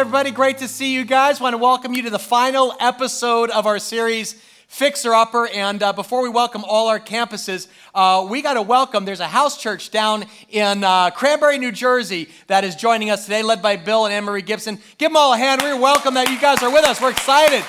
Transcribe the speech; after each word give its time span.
everybody? 0.00 0.30
Great 0.30 0.56
to 0.56 0.66
see 0.66 0.94
you 0.94 1.04
guys. 1.04 1.42
Want 1.42 1.52
to 1.52 1.58
welcome 1.58 1.92
you 1.92 2.04
to 2.04 2.10
the 2.10 2.18
final 2.18 2.74
episode 2.80 3.50
of 3.50 3.66
our 3.66 3.78
series, 3.78 4.32
Fixer 4.66 5.12
Upper. 5.12 5.46
And 5.48 5.82
uh, 5.82 5.92
before 5.92 6.22
we 6.22 6.30
welcome 6.30 6.64
all 6.64 6.88
our 6.88 6.98
campuses, 6.98 7.68
uh, 7.94 8.26
we 8.26 8.40
got 8.40 8.54
to 8.54 8.62
welcome, 8.62 9.04
there's 9.04 9.20
a 9.20 9.28
house 9.28 9.60
church 9.60 9.90
down 9.90 10.24
in 10.48 10.84
uh, 10.84 11.10
Cranbury, 11.10 11.58
New 11.58 11.70
Jersey 11.70 12.30
that 12.46 12.64
is 12.64 12.76
joining 12.76 13.10
us 13.10 13.24
today, 13.24 13.42
led 13.42 13.60
by 13.60 13.76
Bill 13.76 14.06
and 14.06 14.14
Anne 14.14 14.24
Marie 14.24 14.40
Gibson. 14.40 14.78
Give 14.96 15.10
them 15.10 15.18
all 15.18 15.34
a 15.34 15.36
hand. 15.36 15.60
We're 15.60 15.78
welcome 15.78 16.14
that 16.14 16.30
you 16.30 16.40
guys 16.40 16.62
are 16.62 16.72
with 16.72 16.86
us. 16.86 16.98
We're 16.98 17.10
excited 17.10 17.62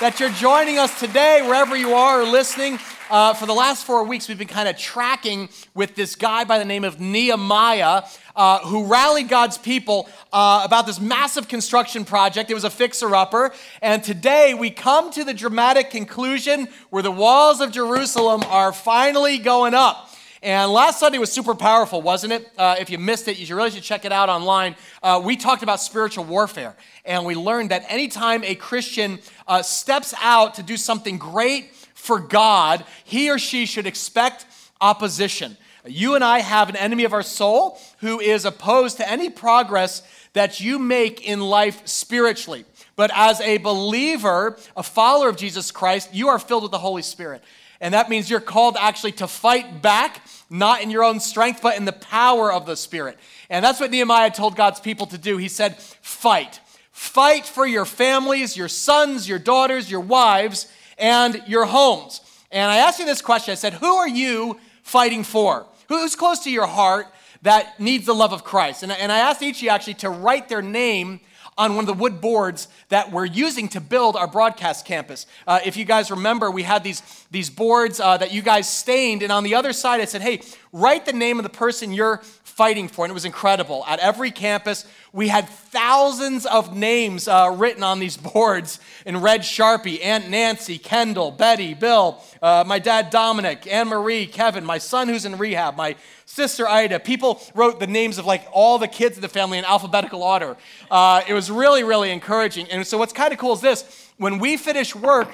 that 0.00 0.18
you're 0.18 0.30
joining 0.30 0.78
us 0.78 0.98
today, 0.98 1.42
wherever 1.42 1.76
you 1.76 1.92
are 1.92 2.22
or 2.22 2.24
listening. 2.24 2.80
Uh, 3.10 3.32
for 3.32 3.46
the 3.46 3.54
last 3.54 3.86
four 3.86 4.04
weeks, 4.04 4.28
we've 4.28 4.36
been 4.36 4.46
kind 4.46 4.68
of 4.68 4.76
tracking 4.76 5.48
with 5.74 5.94
this 5.94 6.14
guy 6.14 6.44
by 6.44 6.58
the 6.58 6.64
name 6.64 6.84
of 6.84 7.00
Nehemiah, 7.00 8.02
uh, 8.36 8.58
who 8.58 8.84
rallied 8.84 9.30
God's 9.30 9.56
people 9.56 10.10
uh, 10.30 10.60
about 10.62 10.84
this 10.84 11.00
massive 11.00 11.48
construction 11.48 12.04
project. 12.04 12.50
It 12.50 12.54
was 12.54 12.64
a 12.64 12.70
fixer 12.70 13.14
upper. 13.16 13.54
And 13.80 14.04
today 14.04 14.52
we 14.52 14.68
come 14.68 15.10
to 15.12 15.24
the 15.24 15.32
dramatic 15.32 15.88
conclusion 15.88 16.68
where 16.90 17.02
the 17.02 17.10
walls 17.10 17.62
of 17.62 17.72
Jerusalem 17.72 18.42
are 18.44 18.74
finally 18.74 19.38
going 19.38 19.72
up. 19.72 20.10
And 20.42 20.70
last 20.70 21.00
Sunday 21.00 21.18
was 21.18 21.32
super 21.32 21.54
powerful, 21.54 22.02
wasn't 22.02 22.34
it? 22.34 22.48
Uh, 22.58 22.76
if 22.78 22.90
you 22.90 22.98
missed 22.98 23.26
it, 23.26 23.38
you 23.38 23.46
should 23.46 23.56
really 23.56 23.70
should 23.70 23.82
check 23.82 24.04
it 24.04 24.12
out 24.12 24.28
online. 24.28 24.76
Uh, 25.02 25.20
we 25.24 25.34
talked 25.34 25.62
about 25.62 25.80
spiritual 25.80 26.24
warfare, 26.24 26.76
and 27.04 27.24
we 27.24 27.34
learned 27.34 27.70
that 27.70 27.84
anytime 27.88 28.44
a 28.44 28.54
Christian 28.54 29.18
uh, 29.48 29.62
steps 29.62 30.14
out 30.20 30.54
to 30.54 30.62
do 30.62 30.76
something 30.76 31.18
great 31.18 31.72
for 31.98 32.20
God, 32.20 32.84
he 33.04 33.28
or 33.28 33.38
she 33.38 33.66
should 33.66 33.86
expect 33.86 34.46
opposition. 34.80 35.56
You 35.84 36.14
and 36.14 36.24
I 36.24 36.38
have 36.38 36.68
an 36.68 36.76
enemy 36.76 37.04
of 37.04 37.12
our 37.12 37.22
soul 37.22 37.78
who 37.98 38.20
is 38.20 38.44
opposed 38.44 38.98
to 38.98 39.10
any 39.10 39.28
progress 39.28 40.02
that 40.32 40.60
you 40.60 40.78
make 40.78 41.26
in 41.26 41.40
life 41.40 41.86
spiritually. 41.86 42.64
But 42.96 43.10
as 43.14 43.40
a 43.40 43.58
believer, 43.58 44.56
a 44.76 44.82
follower 44.82 45.28
of 45.28 45.36
Jesus 45.36 45.70
Christ, 45.70 46.14
you 46.14 46.28
are 46.28 46.38
filled 46.38 46.62
with 46.62 46.72
the 46.72 46.78
Holy 46.78 47.02
Spirit. 47.02 47.42
And 47.80 47.94
that 47.94 48.08
means 48.08 48.30
you're 48.30 48.40
called 48.40 48.76
actually 48.78 49.12
to 49.12 49.26
fight 49.26 49.82
back, 49.82 50.22
not 50.48 50.82
in 50.82 50.90
your 50.90 51.04
own 51.04 51.20
strength, 51.20 51.60
but 51.62 51.76
in 51.76 51.84
the 51.84 51.92
power 51.92 52.52
of 52.52 52.64
the 52.64 52.76
Spirit. 52.76 53.18
And 53.50 53.64
that's 53.64 53.80
what 53.80 53.90
Nehemiah 53.90 54.30
told 54.30 54.56
God's 54.56 54.80
people 54.80 55.06
to 55.06 55.18
do. 55.18 55.36
He 55.36 55.48
said, 55.48 55.76
Fight. 55.78 56.60
Fight 56.92 57.46
for 57.46 57.66
your 57.66 57.84
families, 57.84 58.56
your 58.56 58.68
sons, 58.68 59.28
your 59.28 59.38
daughters, 59.38 59.90
your 59.90 60.00
wives, 60.00 60.66
and 60.98 61.42
your 61.46 61.64
homes. 61.64 62.20
And 62.50 62.70
I 62.70 62.78
asked 62.78 62.98
you 62.98 63.06
this 63.06 63.22
question 63.22 63.52
I 63.52 63.56
said, 63.56 63.74
Who 63.74 63.94
are 63.96 64.08
you 64.08 64.58
fighting 64.82 65.24
for? 65.24 65.66
Who's 65.88 66.14
close 66.14 66.40
to 66.40 66.50
your 66.50 66.66
heart 66.66 67.06
that 67.42 67.78
needs 67.80 68.06
the 68.06 68.14
love 68.14 68.32
of 68.32 68.44
Christ? 68.44 68.82
And, 68.82 68.92
I 68.92 69.18
asked 69.18 69.42
each 69.42 69.56
of 69.56 69.62
you 69.62 69.70
actually 69.70 69.94
to 69.94 70.10
write 70.10 70.48
their 70.48 70.62
name 70.62 71.20
on 71.58 71.74
one 71.74 71.82
of 71.82 71.86
the 71.86 72.00
wood 72.00 72.20
boards 72.20 72.68
that 72.88 73.10
we're 73.10 73.24
using 73.24 73.68
to 73.68 73.80
build 73.80 74.14
our 74.14 74.28
broadcast 74.28 74.86
campus. 74.86 75.26
Uh, 75.44 75.58
if 75.64 75.76
you 75.76 75.84
guys 75.84 76.08
remember, 76.08 76.50
we 76.52 76.62
had 76.62 76.84
these, 76.84 77.02
these 77.32 77.50
boards 77.50 77.98
uh, 77.98 78.16
that 78.16 78.32
you 78.32 78.42
guys 78.42 78.70
stained, 78.70 79.24
and 79.24 79.32
on 79.32 79.42
the 79.42 79.56
other 79.56 79.72
side, 79.72 80.00
I 80.00 80.04
said, 80.04 80.22
hey, 80.22 80.40
write 80.72 81.04
the 81.04 81.12
name 81.12 81.38
of 81.38 81.42
the 81.42 81.50
person 81.50 81.92
you're 81.92 82.22
fighting 82.58 82.88
for. 82.88 83.04
And 83.04 83.12
it 83.12 83.14
was 83.14 83.24
incredible. 83.24 83.84
At 83.86 84.00
every 84.00 84.32
campus, 84.32 84.84
we 85.12 85.28
had 85.28 85.48
thousands 85.48 86.44
of 86.44 86.76
names 86.76 87.28
uh, 87.28 87.54
written 87.56 87.84
on 87.84 88.00
these 88.00 88.16
boards 88.32 88.80
in 89.06 89.20
red 89.20 89.42
Sharpie 89.42 90.04
Aunt 90.04 90.28
Nancy, 90.28 90.76
Kendall, 90.76 91.30
Betty, 91.30 91.72
Bill, 91.74 92.20
uh, 92.42 92.64
my 92.66 92.80
dad 92.80 93.10
Dominic, 93.10 93.68
Anne 93.68 93.86
Marie, 93.86 94.26
Kevin, 94.26 94.64
my 94.64 94.78
son 94.78 95.06
who's 95.06 95.24
in 95.24 95.38
rehab, 95.38 95.76
my 95.76 95.94
sister 96.26 96.66
Ida. 96.66 96.98
People 96.98 97.40
wrote 97.54 97.78
the 97.78 97.86
names 97.86 98.18
of 98.18 98.26
like 98.26 98.44
all 98.50 98.80
the 98.80 98.88
kids 98.88 99.16
in 99.16 99.22
the 99.22 99.28
family 99.28 99.58
in 99.58 99.64
alphabetical 99.64 100.24
order. 100.24 100.56
Uh, 100.90 101.22
it 101.28 101.34
was 101.34 101.52
really, 101.52 101.84
really 101.84 102.10
encouraging. 102.10 102.68
And 102.72 102.84
so, 102.84 102.98
what's 102.98 103.12
kind 103.12 103.32
of 103.32 103.38
cool 103.38 103.52
is 103.52 103.60
this 103.60 104.10
when 104.16 104.40
we 104.40 104.56
finish 104.56 104.96
work, 104.96 105.28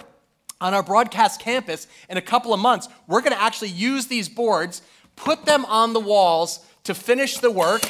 on 0.61 0.73
our 0.73 0.85
broadcast 0.85 1.41
campus 1.41 1.89
in 2.09 2.17
a 2.17 2.23
couple 2.23 2.55
of 2.55 2.61
months, 2.61 2.89
we're 3.07 3.21
going 3.21 3.33
to 3.33 3.43
actually 3.43 3.69
use 3.69 4.07
these 4.07 4.29
boards, 4.31 4.83
put 5.17 5.45
them 5.45 5.65
on 5.67 5.93
the 5.93 6.01
walls 6.01 6.65
to 6.85 6.95
finish 6.95 7.39
the 7.39 7.51
work, 7.51 7.83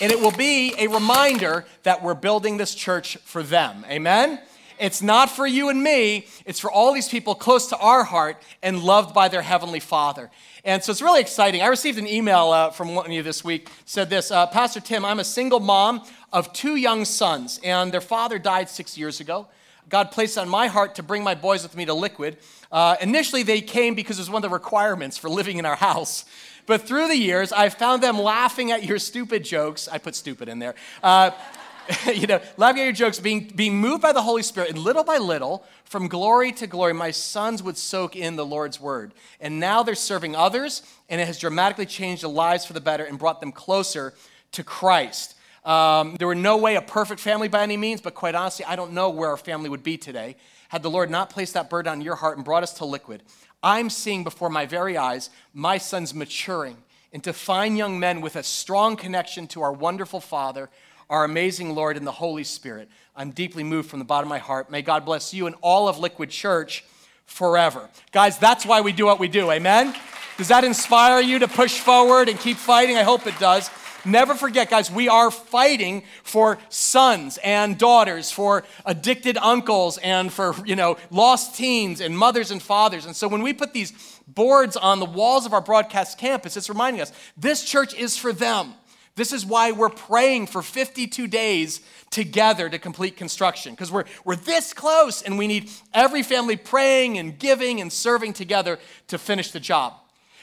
and 0.00 0.10
it 0.10 0.18
will 0.18 0.32
be 0.32 0.74
a 0.78 0.86
reminder 0.88 1.66
that 1.82 2.02
we're 2.02 2.14
building 2.14 2.56
this 2.56 2.74
church 2.74 3.18
for 3.18 3.42
them. 3.42 3.84
Amen? 3.88 4.40
It's 4.80 5.02
not 5.02 5.30
for 5.30 5.46
you 5.46 5.68
and 5.68 5.82
me, 5.82 6.26
it's 6.46 6.58
for 6.58 6.70
all 6.70 6.94
these 6.94 7.08
people 7.08 7.34
close 7.34 7.68
to 7.68 7.76
our 7.76 8.02
heart 8.02 8.42
and 8.62 8.82
loved 8.82 9.14
by 9.14 9.28
their 9.28 9.42
Heavenly 9.42 9.78
Father. 9.78 10.30
And 10.64 10.82
so 10.82 10.90
it's 10.90 11.02
really 11.02 11.20
exciting. 11.20 11.60
I 11.60 11.66
received 11.66 11.98
an 11.98 12.08
email 12.08 12.50
uh, 12.50 12.70
from 12.70 12.94
one 12.94 13.04
of 13.06 13.12
you 13.12 13.22
this 13.22 13.44
week, 13.44 13.68
said 13.84 14.08
this 14.08 14.30
uh, 14.30 14.46
Pastor 14.46 14.80
Tim, 14.80 15.04
I'm 15.04 15.20
a 15.20 15.24
single 15.24 15.60
mom 15.60 16.02
of 16.32 16.52
two 16.54 16.76
young 16.76 17.04
sons, 17.04 17.60
and 17.62 17.92
their 17.92 18.00
father 18.00 18.38
died 18.38 18.70
six 18.70 18.96
years 18.96 19.20
ago. 19.20 19.46
God 19.90 20.10
placed 20.10 20.38
on 20.38 20.48
my 20.48 20.66
heart 20.68 20.94
to 20.94 21.02
bring 21.02 21.22
my 21.22 21.34
boys 21.34 21.62
with 21.62 21.76
me 21.76 21.84
to 21.84 21.94
Liquid. 21.94 22.38
Uh, 22.72 22.96
initially, 23.02 23.42
they 23.42 23.60
came 23.60 23.94
because 23.94 24.18
it 24.18 24.22
was 24.22 24.30
one 24.30 24.42
of 24.42 24.50
the 24.50 24.54
requirements 24.54 25.18
for 25.18 25.28
living 25.28 25.58
in 25.58 25.66
our 25.66 25.76
house. 25.76 26.24
But 26.66 26.86
through 26.86 27.08
the 27.08 27.16
years, 27.16 27.52
I've 27.52 27.74
found 27.74 28.02
them 28.02 28.18
laughing 28.18 28.70
at 28.70 28.84
your 28.84 28.98
stupid 28.98 29.44
jokes. 29.44 29.88
I 29.88 29.98
put 29.98 30.14
stupid 30.14 30.48
in 30.48 30.58
there. 30.58 30.74
Uh, 31.02 31.30
you 32.14 32.26
know, 32.26 32.40
laughing 32.56 32.80
at 32.80 32.84
your 32.84 32.92
jokes, 32.92 33.20
being, 33.20 33.52
being 33.54 33.76
moved 33.76 34.00
by 34.00 34.12
the 34.12 34.22
Holy 34.22 34.42
Spirit, 34.42 34.70
and 34.70 34.78
little 34.78 35.04
by 35.04 35.18
little, 35.18 35.64
from 35.84 36.08
glory 36.08 36.52
to 36.52 36.66
glory, 36.66 36.94
my 36.94 37.10
sons 37.10 37.62
would 37.62 37.76
soak 37.76 38.16
in 38.16 38.36
the 38.36 38.46
Lord's 38.46 38.80
word. 38.80 39.12
And 39.40 39.60
now 39.60 39.82
they're 39.82 39.94
serving 39.94 40.34
others, 40.34 40.82
and 41.08 41.20
it 41.20 41.26
has 41.26 41.38
dramatically 41.38 41.86
changed 41.86 42.22
their 42.22 42.30
lives 42.30 42.64
for 42.64 42.72
the 42.72 42.80
better 42.80 43.04
and 43.04 43.18
brought 43.18 43.40
them 43.40 43.52
closer 43.52 44.14
to 44.52 44.64
Christ. 44.64 45.36
Um, 45.64 46.16
there 46.18 46.26
were 46.26 46.34
no 46.34 46.56
way 46.56 46.76
a 46.76 46.82
perfect 46.82 47.20
family 47.20 47.48
by 47.48 47.62
any 47.62 47.76
means, 47.76 48.00
but 48.00 48.14
quite 48.14 48.34
honestly, 48.34 48.64
I 48.64 48.76
don't 48.76 48.92
know 48.92 49.10
where 49.10 49.30
our 49.30 49.36
family 49.36 49.68
would 49.68 49.82
be 49.82 49.96
today 49.96 50.36
had 50.74 50.82
the 50.82 50.90
Lord 50.90 51.08
not 51.08 51.30
placed 51.30 51.54
that 51.54 51.70
burden 51.70 51.92
on 51.92 52.00
your 52.00 52.16
heart 52.16 52.36
and 52.36 52.44
brought 52.44 52.64
us 52.64 52.72
to 52.74 52.84
liquid. 52.84 53.22
I'm 53.64 53.88
seeing 53.88 54.24
before 54.24 54.50
my 54.50 54.66
very 54.66 54.96
eyes 54.98 55.30
my 55.54 55.78
sons 55.78 56.14
maturing 56.14 56.76
into 57.12 57.32
fine 57.32 57.76
young 57.76 57.98
men 57.98 58.20
with 58.20 58.36
a 58.36 58.42
strong 58.42 58.94
connection 58.94 59.46
to 59.48 59.62
our 59.62 59.72
wonderful 59.72 60.20
Father, 60.20 60.68
our 61.08 61.24
amazing 61.24 61.74
Lord, 61.74 61.96
and 61.96 62.06
the 62.06 62.12
Holy 62.12 62.44
Spirit. 62.44 62.90
I'm 63.16 63.30
deeply 63.30 63.64
moved 63.64 63.88
from 63.88 64.00
the 64.00 64.04
bottom 64.04 64.26
of 64.26 64.30
my 64.30 64.38
heart. 64.38 64.70
May 64.70 64.82
God 64.82 65.06
bless 65.06 65.32
you 65.32 65.46
and 65.46 65.56
all 65.62 65.88
of 65.88 65.98
Liquid 65.98 66.28
Church 66.28 66.84
forever. 67.24 67.88
Guys, 68.12 68.36
that's 68.36 68.66
why 68.66 68.82
we 68.82 68.92
do 68.92 69.06
what 69.06 69.18
we 69.18 69.28
do. 69.28 69.50
Amen? 69.50 69.94
Does 70.36 70.48
that 70.48 70.64
inspire 70.64 71.20
you 71.20 71.38
to 71.38 71.48
push 71.48 71.78
forward 71.78 72.28
and 72.28 72.38
keep 72.38 72.58
fighting? 72.58 72.96
I 72.96 73.02
hope 73.02 73.26
it 73.26 73.38
does. 73.38 73.70
Never 74.04 74.34
forget, 74.34 74.68
guys, 74.68 74.90
we 74.90 75.08
are 75.08 75.30
fighting 75.30 76.04
for 76.22 76.58
sons 76.68 77.38
and 77.42 77.78
daughters, 77.78 78.30
for 78.30 78.64
addicted 78.84 79.38
uncles, 79.38 79.98
and 79.98 80.32
for, 80.32 80.54
you 80.66 80.76
know, 80.76 80.98
lost 81.10 81.56
teens 81.56 82.00
and 82.00 82.16
mothers 82.16 82.50
and 82.50 82.62
fathers. 82.62 83.06
And 83.06 83.16
so 83.16 83.28
when 83.28 83.42
we 83.42 83.52
put 83.54 83.72
these 83.72 83.92
boards 84.28 84.76
on 84.76 85.00
the 85.00 85.06
walls 85.06 85.46
of 85.46 85.52
our 85.52 85.62
broadcast 85.62 86.18
campus, 86.18 86.56
it's 86.56 86.68
reminding 86.68 87.00
us 87.00 87.12
this 87.36 87.64
church 87.64 87.94
is 87.94 88.16
for 88.16 88.32
them. 88.32 88.74
This 89.16 89.32
is 89.32 89.46
why 89.46 89.70
we're 89.70 89.90
praying 89.90 90.48
for 90.48 90.60
52 90.60 91.28
days 91.28 91.80
together 92.10 92.68
to 92.68 92.78
complete 92.78 93.16
construction, 93.16 93.72
because 93.72 93.90
we're, 93.90 94.04
we're 94.24 94.36
this 94.36 94.74
close 94.74 95.22
and 95.22 95.38
we 95.38 95.46
need 95.46 95.70
every 95.92 96.22
family 96.22 96.56
praying 96.56 97.16
and 97.18 97.38
giving 97.38 97.80
and 97.80 97.92
serving 97.92 98.32
together 98.32 98.78
to 99.08 99.18
finish 99.18 99.52
the 99.52 99.60
job. 99.60 99.94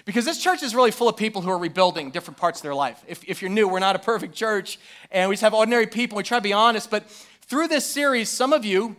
Because 0.06 0.26
this 0.26 0.42
church 0.42 0.64
is 0.64 0.74
really 0.74 0.92
full 0.92 1.08
of 1.08 1.18
people 1.18 1.42
who 1.42 1.50
are 1.50 1.58
rebuilding 1.58 2.12
different 2.12 2.38
parts 2.38 2.60
of 2.60 2.64
their 2.64 2.76
life. 2.76 3.04
If, 3.08 3.24
if 3.28 3.42
you're 3.42 3.52
new, 3.52 3.68
we're 3.68 3.80
not 3.80 3.96
a 3.96 4.00
perfect 4.00 4.34
church, 4.34 4.80
and 5.12 5.30
we 5.30 5.36
just 5.36 5.44
have 5.44 5.54
ordinary 5.54 5.88
people. 5.88 6.18
We 6.18 6.24
try 6.24 6.38
to 6.38 6.44
be 6.44 6.54
honest, 6.54 6.90
but 6.90 7.08
through 7.42 7.68
this 7.68 7.86
series, 7.86 8.30
some 8.30 8.54
of 8.54 8.66
you 8.66 8.96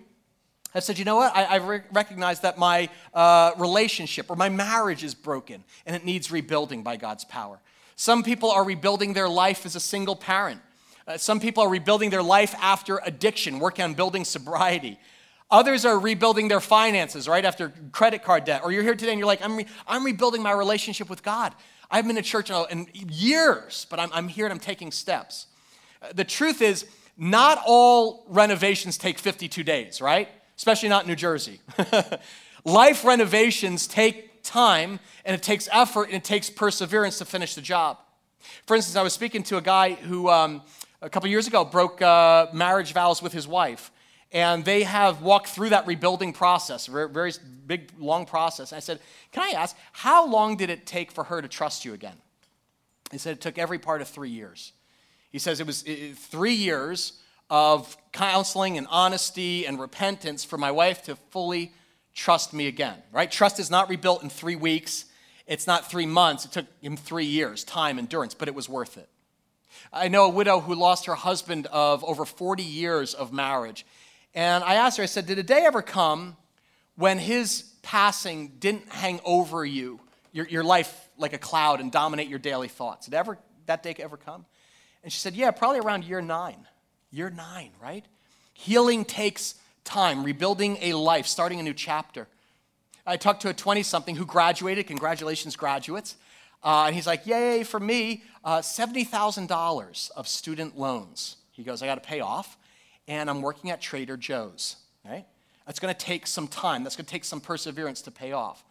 have 0.75 0.85
said, 0.85 0.99
you 0.99 1.05
know 1.05 1.17
what, 1.17 1.35
I, 1.35 1.45
I 1.45 1.57
re- 1.57 1.81
recognize 1.93 2.41
that 2.41 2.57
my 2.57 2.89
uh, 3.13 3.53
relationship 3.59 4.31
or 4.31 4.37
my 4.37 4.49
marriage 4.49 5.05
is 5.05 5.15
broken, 5.15 5.65
and 5.87 5.95
it 5.95 6.05
needs 6.05 6.31
rebuilding 6.31 6.83
by 6.83 6.97
God's 6.97 7.25
power. 7.25 7.61
Some 7.97 8.23
people 8.23 8.51
are 8.51 8.65
rebuilding 8.65 9.13
their 9.13 9.29
life 9.29 9.67
as 9.67 9.77
a 9.77 9.81
single 9.81 10.17
parent. 10.17 10.61
Uh, 11.07 11.19
some 11.19 11.41
people 11.41 11.63
are 11.63 11.69
rebuilding 11.69 12.11
their 12.11 12.23
life 12.23 12.55
after 12.61 13.01
addiction, 13.05 13.59
working 13.59 13.85
on 13.85 13.95
building 13.95 14.25
sobriety. 14.25 14.99
Others 15.53 15.85
are 15.85 15.99
rebuilding 15.99 16.49
their 16.49 16.61
finances 16.61 17.29
right 17.29 17.45
after 17.45 17.75
credit 17.93 18.25
card 18.25 18.45
debt. 18.45 18.63
Or 18.65 18.73
you're 18.73 18.83
here 18.83 18.95
today 18.95 19.13
and 19.13 19.19
you're 19.19 19.27
like, 19.27 19.43
I'm, 19.43 19.59
re- 19.59 19.67
I'm 19.87 20.03
rebuilding 20.03 20.43
my 20.43 20.53
relationship 20.53 21.11
with 21.11 21.23
God. 21.23 21.55
I 21.91 21.97
haven't 21.97 22.09
been 22.09 22.17
to 22.17 22.29
church 22.29 22.51
in 22.71 22.89
years, 22.95 23.87
but 23.91 24.01
I'm, 24.01 24.09
I'm 24.15 24.29
here 24.29 24.47
and 24.47 24.53
I'm 24.53 24.59
taking 24.59 24.91
steps. 24.91 25.47
Uh, 26.01 26.09
the 26.15 26.25
truth 26.25 26.63
is, 26.63 26.87
not 27.19 27.63
all 27.67 28.25
renovations 28.29 28.97
take 28.97 29.19
52 29.19 29.63
days, 29.63 30.01
right? 30.01 30.27
Especially 30.57 30.89
not 30.89 31.03
in 31.03 31.09
New 31.09 31.17
Jersey. 31.17 31.61
Life 32.65 33.05
renovations 33.05 33.87
take 33.87 34.43
time 34.43 35.01
and 35.27 35.35
it 35.35 35.43
takes 35.43 35.69
effort 35.71 36.05
and 36.05 36.15
it 36.15 36.25
takes 36.25 36.49
perseverance 36.49 37.19
to 37.19 37.27
finish 37.27 37.55
the 37.55 37.61
job. 37.61 37.99
For 38.67 38.75
instance, 38.75 38.97
I 38.97 39.03
was 39.03 39.13
speaking 39.13 39.43
to 39.45 39.59
a 39.59 39.63
guy 39.63 39.93
who 39.93 40.31
um, 40.31 40.63
a 41.03 41.11
couple 41.11 41.29
years 41.29 41.47
ago 41.47 41.63
broke 41.63 42.01
uh, 42.01 42.47
marriage 42.55 42.95
vows 42.95 43.23
with 43.23 43.35
his 43.35 43.47
wife 43.47 43.91
and 44.33 44.65
they 44.65 44.83
have 44.83 45.23
walked 45.23 45.49
through 45.49 45.71
that 45.71 45.87
rebuilding 45.87 46.33
process, 46.33 46.87
very, 46.87 47.33
big, 47.67 47.93
long 47.99 48.25
process. 48.25 48.73
I 48.73 48.79
said, 48.79 48.99
Can 49.31 49.43
I 49.43 49.59
ask, 49.59 49.77
how 49.93 50.27
long 50.27 50.57
did 50.57 50.71
it 50.71 50.87
take 50.87 51.13
for 51.13 51.25
her 51.25 51.43
to 51.43 51.49
trust 51.49 51.85
you 51.85 51.93
again? 51.93 52.17
He 53.11 53.19
said, 53.19 53.35
It 53.37 53.41
took 53.41 53.59
every 53.59 53.79
part 53.79 54.01
of 54.01 54.09
three 54.09 54.31
years. 54.31 54.73
He 55.31 55.39
says 55.39 55.61
it 55.61 55.67
was 55.67 55.83
three 55.83 56.53
years 56.53 57.15
of 57.49 57.97
counseling 58.13 58.79
and 58.79 58.87
honesty 58.91 59.67
and 59.67 59.81
repentance 59.81 60.45
for 60.45 60.59
my 60.59 60.71
wife 60.71 61.03
to 61.05 61.17
fully 61.31 61.73
trust 62.15 62.53
me 62.53 62.67
again, 62.67 62.97
right? 63.13 63.31
Trust 63.31 63.59
is 63.59 63.71
not 63.71 63.89
rebuilt 63.89 64.23
in 64.23 64.29
three 64.29 64.57
weeks. 64.57 65.07
It's 65.47 65.67
not 65.67 65.91
three 65.91 66.07
months. 66.07 66.45
It 66.45 66.53
took 66.53 66.67
him 66.83 66.97
three 66.97 67.25
years, 67.25 67.65
time, 67.65 67.99
endurance, 67.99 68.35
but 68.35 68.49
it 68.49 68.55
was 68.55 68.69
worth 68.69 68.99
it. 68.99 69.09
I 69.93 70.09
know 70.09 70.27
a 70.27 70.29
widow 70.29 70.61
who 70.61 70.75
lost 70.75 71.07
her 71.07 71.15
husband 71.15 71.67
of 71.67 72.05
over 72.05 72.25
40 72.25 72.63
years 72.63 73.15
of 73.15 73.33
marriage. 73.33 73.87
And 74.35 74.65
I 74.65 74.75
asked 74.75 74.97
her, 74.97 75.03
I 75.03 75.07
said, 75.07 75.27
Did 75.27 75.39
a 75.39 75.43
day 75.43 75.65
ever 75.65 75.83
come 75.83 76.37
when 76.97 77.19
his 77.19 77.73
passing 77.83 78.53
didn't 78.59 78.89
hang 78.89 79.21
over 79.25 79.65
you, 79.65 80.01
your, 80.33 80.47
your 80.47 80.65
life 80.65 81.09
like 81.19 81.33
a 81.33 81.39
cloud, 81.39 81.81
and 81.81 81.93
dominate 81.93 82.29
your 82.29 82.39
daily 82.39 82.69
thoughts? 82.69 83.07
Did 83.07 83.15
ever, 83.15 83.39
that 83.67 83.83
day 83.83 83.95
ever 83.99 84.17
come? 84.17 84.47
And 85.03 85.13
she 85.13 85.19
said, 85.19 85.35
Yeah, 85.35 85.51
probably 85.51 85.81
around 85.81 86.05
year 86.05 86.21
nine. 86.21 86.67
Year 87.11 87.31
nine, 87.31 87.71
right? 87.81 88.05
Healing 88.55 89.05
takes 89.05 89.57
time, 89.85 90.25
rebuilding 90.25 90.79
a 90.81 90.95
life, 90.95 91.27
starting 91.27 91.61
a 91.61 91.63
new 91.63 91.75
chapter. 91.75 92.29
I 93.05 93.17
talked 93.17 93.43
to 93.43 93.49
a 93.49 93.55
20 93.55 93.83
something 93.83 94.15
who 94.15 94.25
graduated. 94.25 94.87
Congratulations, 94.87 95.57
graduates. 95.57 96.17
Uh, 96.63 96.85
and 96.87 96.95
he's 96.95 97.07
like, 97.07 97.27
Yay, 97.27 97.65
for 97.65 97.81
me, 97.81 98.23
uh, 98.45 98.59
$70,000 98.59 100.11
of 100.13 100.29
student 100.29 100.79
loans. 100.79 101.37
He 101.51 101.65
goes, 101.65 101.83
I 101.83 101.87
got 101.87 102.03
to 102.03 102.09
pay 102.09 102.21
off, 102.21 102.57
and 103.09 103.29
I'm 103.29 103.43
working 103.43 103.71
at 103.71 103.81
Trader 103.81 104.17
Joe's, 104.17 104.77
right? 105.05 105.25
That's 105.67 105.79
going 105.79 105.95
to 105.95 105.99
take 105.99 106.27
some 106.27 106.49
time. 106.49 106.85
That's 106.85 106.97
going 106.97 107.07
to 107.07 107.11
take 107.11 107.25
some 107.25 107.41
perseverance 107.41 108.03
to 108.03 108.11
pay 108.11 108.33
off. 108.33 108.65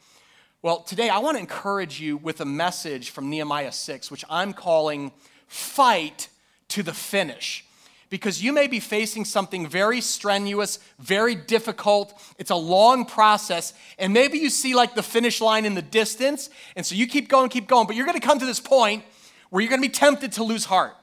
Well, 0.61 0.81
today 0.81 1.09
I 1.09 1.19
want 1.19 1.37
to 1.37 1.41
encourage 1.41 1.99
you 1.99 2.17
with 2.17 2.41
a 2.41 2.45
message 2.45 3.09
from 3.09 3.29
Nehemiah 3.29 3.71
6, 3.71 4.11
which 4.11 4.23
I'm 4.29 4.53
calling 4.53 5.11
Fight 5.47 6.29
to 6.69 6.83
the 6.83 6.93
Finish 6.93 7.65
because 8.11 8.43
you 8.43 8.51
may 8.51 8.67
be 8.67 8.79
facing 8.79 9.25
something 9.25 9.65
very 9.65 10.01
strenuous, 10.01 10.79
very 10.99 11.33
difficult. 11.33 12.13
It's 12.37 12.51
a 12.51 12.55
long 12.55 13.05
process, 13.05 13.73
and 13.97 14.13
maybe 14.13 14.37
you 14.37 14.51
see 14.51 14.75
like 14.75 14.93
the 14.93 15.01
finish 15.01 15.41
line 15.41 15.65
in 15.65 15.73
the 15.73 15.81
distance, 15.81 16.49
and 16.75 16.85
so 16.85 16.93
you 16.93 17.07
keep 17.07 17.29
going, 17.29 17.49
keep 17.49 17.67
going, 17.67 17.87
but 17.87 17.95
you're 17.95 18.05
gonna 18.05 18.19
come 18.19 18.37
to 18.37 18.45
this 18.45 18.59
point 18.59 19.03
where 19.49 19.61
you're 19.61 19.69
gonna 19.69 19.81
be 19.81 19.89
tempted 19.89 20.33
to 20.33 20.43
lose 20.43 20.65
heart. 20.65 20.93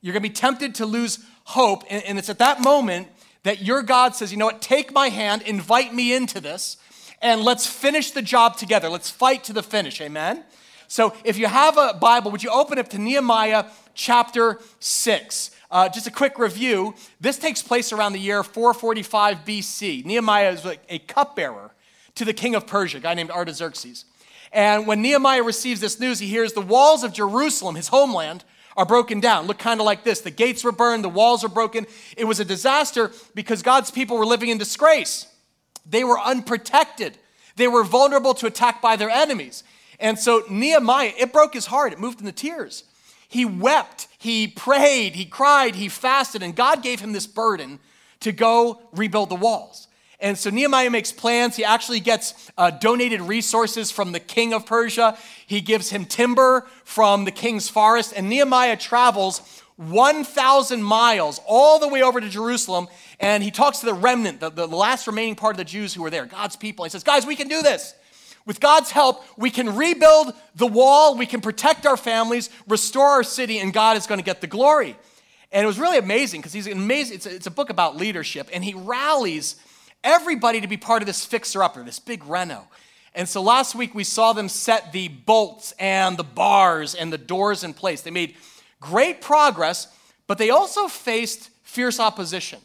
You're 0.00 0.12
gonna 0.12 0.22
be 0.22 0.30
tempted 0.30 0.74
to 0.76 0.86
lose 0.86 1.18
hope, 1.44 1.84
and, 1.90 2.02
and 2.04 2.18
it's 2.18 2.28
at 2.28 2.38
that 2.38 2.62
moment 2.62 3.08
that 3.44 3.62
your 3.62 3.82
God 3.82 4.14
says, 4.16 4.32
you 4.32 4.38
know 4.38 4.46
what, 4.46 4.60
take 4.60 4.92
my 4.92 5.08
hand, 5.08 5.42
invite 5.42 5.94
me 5.94 6.12
into 6.12 6.40
this, 6.40 6.76
and 7.22 7.42
let's 7.42 7.66
finish 7.66 8.10
the 8.10 8.22
job 8.22 8.56
together. 8.56 8.88
Let's 8.88 9.08
fight 9.08 9.44
to 9.44 9.52
the 9.52 9.62
finish, 9.62 10.00
amen? 10.00 10.44
So 10.88 11.14
if 11.24 11.38
you 11.38 11.46
have 11.46 11.78
a 11.78 11.94
Bible, 11.94 12.30
would 12.30 12.42
you 12.42 12.50
open 12.50 12.78
up 12.78 12.88
to 12.88 12.98
Nehemiah 12.98 13.66
chapter 13.94 14.60
6? 14.80 15.50
Uh, 15.70 15.88
just 15.88 16.06
a 16.06 16.10
quick 16.10 16.38
review. 16.38 16.94
This 17.20 17.38
takes 17.38 17.62
place 17.62 17.92
around 17.92 18.12
the 18.12 18.20
year 18.20 18.42
445 18.42 19.38
BC. 19.44 20.04
Nehemiah 20.04 20.50
is 20.50 20.64
like 20.64 20.80
a 20.88 20.98
cupbearer 21.00 21.72
to 22.14 22.24
the 22.24 22.32
king 22.32 22.54
of 22.54 22.66
Persia, 22.66 22.98
a 22.98 23.00
guy 23.00 23.14
named 23.14 23.30
Artaxerxes. 23.30 24.04
And 24.52 24.86
when 24.86 25.02
Nehemiah 25.02 25.42
receives 25.42 25.80
this 25.80 25.98
news, 25.98 26.18
he 26.18 26.28
hears 26.28 26.52
the 26.52 26.60
walls 26.60 27.02
of 27.02 27.12
Jerusalem, 27.12 27.74
his 27.74 27.88
homeland, 27.88 28.44
are 28.76 28.86
broken 28.86 29.20
down. 29.20 29.46
Look 29.46 29.58
kind 29.58 29.80
of 29.80 29.86
like 29.86 30.04
this 30.04 30.20
the 30.20 30.30
gates 30.30 30.64
were 30.64 30.72
burned, 30.72 31.04
the 31.04 31.08
walls 31.08 31.42
were 31.42 31.48
broken. 31.48 31.86
It 32.16 32.24
was 32.24 32.40
a 32.40 32.44
disaster 32.44 33.10
because 33.34 33.62
God's 33.62 33.90
people 33.90 34.18
were 34.18 34.26
living 34.26 34.50
in 34.50 34.58
disgrace. 34.58 35.26
They 35.88 36.04
were 36.04 36.20
unprotected, 36.20 37.18
they 37.56 37.68
were 37.68 37.84
vulnerable 37.84 38.34
to 38.34 38.46
attack 38.46 38.82
by 38.82 38.96
their 38.96 39.10
enemies. 39.10 39.64
And 39.98 40.18
so 40.18 40.42
Nehemiah, 40.50 41.12
it 41.18 41.32
broke 41.32 41.54
his 41.54 41.66
heart, 41.66 41.92
it 41.92 42.00
moved 42.00 42.20
him 42.20 42.26
to 42.26 42.32
tears. 42.32 42.84
He 43.28 43.44
wept, 43.44 44.08
he 44.18 44.46
prayed, 44.46 45.14
he 45.14 45.24
cried, 45.24 45.74
he 45.74 45.88
fasted, 45.88 46.42
and 46.42 46.54
God 46.54 46.82
gave 46.82 47.00
him 47.00 47.12
this 47.12 47.26
burden 47.26 47.80
to 48.20 48.30
go 48.32 48.80
rebuild 48.92 49.30
the 49.30 49.36
walls. 49.36 49.88
And 50.20 50.38
so 50.38 50.50
Nehemiah 50.50 50.90
makes 50.90 51.12
plans. 51.12 51.56
He 51.56 51.64
actually 51.64 52.00
gets 52.00 52.50
uh, 52.56 52.70
donated 52.70 53.20
resources 53.20 53.90
from 53.90 54.12
the 54.12 54.20
king 54.20 54.54
of 54.54 54.64
Persia. 54.64 55.18
He 55.46 55.60
gives 55.60 55.90
him 55.90 56.04
timber 56.04 56.66
from 56.84 57.24
the 57.24 57.30
king's 57.30 57.68
forest. 57.68 58.14
And 58.16 58.28
Nehemiah 58.28 58.76
travels 58.76 59.62
1,000 59.76 60.82
miles 60.82 61.40
all 61.46 61.78
the 61.78 61.88
way 61.88 62.02
over 62.02 62.20
to 62.20 62.28
Jerusalem. 62.28 62.88
And 63.20 63.42
he 63.42 63.50
talks 63.50 63.80
to 63.80 63.86
the 63.86 63.94
remnant, 63.94 64.40
the, 64.40 64.50
the 64.50 64.66
last 64.66 65.06
remaining 65.06 65.34
part 65.34 65.54
of 65.54 65.58
the 65.58 65.64
Jews 65.64 65.92
who 65.92 66.02
were 66.02 66.10
there, 66.10 66.24
God's 66.24 66.56
people. 66.56 66.84
He 66.84 66.90
says, 66.90 67.04
Guys, 67.04 67.26
we 67.26 67.36
can 67.36 67.48
do 67.48 67.62
this. 67.62 67.94
With 68.46 68.60
God's 68.60 68.92
help, 68.92 69.24
we 69.36 69.50
can 69.50 69.74
rebuild 69.74 70.32
the 70.54 70.68
wall, 70.68 71.16
we 71.16 71.26
can 71.26 71.40
protect 71.40 71.84
our 71.84 71.96
families, 71.96 72.48
restore 72.68 73.08
our 73.08 73.24
city, 73.24 73.58
and 73.58 73.72
God 73.72 73.96
is 73.96 74.06
going 74.06 74.20
to 74.20 74.24
get 74.24 74.40
the 74.40 74.46
glory. 74.46 74.96
And 75.50 75.64
it 75.64 75.66
was 75.66 75.80
really 75.80 75.98
amazing 75.98 76.40
because 76.40 76.52
he's 76.52 76.68
amazing. 76.68 77.16
It's 77.16 77.26
a, 77.26 77.34
it's 77.34 77.46
a, 77.48 77.50
book 77.50 77.70
about 77.70 77.96
leadership, 77.96 78.48
and 78.52 78.64
he 78.64 78.74
rallies 78.74 79.56
everybody 80.06 80.62
to 80.62 80.68
be 80.68 80.78
part 80.78 81.02
of 81.02 81.06
this 81.06 81.26
fixer 81.26 81.62
upper, 81.62 81.82
this 81.82 81.98
big 81.98 82.24
reno. 82.24 82.68
And 83.14 83.28
so 83.28 83.42
last 83.42 83.74
week 83.74 83.94
we 83.94 84.04
saw 84.04 84.32
them 84.32 84.48
set 84.48 84.92
the 84.92 85.08
bolts 85.08 85.74
and 85.78 86.16
the 86.16 86.24
bars 86.24 86.94
and 86.94 87.12
the 87.12 87.18
doors 87.18 87.64
in 87.64 87.74
place. 87.74 88.00
They 88.00 88.10
made 88.10 88.36
great 88.80 89.20
progress, 89.20 89.88
but 90.26 90.38
they 90.38 90.50
also 90.50 90.86
faced 90.86 91.50
fierce 91.62 91.98
opposition. 91.98 92.60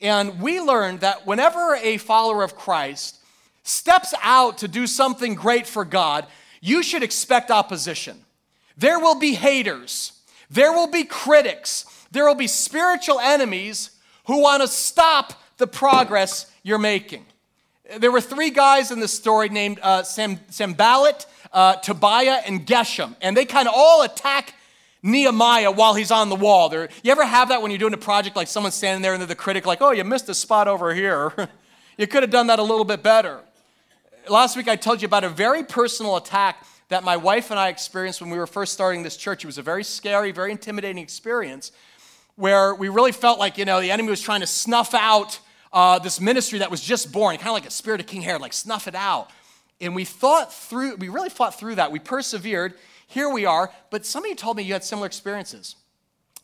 And 0.00 0.40
we 0.40 0.60
learned 0.60 1.00
that 1.00 1.26
whenever 1.26 1.76
a 1.76 1.98
follower 1.98 2.42
of 2.42 2.56
Christ 2.56 3.18
steps 3.62 4.12
out 4.22 4.58
to 4.58 4.68
do 4.68 4.86
something 4.86 5.34
great 5.34 5.66
for 5.66 5.84
God, 5.84 6.26
you 6.60 6.82
should 6.82 7.02
expect 7.02 7.50
opposition. 7.50 8.24
There 8.76 8.98
will 8.98 9.18
be 9.18 9.34
haters, 9.34 10.12
there 10.50 10.72
will 10.72 10.90
be 10.90 11.04
critics, 11.04 11.84
there 12.10 12.26
will 12.26 12.34
be 12.34 12.48
spiritual 12.48 13.20
enemies 13.20 13.90
who 14.26 14.40
want 14.40 14.62
to 14.62 14.68
stop 14.68 15.34
the 15.56 15.66
progress 15.66 16.50
you're 16.62 16.78
making. 16.78 17.24
There 17.98 18.10
were 18.10 18.20
three 18.20 18.50
guys 18.50 18.90
in 18.90 19.00
the 19.00 19.08
story 19.08 19.48
named 19.48 19.78
uh, 19.82 20.02
Sam, 20.02 20.40
Sanballat, 20.48 21.26
uh, 21.52 21.76
Tobiah, 21.76 22.40
and 22.46 22.66
Geshem, 22.66 23.14
and 23.20 23.36
they 23.36 23.44
kind 23.44 23.68
of 23.68 23.74
all 23.76 24.02
attack 24.02 24.54
Nehemiah 25.02 25.70
while 25.70 25.94
he's 25.94 26.10
on 26.10 26.30
the 26.30 26.36
wall. 26.36 26.68
There, 26.68 26.88
you 27.02 27.12
ever 27.12 27.26
have 27.26 27.48
that 27.48 27.60
when 27.60 27.70
you're 27.70 27.78
doing 27.78 27.92
a 27.94 27.98
project, 27.98 28.36
like 28.36 28.48
someone's 28.48 28.74
standing 28.74 29.02
there 29.02 29.12
and 29.12 29.20
they're 29.20 29.26
the 29.26 29.34
critic, 29.34 29.66
like, 29.66 29.82
oh, 29.82 29.90
you 29.90 30.02
missed 30.02 30.28
a 30.28 30.34
spot 30.34 30.66
over 30.66 30.94
here. 30.94 31.32
you 31.98 32.06
could 32.06 32.22
have 32.22 32.30
done 32.30 32.46
that 32.46 32.58
a 32.58 32.62
little 32.62 32.84
bit 32.84 33.02
better 33.02 33.40
last 34.28 34.56
week 34.56 34.68
I 34.68 34.76
told 34.76 35.02
you 35.02 35.06
about 35.06 35.24
a 35.24 35.28
very 35.28 35.62
personal 35.64 36.16
attack 36.16 36.64
that 36.88 37.04
my 37.04 37.16
wife 37.16 37.50
and 37.50 37.58
I 37.58 37.68
experienced 37.68 38.20
when 38.20 38.30
we 38.30 38.38
were 38.38 38.46
first 38.46 38.72
starting 38.72 39.02
this 39.02 39.16
church. 39.16 39.44
It 39.44 39.46
was 39.46 39.58
a 39.58 39.62
very 39.62 39.84
scary, 39.84 40.32
very 40.32 40.50
intimidating 40.50 41.02
experience 41.02 41.72
where 42.36 42.74
we 42.74 42.88
really 42.88 43.12
felt 43.12 43.38
like, 43.38 43.58
you 43.58 43.64
know, 43.64 43.80
the 43.80 43.90
enemy 43.90 44.10
was 44.10 44.20
trying 44.20 44.40
to 44.40 44.46
snuff 44.46 44.94
out 44.94 45.38
uh, 45.74 45.98
this 45.98 46.20
ministry 46.20 46.60
that 46.60 46.70
was 46.70 46.80
just 46.80 47.12
born, 47.12 47.36
kind 47.36 47.48
of 47.48 47.54
like 47.54 47.66
a 47.66 47.70
spirit 47.70 48.00
of 48.00 48.06
King 48.06 48.22
Herod, 48.22 48.40
like 48.40 48.52
snuff 48.52 48.88
it 48.88 48.94
out. 48.94 49.28
And 49.80 49.94
we 49.94 50.04
thought 50.04 50.54
through, 50.54 50.96
we 50.96 51.08
really 51.08 51.28
fought 51.28 51.58
through 51.58 51.74
that. 51.74 51.90
We 51.90 51.98
persevered. 51.98 52.74
Here 53.08 53.28
we 53.28 53.44
are. 53.44 53.70
But 53.90 54.06
some 54.06 54.24
of 54.24 54.28
you 54.30 54.36
told 54.36 54.56
me 54.56 54.62
you 54.62 54.72
had 54.72 54.84
similar 54.84 55.06
experiences. 55.06 55.74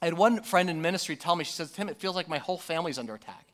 I 0.02 0.06
had 0.06 0.14
one 0.14 0.42
friend 0.42 0.68
in 0.68 0.82
ministry 0.82 1.14
tell 1.14 1.36
me, 1.36 1.44
she 1.44 1.52
says, 1.52 1.70
Tim, 1.70 1.88
it 1.88 1.96
feels 1.96 2.16
like 2.16 2.28
my 2.28 2.38
whole 2.38 2.58
family's 2.58 2.98
under 2.98 3.14
attack. 3.14 3.46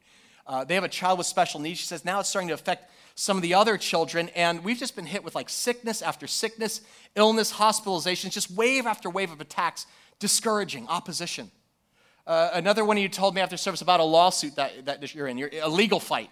Uh, 0.46 0.64
they 0.64 0.74
have 0.74 0.84
a 0.84 0.88
child 0.88 1.18
with 1.18 1.26
special 1.26 1.60
needs. 1.60 1.78
She 1.78 1.86
says, 1.86 2.04
now 2.04 2.20
it's 2.20 2.28
starting 2.28 2.48
to 2.48 2.54
affect 2.54 2.90
some 3.14 3.36
of 3.36 3.42
the 3.42 3.54
other 3.54 3.76
children, 3.78 4.28
and 4.36 4.62
we've 4.62 4.78
just 4.78 4.94
been 4.94 5.06
hit 5.06 5.24
with 5.24 5.34
like 5.34 5.48
sickness 5.48 6.02
after 6.02 6.26
sickness, 6.26 6.82
illness, 7.14 7.52
hospitalizations, 7.54 8.30
just 8.30 8.50
wave 8.50 8.86
after 8.86 9.08
wave 9.08 9.32
of 9.32 9.40
attacks, 9.40 9.86
discouraging, 10.18 10.86
opposition. 10.86 11.50
Uh, 12.26 12.50
another 12.54 12.84
one 12.84 12.96
you 12.96 13.08
told 13.08 13.34
me 13.34 13.40
after 13.40 13.56
service 13.56 13.82
about 13.82 14.00
a 14.00 14.04
lawsuit 14.04 14.56
that, 14.56 14.84
that 14.84 15.14
you're 15.14 15.28
in, 15.28 15.38
you're, 15.38 15.50
a 15.62 15.68
legal 15.68 16.00
fight, 16.00 16.30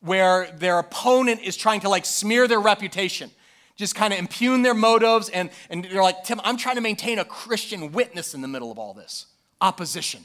where 0.00 0.50
their 0.56 0.78
opponent 0.80 1.40
is 1.42 1.56
trying 1.56 1.80
to 1.80 1.88
like 1.88 2.04
smear 2.04 2.48
their 2.48 2.58
reputation, 2.58 3.30
just 3.76 3.94
kind 3.94 4.12
of 4.12 4.18
impugn 4.18 4.62
their 4.62 4.74
motives, 4.74 5.28
and, 5.28 5.50
and 5.70 5.84
they're 5.84 6.02
like, 6.02 6.24
Tim, 6.24 6.40
I'm 6.42 6.56
trying 6.56 6.74
to 6.74 6.80
maintain 6.80 7.20
a 7.20 7.24
Christian 7.24 7.92
witness 7.92 8.34
in 8.34 8.40
the 8.40 8.48
middle 8.48 8.72
of 8.72 8.78
all 8.78 8.92
this. 8.92 9.26
Opposition. 9.60 10.24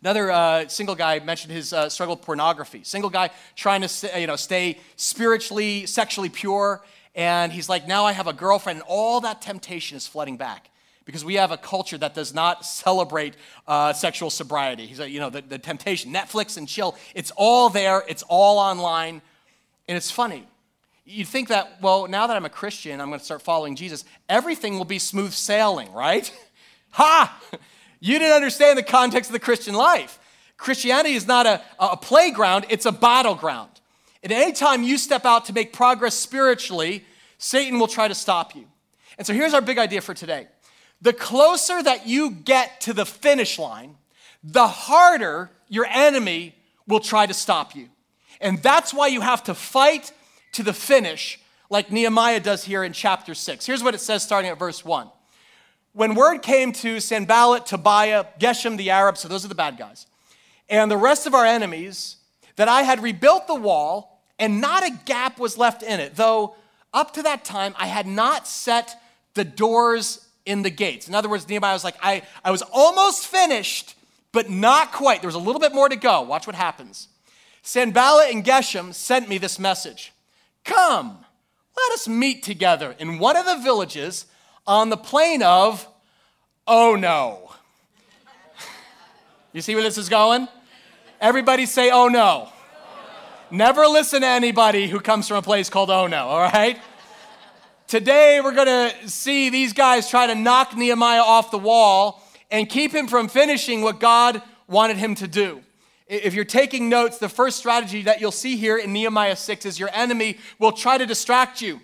Another 0.00 0.30
uh, 0.30 0.68
single 0.68 0.94
guy 0.94 1.18
mentioned 1.18 1.52
his 1.52 1.72
uh, 1.72 1.88
struggle 1.90 2.14
with 2.16 2.24
pornography. 2.24 2.84
Single 2.84 3.10
guy 3.10 3.30
trying 3.56 3.82
to 3.82 4.20
you 4.20 4.26
know, 4.26 4.36
stay 4.36 4.78
spiritually, 4.96 5.84
sexually 5.86 6.28
pure. 6.28 6.82
And 7.14 7.52
he's 7.52 7.68
like, 7.68 7.86
now 7.86 8.04
I 8.04 8.12
have 8.12 8.28
a 8.28 8.32
girlfriend, 8.32 8.78
and 8.78 8.86
all 8.88 9.20
that 9.20 9.42
temptation 9.42 9.96
is 9.96 10.06
flooding 10.06 10.36
back 10.36 10.70
because 11.08 11.24
we 11.24 11.36
have 11.36 11.50
a 11.50 11.56
culture 11.56 11.96
that 11.96 12.12
does 12.12 12.34
not 12.34 12.66
celebrate 12.66 13.34
uh, 13.66 13.94
sexual 13.94 14.28
sobriety. 14.28 14.84
He's 14.84 15.00
like, 15.00 15.10
you 15.10 15.20
know, 15.20 15.30
the, 15.30 15.40
the 15.40 15.56
temptation, 15.56 16.12
Netflix 16.12 16.58
and 16.58 16.68
chill, 16.68 16.98
it's 17.14 17.32
all 17.34 17.70
there, 17.70 18.04
it's 18.06 18.22
all 18.24 18.58
online, 18.58 19.22
and 19.88 19.96
it's 19.96 20.10
funny. 20.10 20.46
You'd 21.06 21.26
think 21.26 21.48
that, 21.48 21.78
well, 21.80 22.08
now 22.08 22.26
that 22.26 22.36
I'm 22.36 22.44
a 22.44 22.50
Christian, 22.50 23.00
I'm 23.00 23.08
going 23.08 23.20
to 23.20 23.24
start 23.24 23.40
following 23.40 23.74
Jesus, 23.74 24.04
everything 24.28 24.76
will 24.76 24.84
be 24.84 24.98
smooth 24.98 25.32
sailing, 25.32 25.90
right? 25.94 26.30
ha! 26.90 27.42
You 28.00 28.18
didn't 28.18 28.36
understand 28.36 28.76
the 28.76 28.82
context 28.82 29.30
of 29.30 29.32
the 29.32 29.40
Christian 29.40 29.74
life. 29.74 30.20
Christianity 30.58 31.14
is 31.14 31.26
not 31.26 31.46
a, 31.46 31.62
a 31.78 31.96
playground, 31.96 32.66
it's 32.68 32.84
a 32.84 32.92
battleground. 32.92 33.70
And 34.22 34.30
anytime 34.30 34.82
you 34.82 34.98
step 34.98 35.24
out 35.24 35.46
to 35.46 35.54
make 35.54 35.72
progress 35.72 36.14
spiritually, 36.14 37.06
Satan 37.38 37.78
will 37.78 37.88
try 37.88 38.08
to 38.08 38.14
stop 38.14 38.54
you. 38.54 38.66
And 39.16 39.26
so 39.26 39.32
here's 39.32 39.54
our 39.54 39.62
big 39.62 39.78
idea 39.78 40.02
for 40.02 40.12
today 40.12 40.48
the 41.00 41.12
closer 41.12 41.82
that 41.82 42.06
you 42.06 42.30
get 42.30 42.80
to 42.82 42.92
the 42.92 43.06
finish 43.06 43.58
line, 43.58 43.96
the 44.42 44.66
harder 44.66 45.50
your 45.68 45.86
enemy 45.86 46.54
will 46.86 47.00
try 47.00 47.26
to 47.26 47.34
stop 47.34 47.74
you. 47.76 47.88
And 48.40 48.62
that's 48.62 48.94
why 48.94 49.08
you 49.08 49.20
have 49.20 49.44
to 49.44 49.54
fight 49.54 50.12
to 50.52 50.62
the 50.62 50.72
finish, 50.72 51.40
like 51.70 51.92
Nehemiah 51.92 52.40
does 52.40 52.64
here 52.64 52.82
in 52.82 52.92
chapter 52.92 53.34
6. 53.34 53.66
Here's 53.66 53.82
what 53.82 53.94
it 53.94 54.00
says 54.00 54.22
starting 54.22 54.50
at 54.50 54.58
verse 54.58 54.84
1. 54.84 55.10
When 55.92 56.14
word 56.14 56.42
came 56.42 56.72
to 56.74 57.00
Sanballat, 57.00 57.66
Tobiah, 57.66 58.24
Geshem 58.38 58.76
the 58.76 58.90
Arab, 58.90 59.18
so 59.18 59.28
those 59.28 59.44
are 59.44 59.48
the 59.48 59.54
bad 59.54 59.78
guys, 59.78 60.06
and 60.68 60.90
the 60.90 60.96
rest 60.96 61.26
of 61.26 61.34
our 61.34 61.44
enemies, 61.44 62.16
that 62.56 62.68
I 62.68 62.82
had 62.82 63.02
rebuilt 63.02 63.46
the 63.46 63.54
wall, 63.54 64.22
and 64.38 64.60
not 64.60 64.84
a 64.84 64.90
gap 65.04 65.38
was 65.38 65.58
left 65.58 65.82
in 65.82 66.00
it, 66.00 66.16
though 66.16 66.54
up 66.92 67.14
to 67.14 67.22
that 67.22 67.44
time 67.44 67.74
I 67.78 67.86
had 67.86 68.06
not 68.06 68.46
set 68.46 69.00
the 69.34 69.44
doors 69.44 70.27
in 70.48 70.62
the 70.62 70.70
gates. 70.70 71.06
In 71.06 71.14
other 71.14 71.28
words, 71.28 71.46
Nehemiah 71.46 71.74
was 71.74 71.84
like, 71.84 71.96
I, 72.02 72.22
I 72.42 72.50
was 72.50 72.62
almost 72.72 73.26
finished, 73.26 73.94
but 74.32 74.48
not 74.48 74.92
quite. 74.92 75.20
There 75.20 75.28
was 75.28 75.34
a 75.34 75.38
little 75.38 75.60
bit 75.60 75.74
more 75.74 75.90
to 75.90 75.94
go. 75.94 76.22
Watch 76.22 76.46
what 76.46 76.56
happens. 76.56 77.08
Sanballat 77.62 78.32
and 78.32 78.42
Geshem 78.42 78.94
sent 78.94 79.28
me 79.28 79.36
this 79.36 79.58
message 79.58 80.12
Come, 80.64 81.18
let 81.76 81.92
us 81.92 82.08
meet 82.08 82.42
together 82.42 82.96
in 82.98 83.18
one 83.18 83.36
of 83.36 83.44
the 83.44 83.58
villages 83.58 84.24
on 84.66 84.88
the 84.88 84.96
plain 84.96 85.42
of 85.42 85.86
Oh 86.66 86.96
no. 86.96 87.52
You 89.52 89.60
see 89.60 89.74
where 89.74 89.84
this 89.84 89.98
is 89.98 90.08
going? 90.08 90.48
Everybody 91.20 91.66
say, 91.66 91.90
Oh 91.90 92.08
no. 92.08 92.48
Never 93.50 93.86
listen 93.86 94.22
to 94.22 94.26
anybody 94.26 94.88
who 94.88 95.00
comes 95.00 95.28
from 95.28 95.36
a 95.36 95.42
place 95.42 95.68
called 95.68 95.90
Oh 95.90 96.06
no, 96.06 96.26
all 96.26 96.40
right? 96.40 96.78
Today, 97.88 98.38
we're 98.44 98.52
going 98.52 98.66
to 98.66 99.08
see 99.08 99.48
these 99.48 99.72
guys 99.72 100.10
try 100.10 100.26
to 100.26 100.34
knock 100.34 100.76
Nehemiah 100.76 101.22
off 101.22 101.50
the 101.50 101.58
wall 101.58 102.22
and 102.50 102.68
keep 102.68 102.92
him 102.92 103.06
from 103.06 103.28
finishing 103.28 103.80
what 103.80 103.98
God 103.98 104.42
wanted 104.66 104.98
him 104.98 105.14
to 105.14 105.26
do. 105.26 105.62
If 106.06 106.34
you're 106.34 106.44
taking 106.44 106.90
notes, 106.90 107.16
the 107.16 107.30
first 107.30 107.56
strategy 107.56 108.02
that 108.02 108.20
you'll 108.20 108.30
see 108.30 108.58
here 108.58 108.76
in 108.76 108.92
Nehemiah 108.92 109.36
6 109.36 109.64
is 109.64 109.80
your 109.80 109.88
enemy 109.94 110.36
will 110.58 110.72
try 110.72 110.98
to 110.98 111.06
distract 111.06 111.62
you. 111.62 111.80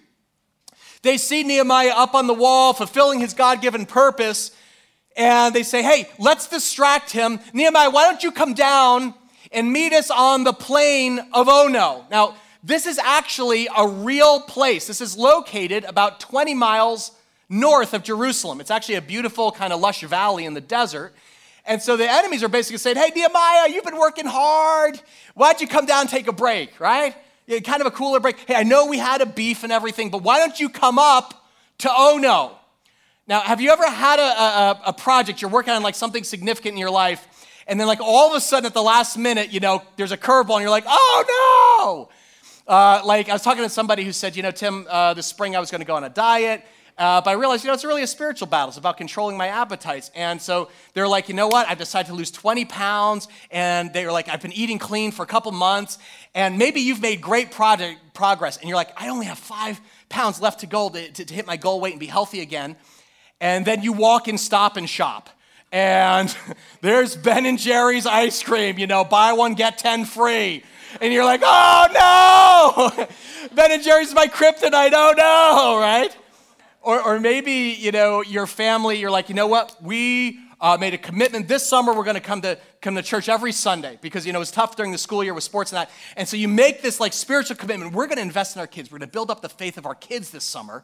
They 1.00 1.16
see 1.16 1.42
Nehemiah 1.42 1.94
up 1.96 2.14
on 2.14 2.26
the 2.26 2.34
wall, 2.34 2.74
fulfilling 2.74 3.20
his 3.20 3.32
God 3.32 3.62
given 3.62 3.86
purpose, 3.86 4.50
and 5.16 5.54
they 5.54 5.62
say, 5.62 5.82
Hey, 5.82 6.10
let's 6.18 6.48
distract 6.48 7.12
him. 7.12 7.40
Nehemiah, 7.54 7.88
why 7.88 8.04
don't 8.04 8.22
you 8.22 8.30
come 8.30 8.52
down 8.52 9.14
and 9.50 9.72
meet 9.72 9.94
us 9.94 10.10
on 10.10 10.44
the 10.44 10.52
plain 10.52 11.18
of 11.32 11.48
Ono? 11.48 12.04
Now, 12.10 12.34
this 12.64 12.86
is 12.86 12.98
actually 12.98 13.68
a 13.76 13.86
real 13.86 14.40
place. 14.40 14.86
This 14.86 15.02
is 15.02 15.18
located 15.18 15.84
about 15.84 16.18
20 16.18 16.54
miles 16.54 17.12
north 17.50 17.92
of 17.92 18.02
Jerusalem. 18.02 18.58
It's 18.58 18.70
actually 18.70 18.94
a 18.94 19.02
beautiful, 19.02 19.52
kind 19.52 19.70
of 19.70 19.80
lush 19.80 20.00
valley 20.00 20.46
in 20.46 20.54
the 20.54 20.62
desert. 20.62 21.12
And 21.66 21.82
so 21.82 21.98
the 21.98 22.10
enemies 22.10 22.42
are 22.42 22.48
basically 22.48 22.78
saying, 22.78 22.96
Hey, 22.96 23.10
Nehemiah, 23.14 23.68
you've 23.68 23.84
been 23.84 23.98
working 23.98 24.24
hard. 24.24 24.98
Why 25.34 25.52
don't 25.52 25.60
you 25.60 25.68
come 25.68 25.84
down 25.84 26.02
and 26.02 26.10
take 26.10 26.26
a 26.26 26.32
break, 26.32 26.80
right? 26.80 27.14
Yeah, 27.46 27.58
kind 27.60 27.82
of 27.82 27.86
a 27.86 27.90
cooler 27.90 28.18
break. 28.18 28.38
Hey, 28.46 28.54
I 28.54 28.62
know 28.62 28.86
we 28.86 28.96
had 28.96 29.20
a 29.20 29.26
beef 29.26 29.62
and 29.62 29.72
everything, 29.72 30.08
but 30.08 30.22
why 30.22 30.38
don't 30.38 30.58
you 30.58 30.70
come 30.70 30.98
up 30.98 31.46
to 31.78 31.90
Ono? 31.90 32.52
Now, 33.26 33.40
have 33.40 33.60
you 33.60 33.70
ever 33.70 33.88
had 33.90 34.18
a, 34.18 34.22
a, 34.22 34.80
a 34.86 34.92
project, 34.94 35.42
you're 35.42 35.50
working 35.50 35.74
on 35.74 35.82
like 35.82 35.94
something 35.94 36.24
significant 36.24 36.72
in 36.72 36.78
your 36.78 36.90
life, 36.90 37.26
and 37.66 37.78
then 37.78 37.86
like 37.86 38.00
all 38.00 38.30
of 38.30 38.36
a 38.36 38.40
sudden 38.40 38.66
at 38.66 38.74
the 38.74 38.82
last 38.82 39.18
minute, 39.18 39.52
you 39.52 39.60
know, 39.60 39.82
there's 39.96 40.12
a 40.12 40.16
curveball 40.16 40.54
and 40.54 40.62
you're 40.62 40.70
like, 40.70 40.84
oh 40.86 42.08
no! 42.08 42.14
Uh, 42.66 43.02
like, 43.04 43.28
I 43.28 43.34
was 43.34 43.42
talking 43.42 43.62
to 43.62 43.68
somebody 43.68 44.04
who 44.04 44.12
said, 44.12 44.36
you 44.36 44.42
know, 44.42 44.50
Tim, 44.50 44.86
uh, 44.88 45.12
this 45.12 45.26
spring 45.26 45.54
I 45.54 45.60
was 45.60 45.70
going 45.70 45.82
to 45.82 45.86
go 45.86 45.96
on 45.96 46.04
a 46.04 46.08
diet. 46.08 46.64
Uh, 46.96 47.20
but 47.20 47.30
I 47.30 47.32
realized, 47.34 47.64
you 47.64 47.68
know, 47.68 47.74
it's 47.74 47.84
really 47.84 48.04
a 48.04 48.06
spiritual 48.06 48.46
battle. 48.46 48.68
It's 48.68 48.78
about 48.78 48.96
controlling 48.96 49.36
my 49.36 49.48
appetites. 49.48 50.10
And 50.14 50.40
so 50.40 50.70
they're 50.94 51.08
like, 51.08 51.28
you 51.28 51.34
know 51.34 51.48
what? 51.48 51.68
I've 51.68 51.76
decided 51.76 52.08
to 52.08 52.14
lose 52.14 52.30
20 52.30 52.64
pounds. 52.66 53.28
And 53.50 53.92
they 53.92 54.06
were 54.06 54.12
like, 54.12 54.28
I've 54.28 54.40
been 54.40 54.52
eating 54.52 54.78
clean 54.78 55.10
for 55.10 55.24
a 55.24 55.26
couple 55.26 55.50
months. 55.52 55.98
And 56.34 56.56
maybe 56.56 56.80
you've 56.80 57.02
made 57.02 57.20
great 57.20 57.50
product, 57.50 57.98
progress. 58.14 58.56
And 58.56 58.68
you're 58.68 58.76
like, 58.76 58.92
I 58.96 59.08
only 59.08 59.26
have 59.26 59.38
five 59.38 59.80
pounds 60.08 60.40
left 60.40 60.60
to 60.60 60.66
go 60.66 60.88
to, 60.88 61.10
to, 61.10 61.24
to 61.24 61.34
hit 61.34 61.46
my 61.46 61.56
goal 61.56 61.80
weight 61.80 61.92
and 61.92 62.00
be 62.00 62.06
healthy 62.06 62.40
again. 62.40 62.76
And 63.40 63.66
then 63.66 63.82
you 63.82 63.92
walk 63.92 64.28
in 64.28 64.38
Stop 64.38 64.76
and 64.76 64.88
Shop. 64.88 65.28
And 65.72 66.34
there's 66.80 67.16
Ben 67.16 67.44
and 67.44 67.58
Jerry's 67.58 68.06
ice 68.06 68.42
cream, 68.42 68.78
you 68.78 68.86
know, 68.86 69.04
buy 69.04 69.32
one, 69.32 69.54
get 69.54 69.76
10 69.76 70.04
free 70.06 70.62
and 71.00 71.12
you're 71.12 71.24
like, 71.24 71.40
oh 71.44 72.94
no, 72.98 73.06
Ben 73.54 73.72
and 73.72 73.82
Jerry's 73.82 74.14
my 74.14 74.26
kryptonite, 74.26 74.92
oh 74.92 75.14
no, 75.16 75.80
right? 75.80 76.16
Or, 76.82 77.00
or 77.00 77.20
maybe, 77.20 77.76
you 77.78 77.92
know, 77.92 78.22
your 78.22 78.46
family, 78.46 78.98
you're 78.98 79.10
like, 79.10 79.28
you 79.28 79.34
know 79.34 79.46
what, 79.46 79.76
we 79.82 80.38
uh, 80.60 80.78
made 80.78 80.94
a 80.94 80.98
commitment 80.98 81.46
this 81.46 81.66
summer 81.66 81.92
we're 81.92 82.04
going 82.04 82.14
to 82.14 82.20
come 82.20 82.40
to 82.40 82.58
come 82.80 82.94
to 82.94 83.02
church 83.02 83.28
every 83.28 83.52
sunday 83.52 83.98
because 84.00 84.26
you 84.26 84.32
know 84.32 84.40
it's 84.40 84.50
tough 84.50 84.76
during 84.76 84.92
the 84.92 84.98
school 84.98 85.22
year 85.22 85.34
with 85.34 85.44
sports 85.44 85.72
and 85.72 85.76
that. 85.76 85.90
And 86.16 86.26
so 86.26 86.38
you 86.38 86.48
make 86.48 86.80
this 86.80 87.00
like 87.00 87.12
spiritual 87.12 87.56
commitment. 87.56 87.92
We're 87.92 88.06
going 88.06 88.16
to 88.16 88.22
invest 88.22 88.56
in 88.56 88.60
our 88.60 88.66
kids. 88.66 88.90
We're 88.90 88.98
going 88.98 89.08
to 89.08 89.12
build 89.12 89.30
up 89.30 89.42
the 89.42 89.50
faith 89.50 89.76
of 89.76 89.84
our 89.84 89.94
kids 89.94 90.30
this 90.30 90.44
summer. 90.44 90.82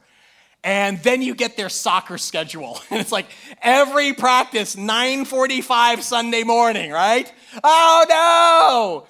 And 0.62 1.02
then 1.02 1.22
you 1.22 1.34
get 1.34 1.56
their 1.56 1.70
soccer 1.70 2.18
schedule. 2.18 2.78
And 2.90 3.00
it's 3.00 3.12
like 3.12 3.26
every 3.62 4.12
practice 4.12 4.76
9.45 4.76 6.02
sunday 6.02 6.42
morning 6.42 6.90
right? 6.90 7.32
Oh 7.64 8.04
no 8.08 9.06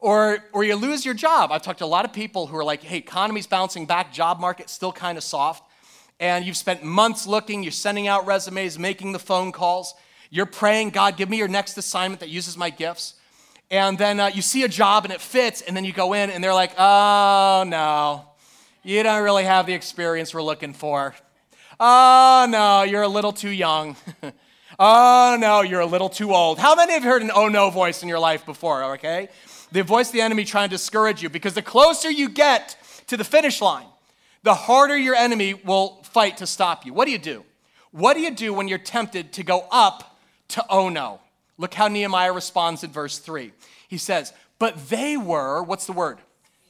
or, 0.00 0.38
or 0.52 0.64
you 0.64 0.76
lose 0.76 1.04
your 1.04 1.14
job. 1.14 1.52
I've 1.52 1.62
talked 1.62 1.80
to 1.80 1.84
a 1.84 1.86
lot 1.86 2.04
of 2.04 2.12
people 2.12 2.46
who 2.46 2.56
are 2.56 2.64
like, 2.64 2.82
hey, 2.82 2.96
economy's 2.96 3.46
bouncing 3.46 3.86
back, 3.86 4.12
job 4.12 4.40
market 4.40 4.70
still 4.70 4.92
kind 4.92 5.18
of 5.18 5.24
soft. 5.24 5.62
And 6.18 6.44
you've 6.44 6.56
spent 6.56 6.82
months 6.82 7.26
looking, 7.26 7.62
you're 7.62 7.72
sending 7.72 8.08
out 8.08 8.26
resumes, 8.26 8.78
making 8.78 9.12
the 9.12 9.18
phone 9.18 9.52
calls. 9.52 9.94
You're 10.30 10.46
praying, 10.46 10.90
God, 10.90 11.16
give 11.16 11.28
me 11.28 11.38
your 11.38 11.48
next 11.48 11.76
assignment 11.76 12.20
that 12.20 12.28
uses 12.28 12.56
my 12.56 12.70
gifts. 12.70 13.14
And 13.70 13.96
then 13.96 14.18
uh, 14.20 14.26
you 14.26 14.42
see 14.42 14.64
a 14.64 14.68
job 14.68 15.04
and 15.04 15.12
it 15.12 15.20
fits, 15.20 15.62
and 15.62 15.76
then 15.76 15.84
you 15.84 15.92
go 15.92 16.12
in 16.12 16.30
and 16.30 16.42
they're 16.42 16.54
like, 16.54 16.72
oh, 16.76 17.64
no, 17.66 18.24
you 18.82 19.02
don't 19.02 19.22
really 19.22 19.44
have 19.44 19.66
the 19.66 19.74
experience 19.74 20.34
we're 20.34 20.42
looking 20.42 20.72
for. 20.72 21.14
Oh, 21.78 22.46
no, 22.48 22.82
you're 22.82 23.02
a 23.02 23.08
little 23.08 23.32
too 23.32 23.50
young. 23.50 23.96
oh, 24.78 25.36
no, 25.40 25.62
you're 25.62 25.80
a 25.80 25.86
little 25.86 26.08
too 26.08 26.34
old. 26.34 26.58
How 26.58 26.74
many 26.74 26.94
have 26.94 27.04
heard 27.04 27.22
an 27.22 27.30
oh 27.34 27.48
no 27.48 27.70
voice 27.70 28.02
in 28.02 28.08
your 28.08 28.18
life 28.18 28.44
before, 28.44 28.94
okay? 28.94 29.28
The 29.72 29.82
voice 29.82 30.08
of 30.08 30.12
the 30.12 30.20
enemy 30.20 30.44
trying 30.44 30.68
to 30.68 30.74
discourage 30.74 31.22
you 31.22 31.28
because 31.28 31.54
the 31.54 31.62
closer 31.62 32.10
you 32.10 32.28
get 32.28 32.76
to 33.06 33.16
the 33.16 33.24
finish 33.24 33.60
line, 33.60 33.86
the 34.42 34.54
harder 34.54 34.96
your 34.96 35.14
enemy 35.14 35.54
will 35.54 36.02
fight 36.04 36.38
to 36.38 36.46
stop 36.46 36.86
you. 36.86 36.92
What 36.94 37.06
do 37.06 37.12
you 37.12 37.18
do? 37.18 37.44
What 37.92 38.14
do 38.14 38.20
you 38.20 38.30
do 38.30 38.54
when 38.54 38.68
you're 38.68 38.78
tempted 38.78 39.32
to 39.34 39.42
go 39.42 39.66
up 39.70 40.18
to 40.48 40.64
oh 40.68 40.86
Ono? 40.86 41.20
Look 41.58 41.74
how 41.74 41.88
Nehemiah 41.88 42.32
responds 42.32 42.84
in 42.84 42.90
verse 42.90 43.18
3. 43.18 43.52
He 43.88 43.98
says, 43.98 44.32
But 44.58 44.88
they 44.88 45.16
were, 45.16 45.62
what's 45.62 45.86
the 45.86 45.92
word? 45.92 46.18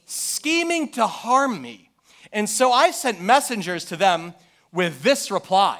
Scheming 0.05 0.89
to 0.93 1.07
harm 1.07 1.61
me. 1.61 1.89
And 2.33 2.49
so 2.49 2.71
I 2.71 2.91
sent 2.91 3.21
messengers 3.21 3.85
to 3.85 3.95
them 3.95 4.33
with 4.73 5.03
this 5.03 5.31
reply 5.31 5.79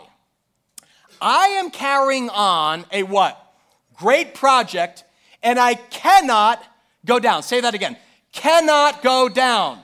I 1.21 1.47
am 1.47 1.69
carrying 1.69 2.29
on 2.29 2.85
a 2.91 3.03
what? 3.03 3.37
Great 3.95 4.33
project, 4.33 5.03
and 5.43 5.59
I 5.59 5.75
cannot 5.75 6.63
go 7.05 7.19
down. 7.19 7.43
Say 7.43 7.61
that 7.61 7.73
again. 7.73 7.97
Cannot 8.31 9.01
go 9.01 9.29
down. 9.29 9.79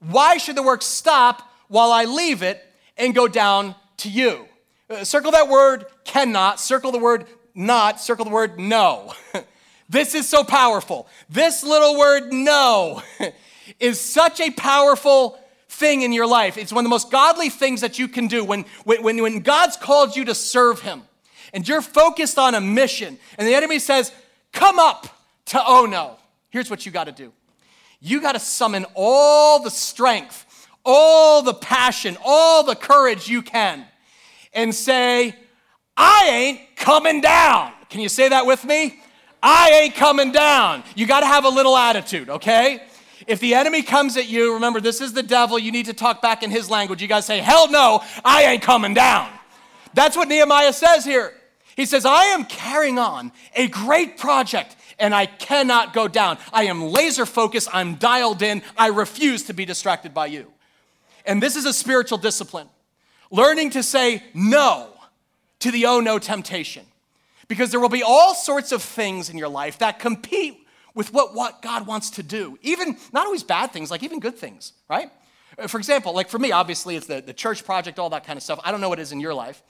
Why 0.00 0.36
should 0.36 0.56
the 0.56 0.62
work 0.62 0.82
stop 0.82 1.50
while 1.68 1.92
I 1.92 2.04
leave 2.04 2.42
it 2.42 2.62
and 2.96 3.14
go 3.14 3.28
down 3.28 3.74
to 3.98 4.10
you? 4.10 4.46
Uh, 4.88 5.04
circle 5.04 5.32
that 5.32 5.48
word 5.48 5.86
cannot, 6.04 6.60
circle 6.60 6.92
the 6.92 6.98
word 6.98 7.26
not, 7.54 8.00
circle 8.00 8.24
the 8.24 8.30
word 8.30 8.58
no. 8.58 9.12
this 9.88 10.14
is 10.14 10.28
so 10.28 10.44
powerful. 10.44 11.08
This 11.28 11.64
little 11.64 11.98
word 11.98 12.32
no 12.32 13.02
is 13.80 14.00
such 14.00 14.40
a 14.40 14.50
powerful 14.50 15.38
thing 15.68 16.02
in 16.02 16.12
your 16.12 16.26
life. 16.26 16.56
It's 16.56 16.72
one 16.72 16.84
of 16.84 16.86
the 16.86 16.94
most 16.94 17.10
godly 17.10 17.48
things 17.48 17.80
that 17.80 17.98
you 17.98 18.06
can 18.06 18.28
do 18.28 18.44
when, 18.44 18.64
when, 18.84 19.22
when 19.22 19.40
God's 19.40 19.76
called 19.76 20.14
you 20.14 20.26
to 20.26 20.34
serve 20.34 20.80
Him 20.80 21.02
and 21.52 21.66
you're 21.66 21.82
focused 21.82 22.38
on 22.38 22.54
a 22.54 22.60
mission 22.60 23.18
and 23.38 23.48
the 23.48 23.54
enemy 23.54 23.78
says, 23.78 24.12
Come 24.52 24.78
up 24.78 25.06
to 25.46 25.62
oh 25.64 25.86
no. 25.86 26.16
Here's 26.50 26.70
what 26.70 26.86
you 26.86 26.92
got 26.92 27.04
to 27.04 27.12
do 27.12 27.32
you 28.00 28.20
got 28.20 28.32
to 28.32 28.38
summon 28.38 28.86
all 28.94 29.62
the 29.62 29.70
strength, 29.70 30.68
all 30.84 31.42
the 31.42 31.54
passion, 31.54 32.16
all 32.24 32.62
the 32.62 32.76
courage 32.76 33.28
you 33.28 33.42
can, 33.42 33.84
and 34.52 34.74
say, 34.74 35.34
I 35.96 36.28
ain't 36.28 36.76
coming 36.76 37.20
down. 37.20 37.72
Can 37.88 38.00
you 38.00 38.08
say 38.08 38.28
that 38.28 38.46
with 38.46 38.64
me? 38.64 39.00
I 39.42 39.70
ain't 39.82 39.94
coming 39.94 40.32
down. 40.32 40.82
You 40.94 41.06
got 41.06 41.20
to 41.20 41.26
have 41.26 41.44
a 41.44 41.48
little 41.48 41.76
attitude, 41.76 42.28
okay? 42.28 42.82
If 43.26 43.40
the 43.40 43.54
enemy 43.54 43.82
comes 43.82 44.16
at 44.16 44.28
you, 44.28 44.54
remember, 44.54 44.80
this 44.80 45.00
is 45.00 45.12
the 45.12 45.22
devil. 45.22 45.58
You 45.58 45.72
need 45.72 45.86
to 45.86 45.94
talk 45.94 46.20
back 46.20 46.42
in 46.42 46.50
his 46.50 46.70
language. 46.70 47.00
You 47.00 47.08
got 47.08 47.16
to 47.16 47.22
say, 47.22 47.38
Hell 47.38 47.70
no, 47.70 48.02
I 48.24 48.44
ain't 48.44 48.62
coming 48.62 48.94
down. 48.94 49.30
That's 49.94 50.16
what 50.16 50.28
Nehemiah 50.28 50.72
says 50.72 51.04
here. 51.04 51.32
He 51.76 51.86
says, 51.86 52.04
I 52.06 52.24
am 52.26 52.44
carrying 52.44 52.98
on 52.98 53.32
a 53.54 53.68
great 53.68 54.18
project 54.18 54.76
and 54.98 55.14
I 55.14 55.26
cannot 55.26 55.92
go 55.92 56.08
down. 56.08 56.38
I 56.52 56.64
am 56.64 56.82
laser 56.82 57.26
focused, 57.26 57.68
I'm 57.72 57.96
dialed 57.96 58.42
in, 58.42 58.62
I 58.76 58.88
refuse 58.88 59.44
to 59.44 59.54
be 59.54 59.64
distracted 59.64 60.14
by 60.14 60.26
you. 60.26 60.52
And 61.24 61.42
this 61.42 61.56
is 61.56 61.64
a 61.64 61.72
spiritual 61.72 62.18
discipline 62.18 62.68
learning 63.30 63.70
to 63.70 63.82
say 63.82 64.22
no 64.34 64.90
to 65.60 65.70
the 65.70 65.86
oh 65.86 66.00
no 66.00 66.18
temptation. 66.18 66.86
Because 67.48 67.70
there 67.70 67.80
will 67.80 67.88
be 67.88 68.02
all 68.02 68.34
sorts 68.34 68.72
of 68.72 68.82
things 68.82 69.30
in 69.30 69.38
your 69.38 69.48
life 69.48 69.78
that 69.78 69.98
compete 70.00 70.66
with 70.94 71.12
what, 71.12 71.34
what 71.34 71.62
God 71.62 71.86
wants 71.86 72.10
to 72.10 72.22
do. 72.22 72.58
Even, 72.62 72.96
not 73.12 73.26
always 73.26 73.44
bad 73.44 73.70
things, 73.70 73.90
like 73.90 74.02
even 74.02 74.18
good 74.18 74.36
things, 74.36 74.72
right? 74.88 75.10
For 75.68 75.78
example, 75.78 76.12
like 76.12 76.28
for 76.28 76.38
me, 76.38 76.50
obviously, 76.50 76.96
it's 76.96 77.06
the, 77.06 77.20
the 77.20 77.32
church 77.32 77.64
project, 77.64 77.98
all 77.98 78.10
that 78.10 78.26
kind 78.26 78.36
of 78.36 78.42
stuff. 78.42 78.60
I 78.64 78.72
don't 78.72 78.80
know 78.80 78.88
what 78.88 78.98
it 78.98 79.02
is 79.02 79.12
in 79.12 79.20
your 79.20 79.34
life. 79.34 79.62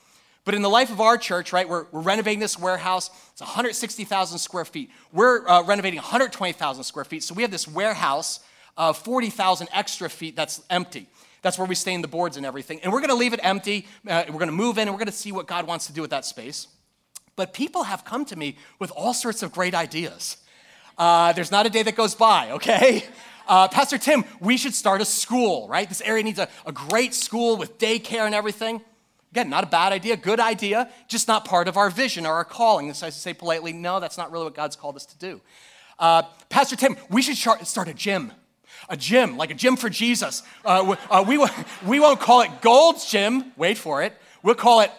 But 0.47 0.55
in 0.55 0.63
the 0.63 0.71
life 0.71 0.91
of 0.93 1.01
our 1.01 1.19
church, 1.19 1.53
right, 1.53 1.69
we're, 1.69 1.87
we're 1.91 2.03
renovating 2.03 2.39
this 2.39 2.57
warehouse. 2.57 3.11
It's 3.33 3.41
160,000 3.41 4.39
square 4.39 4.65
feet. 4.65 4.93
We're 5.13 5.47
uh, 5.47 5.65
renovating 5.65 5.97
120,000 5.97 6.85
square 6.85 7.05
feet. 7.05 7.25
So 7.25 7.35
we 7.35 7.43
have 7.43 7.51
this 7.51 7.67
warehouse 7.67 8.39
of 8.77 8.97
40,000 8.97 9.67
extra 9.73 10.09
feet 10.09 10.37
that's 10.37 10.63
empty. 10.71 11.09
That's 11.43 11.59
where 11.59 11.67
we 11.67 11.75
stain 11.75 12.01
the 12.01 12.07
boards 12.07 12.37
and 12.37 12.47
everything. 12.47 12.81
And 12.85 12.93
we're 12.93 13.01
going 13.01 13.11
to 13.11 13.17
leave 13.17 13.33
it 13.33 13.41
empty. 13.43 13.89
Uh, 14.09 14.23
we're 14.29 14.39
going 14.39 14.47
to 14.47 14.53
move 14.53 14.79
in 14.79 14.83
and 14.83 14.93
we're 14.93 15.01
going 15.01 15.07
to 15.07 15.13
see 15.13 15.33
what 15.33 15.49
God 15.49 15.67
wants 15.67 15.89
to 15.89 15.93
do 15.93 16.01
with 16.01 16.11
that 16.11 16.25
space. 16.25 16.69
But 17.35 17.53
people 17.53 17.83
have 17.83 18.05
come 18.05 18.25
to 18.27 18.37
me 18.37 18.57
with 18.79 18.93
all 18.93 19.15
sorts 19.15 19.43
of 19.43 19.51
great 19.51 19.75
ideas. 19.75 20.37
Uh, 20.97 21.33
there's 21.33 21.51
not 21.51 21.67
a 21.67 21.71
day 21.71 21.83
that 21.83 21.97
goes 21.97 22.15
by, 22.15 22.53
okay? 22.53 23.05
Uh, 23.49 23.69
Pastor 23.69 23.97
Tim, 23.97 24.25
we 24.41 24.57
should 24.57 24.75
start 24.75 25.01
a 25.01 25.05
school, 25.05 25.69
right? 25.69 25.89
This 25.89 26.01
area 26.01 26.25
needs 26.25 26.41
a, 26.41 26.49
a 26.67 26.73
great 26.73 27.15
school 27.15 27.57
with 27.57 27.79
daycare 27.79 28.27
and 28.27 28.35
everything. 28.35 28.83
Again, 29.37 29.51
not 29.51 29.65
a 29.65 29.67
bad 29.67 29.93
idea, 29.93 30.17
good 30.17 30.41
idea, 30.41 30.89
just 31.09 31.29
not 31.29 31.45
part 31.45 31.69
of 31.69 31.77
our 31.77 31.91
vision 31.91 32.25
or 32.25 32.33
our 32.33 32.45
calling. 32.45 32.89
This 32.89 33.01
So 33.01 33.07
I 33.07 33.11
say 33.11 33.35
politely, 33.35 33.75
no, 33.75 34.01
that's 34.01 34.17
not 34.17 34.33
really 34.33 34.45
what 34.45 34.55
God's 34.55 34.77
called 34.77 34.97
us 34.97 35.05
to 35.05 35.19
do. 35.19 35.43
Uh, 35.99 36.23
Pastor 36.49 36.75
Tim, 36.75 36.97
we 37.11 37.21
should 37.21 37.37
start 37.37 37.87
a 37.87 37.93
gym. 37.93 38.33
A 38.89 38.97
gym, 38.97 39.37
like 39.37 39.51
a 39.51 39.55
gym 39.55 39.77
for 39.77 39.91
Jesus. 39.91 40.43
Uh, 40.65 40.97
uh, 41.11 41.23
we, 41.29 41.37
we 41.87 42.01
won't 42.01 42.19
call 42.19 42.41
it 42.41 42.63
Gold's 42.63 43.11
Gym, 43.11 43.53
wait 43.59 43.77
for 43.77 44.03
it. 44.03 44.15
We'll 44.43 44.55
call 44.55 44.81
it 44.81 44.91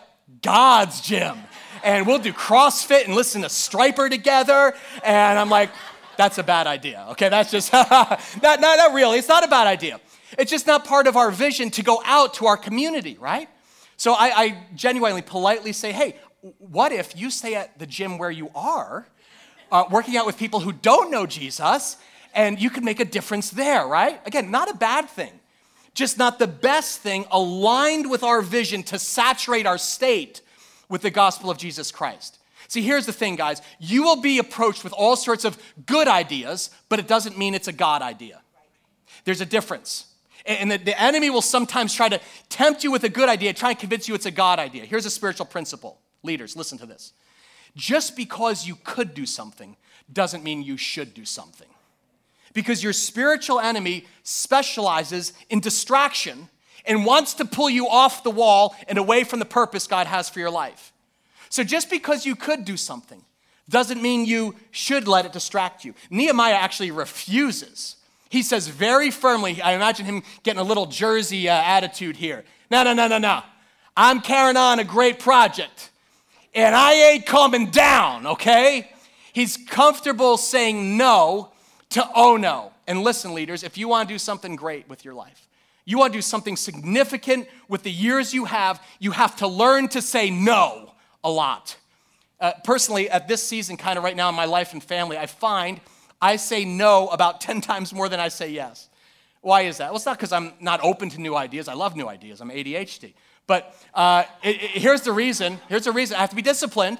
God's 0.44 1.02
Gym 1.02 1.40
and 1.84 2.06
we'll 2.06 2.20
do 2.20 2.32
CrossFit 2.32 3.06
and 3.06 3.16
listen 3.16 3.42
to 3.42 3.48
Stryper 3.48 4.08
together. 4.08 4.76
And 5.04 5.40
I'm 5.40 5.50
like, 5.50 5.72
that's 6.16 6.38
a 6.38 6.44
bad 6.44 6.68
idea. 6.68 7.08
Okay, 7.10 7.30
that's 7.30 7.50
just 7.50 7.74
not, 7.74 8.22
not, 8.44 8.60
not 8.62 8.94
really. 8.94 9.18
It's 9.18 9.30
not 9.30 9.44
a 9.44 9.48
bad 9.48 9.66
idea. 9.66 10.00
It's 10.38 10.52
just 10.52 10.68
not 10.68 10.86
part 10.86 11.08
of 11.08 11.18
our 11.18 11.32
vision 11.32 11.72
to 11.72 11.82
go 11.82 12.04
out 12.06 12.36
to 12.36 12.46
our 12.46 12.58
community, 12.58 13.18
right? 13.20 13.50
So 13.98 14.14
I, 14.14 14.32
I 14.36 14.58
genuinely, 14.76 15.22
politely 15.22 15.74
say, 15.74 15.92
hey, 15.92 16.16
what 16.60 16.92
if 16.92 17.20
you 17.20 17.30
stay 17.30 17.56
at 17.56 17.78
the 17.80 17.86
gym 17.86 18.18
where 18.18 18.32
you 18.32 18.50
are, 18.56 19.08
uh, 19.72 19.86
working 19.92 20.16
out 20.16 20.26
with 20.26 20.38
people 20.38 20.60
who 20.60 20.72
don't 20.72 21.12
know 21.12 21.26
Jesus, 21.26 21.98
and 22.34 22.60
you 22.62 22.70
could 22.70 22.84
make 22.84 23.00
a 23.00 23.06
difference 23.06 23.50
there, 23.50 23.86
right? 23.86 24.22
Again, 24.26 24.52
not 24.52 24.70
a 24.70 24.76
bad 24.76 25.10
thing, 25.10 25.32
just 25.94 26.18
not 26.18 26.38
the 26.38 26.48
best 26.48 27.00
thing 27.02 27.26
aligned 27.32 28.10
with 28.10 28.24
our 28.24 28.42
vision 28.42 28.84
to 28.84 29.00
saturate 29.00 29.66
our 29.66 29.78
state 29.78 30.42
with 30.90 31.02
the 31.02 31.10
gospel 31.10 31.50
of 31.50 31.58
Jesus 31.58 31.92
Christ. 31.92 32.38
See, 32.68 32.82
here's 32.82 33.06
the 33.06 33.14
thing, 33.14 33.36
guys. 33.36 33.62
You 33.80 34.04
will 34.04 34.22
be 34.22 34.40
approached 34.40 34.84
with 34.84 34.94
all 34.94 35.16
sorts 35.16 35.46
of 35.46 35.58
good 35.86 36.08
ideas, 36.08 36.70
but 36.90 37.00
it 37.00 37.08
doesn't 37.08 37.38
mean 37.38 37.56
it's 37.56 37.68
a 37.68 37.74
God 37.74 38.02
idea. 38.02 38.42
There's 39.24 39.42
a 39.42 39.46
difference. 39.46 40.07
And 40.48 40.72
the, 40.72 40.78
the 40.78 41.00
enemy 41.00 41.30
will 41.30 41.42
sometimes 41.42 41.94
try 41.94 42.08
to 42.08 42.22
tempt 42.48 42.84
you 42.84 42.92
with 42.92 43.04
a 43.04 43.10
good 43.10 43.28
idea, 43.28 43.54
try 43.54 43.72
and 43.72 43.80
convince 43.80 44.08
you 44.08 44.16
it's 44.16 44.26
a 44.26 44.32
God 44.32 44.60
idea. 44.60 44.86
Here's 44.86 45.06
a 45.06 45.10
spiritual 45.10 45.46
principle. 45.46 46.00
Leaders, 46.24 46.56
listen 46.56 46.78
to 46.78 46.86
this. 46.86 47.14
Just 47.76 48.16
because 48.16 48.66
you 48.66 48.78
could 48.84 49.14
do 49.14 49.26
something 49.26 49.76
doesn't 50.12 50.44
mean 50.44 50.64
you 50.64 50.78
should 50.78 51.14
do 51.14 51.26
something. 51.26 51.68
Because 52.54 52.82
your 52.82 52.94
spiritual 52.94 53.60
enemy 53.60 54.06
specializes 54.24 55.34
in 55.50 55.60
distraction 55.60 56.50
and 56.86 57.06
wants 57.06 57.36
to 57.36 57.46
pull 57.46 57.70
you 57.70 57.88
off 57.88 58.24
the 58.24 58.32
wall 58.32 58.76
and 58.88 58.98
away 58.98 59.26
from 59.26 59.40
the 59.40 59.46
purpose 59.46 59.86
God 59.86 60.08
has 60.08 60.30
for 60.30 60.40
your 60.40 60.50
life. 60.50 60.94
So 61.50 61.64
just 61.64 61.90
because 61.90 62.26
you 62.26 62.36
could 62.36 62.64
do 62.66 62.78
something 62.78 63.22
doesn't 63.70 64.02
mean 64.02 64.26
you 64.26 64.56
should 64.72 65.08
let 65.08 65.26
it 65.26 65.34
distract 65.34 65.84
you. 65.84 65.94
Nehemiah 66.10 66.54
actually 66.54 66.92
refuses. 66.92 67.97
He 68.30 68.42
says 68.44 68.68
very 68.68 69.12
firmly, 69.12 69.62
I 69.62 69.74
imagine 69.74 70.06
him 70.06 70.24
getting 70.44 70.60
a 70.60 70.64
little 70.64 70.86
Jersey 70.86 71.50
uh, 71.50 71.54
attitude 71.54 72.18
here. 72.18 72.44
No, 72.70 72.84
no, 72.84 72.94
no, 72.94 73.08
no, 73.08 73.18
no. 73.18 73.42
I'm 73.96 74.22
carrying 74.22 74.58
on 74.58 74.80
a 74.80 74.84
great 74.84 75.20
project 75.20 75.90
and 76.54 76.76
I 76.76 76.94
ain't 76.94 77.26
coming 77.26 77.70
down, 77.70 78.26
okay? 78.26 78.92
He's 79.32 79.58
comfortable 79.58 80.38
saying 80.38 80.98
no 80.98 81.52
to 81.90 82.08
oh 82.16 82.38
no. 82.38 82.74
And 82.88 83.04
listen, 83.04 83.34
leaders, 83.34 83.64
if 83.64 83.78
you 83.78 83.88
want 83.88 84.08
to 84.08 84.14
do 84.16 84.18
something 84.20 84.56
great 84.56 84.90
with 84.90 85.06
your 85.06 85.14
life, 85.14 85.48
you 85.86 85.98
want 85.98 86.14
to 86.14 86.18
do 86.18 86.22
something 86.22 86.56
significant 86.56 87.48
with 87.70 87.84
the 87.84 87.92
years 87.92 88.34
you 88.34 88.46
have, 88.46 88.82
you 89.00 89.12
have 89.12 89.36
to 89.38 89.48
learn 89.48 89.88
to 89.90 90.02
say 90.02 90.30
no 90.30 90.94
a 91.24 91.30
lot. 91.30 91.78
Uh, 92.40 92.54
personally, 92.64 93.10
at 93.10 93.28
this 93.28 93.42
season, 93.44 93.78
kind 93.78 93.98
of 93.98 94.04
right 94.04 94.16
now 94.16 94.30
in 94.30 94.36
my 94.36 94.46
life 94.46 94.74
and 94.74 94.84
family, 94.84 95.18
I 95.18 95.28
find 95.28 95.80
I 96.22 96.36
say 96.36 96.66
no 96.66 97.08
about 97.10 97.42
10 97.42 97.62
times 97.62 97.94
more 97.94 98.10
than 98.10 98.20
I 98.20 98.30
say 98.30 98.50
yes. 98.52 98.90
Why 99.42 99.62
is 99.62 99.78
that? 99.78 99.90
Well, 99.90 99.98
it's 99.98 100.06
not 100.06 100.18
because 100.18 100.32
I'm 100.32 100.54
not 100.60 100.84
open 100.84 101.10
to 101.12 101.22
new 101.22 101.36
ideas. 101.36 101.68
I 101.68 101.74
love 101.74 101.96
new 101.96 102.08
ideas. 102.08 102.42
I'm 102.42 102.50
ADHD. 102.50 103.14
But 103.46 103.74
uh, 103.94 104.24
it, 104.44 104.62
it, 104.62 104.70
here's 104.72 105.02
the 105.02 105.14
reason. 105.14 105.60
Here's 105.70 105.86
the 105.86 105.92
reason. 105.92 106.18
I 106.18 106.22
have 106.22 106.32
to 106.32 106.36
be 106.36 106.42
disciplined 106.42 106.98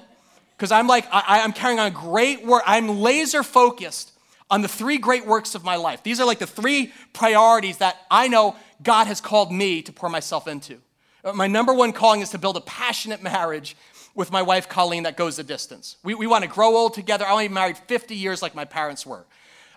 because 0.56 0.72
I'm 0.72 0.86
like, 0.86 1.06
I, 1.12 1.42
I'm 1.42 1.52
carrying 1.52 1.78
on 1.78 1.92
great 1.92 2.44
work. 2.44 2.62
I'm 2.66 3.00
laser 3.00 3.42
focused 3.42 4.12
on 4.50 4.62
the 4.62 4.68
three 4.68 4.98
great 4.98 5.26
works 5.26 5.54
of 5.54 5.62
my 5.62 5.76
life. 5.76 6.02
These 6.02 6.20
are 6.20 6.26
like 6.26 6.38
the 6.38 6.46
three 6.46 6.92
priorities 7.12 7.78
that 7.78 7.96
I 8.10 8.28
know 8.28 8.56
God 8.82 9.06
has 9.06 9.20
called 9.20 9.52
me 9.52 9.82
to 9.82 9.92
pour 9.92 10.08
myself 10.08 10.48
into. 10.48 10.78
Uh, 11.24 11.32
my 11.32 11.46
number 11.46 11.74
one 11.74 11.92
calling 11.92 12.22
is 12.22 12.30
to 12.30 12.38
build 12.38 12.56
a 12.56 12.60
passionate 12.62 13.22
marriage 13.22 13.76
with 14.18 14.32
my 14.32 14.42
wife, 14.42 14.68
Colleen, 14.68 15.04
that 15.04 15.16
goes 15.16 15.36
the 15.36 15.44
distance. 15.44 15.96
We, 16.02 16.12
we 16.12 16.26
want 16.26 16.42
to 16.42 16.50
grow 16.50 16.76
old 16.76 16.92
together. 16.92 17.24
I 17.24 17.30
only 17.30 17.48
married 17.48 17.78
50 17.78 18.16
years 18.16 18.42
like 18.42 18.52
my 18.52 18.64
parents 18.64 19.06
were. 19.06 19.24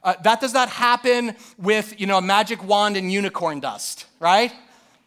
Uh, 0.04 0.16
that 0.24 0.42
does 0.42 0.52
not 0.52 0.68
happen 0.68 1.36
with, 1.60 2.02
you 2.02 2.08
know, 2.08 2.18
a 2.18 2.24
magic 2.24 2.64
wand 2.64 2.98
and 2.98 3.12
unicorn 3.12 3.60
dust, 3.60 4.08
right? 4.20 4.52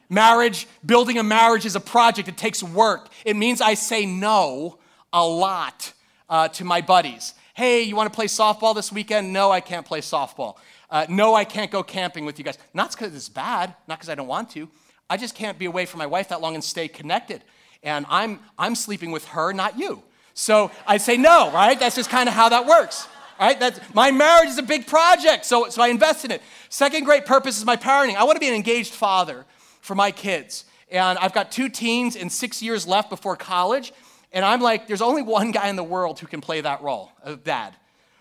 Marriage, 0.09 0.69
building 0.87 1.19
a 1.19 1.25
marriage 1.25 1.67
is 1.67 1.75
a 1.75 1.81
project. 1.81 2.29
It 2.29 2.37
takes 2.37 2.63
work. 2.63 3.09
It 3.25 3.35
means 3.35 3.61
I 3.61 3.75
say 3.75 4.07
no 4.07 4.79
a 5.13 5.27
lot 5.27 5.93
uh, 6.29 6.47
to 6.49 6.65
my 6.65 6.81
buddies. 6.81 7.35
Hey, 7.55 7.83
you 7.83 7.97
want 7.97 8.13
to 8.13 8.15
play 8.15 8.27
softball 8.27 8.73
this 8.73 8.93
weekend? 8.93 9.33
No, 9.33 9.51
I 9.51 9.61
can't 9.61 9.85
play 9.85 10.01
softball. 10.01 10.59
Uh, 10.89 11.07
no, 11.09 11.35
I 11.35 11.45
can't 11.45 11.73
go 11.73 11.83
camping 11.83 12.25
with 12.25 12.39
you 12.39 12.45
guys. 12.45 12.59
Not 12.73 12.93
because 12.93 13.13
it's 13.13 13.29
bad, 13.29 13.75
not 13.89 13.99
because 13.99 14.11
I 14.11 14.15
don't 14.15 14.29
want 14.29 14.51
to. 14.51 14.69
I 15.11 15.17
just 15.17 15.35
can't 15.35 15.59
be 15.59 15.65
away 15.65 15.87
from 15.87 15.99
my 15.99 16.07
wife 16.07 16.29
that 16.29 16.41
long 16.41 16.55
and 16.55 16.63
stay 16.63 16.87
connected. 16.87 17.43
And 17.85 18.07
I'm, 18.09 18.41
I'm 18.59 18.75
sleeping 18.75 19.13
with 19.13 19.27
her, 19.27 19.53
not 19.53 19.79
you. 19.79 20.03
So 20.33 20.73
I 20.87 20.97
say 20.97 21.17
no, 21.17 21.53
right? 21.53 21.79
That's 21.79 21.95
just 21.95 22.11
kind 22.11 22.29
of 22.29 22.35
how 22.35 22.49
that 22.49 22.67
works, 22.67 23.07
right? 23.39 23.61
That's, 23.61 23.79
my 23.95 24.11
marriage 24.11 24.49
is 24.49 24.59
a 24.59 24.63
big 24.63 24.89
project, 24.89 25.45
so, 25.45 25.69
so 25.69 25.81
I 25.81 25.89
invest 25.89 26.25
in 26.25 26.33
it. 26.33 26.43
Second 26.71 27.05
great 27.05 27.25
purpose 27.25 27.57
is 27.57 27.65
my 27.65 27.77
parenting. 27.77 28.17
I 28.17 28.25
want 28.25 28.35
to 28.35 28.41
be 28.41 28.49
an 28.49 28.55
engaged 28.55 28.95
father 28.95 29.45
for 29.81 29.95
my 29.95 30.11
kids. 30.11 30.65
And 30.91 31.19
I've 31.19 31.33
got 31.33 31.53
two 31.53 31.69
teens 31.69 32.17
and 32.17 32.33
six 32.33 32.63
years 32.63 32.87
left 32.87 33.11
before 33.11 33.37
college. 33.37 33.93
And 34.33 34.45
I'm 34.45 34.61
like, 34.61 34.89
there's 34.89 35.03
only 35.03 35.23
one 35.23 35.53
guy 35.53 35.69
in 35.69 35.77
the 35.77 35.85
world 35.85 36.19
who 36.19 36.27
can 36.27 36.41
play 36.41 36.61
that 36.61 36.83
role 36.83 37.13
of 37.23 37.45
dad. 37.45 37.77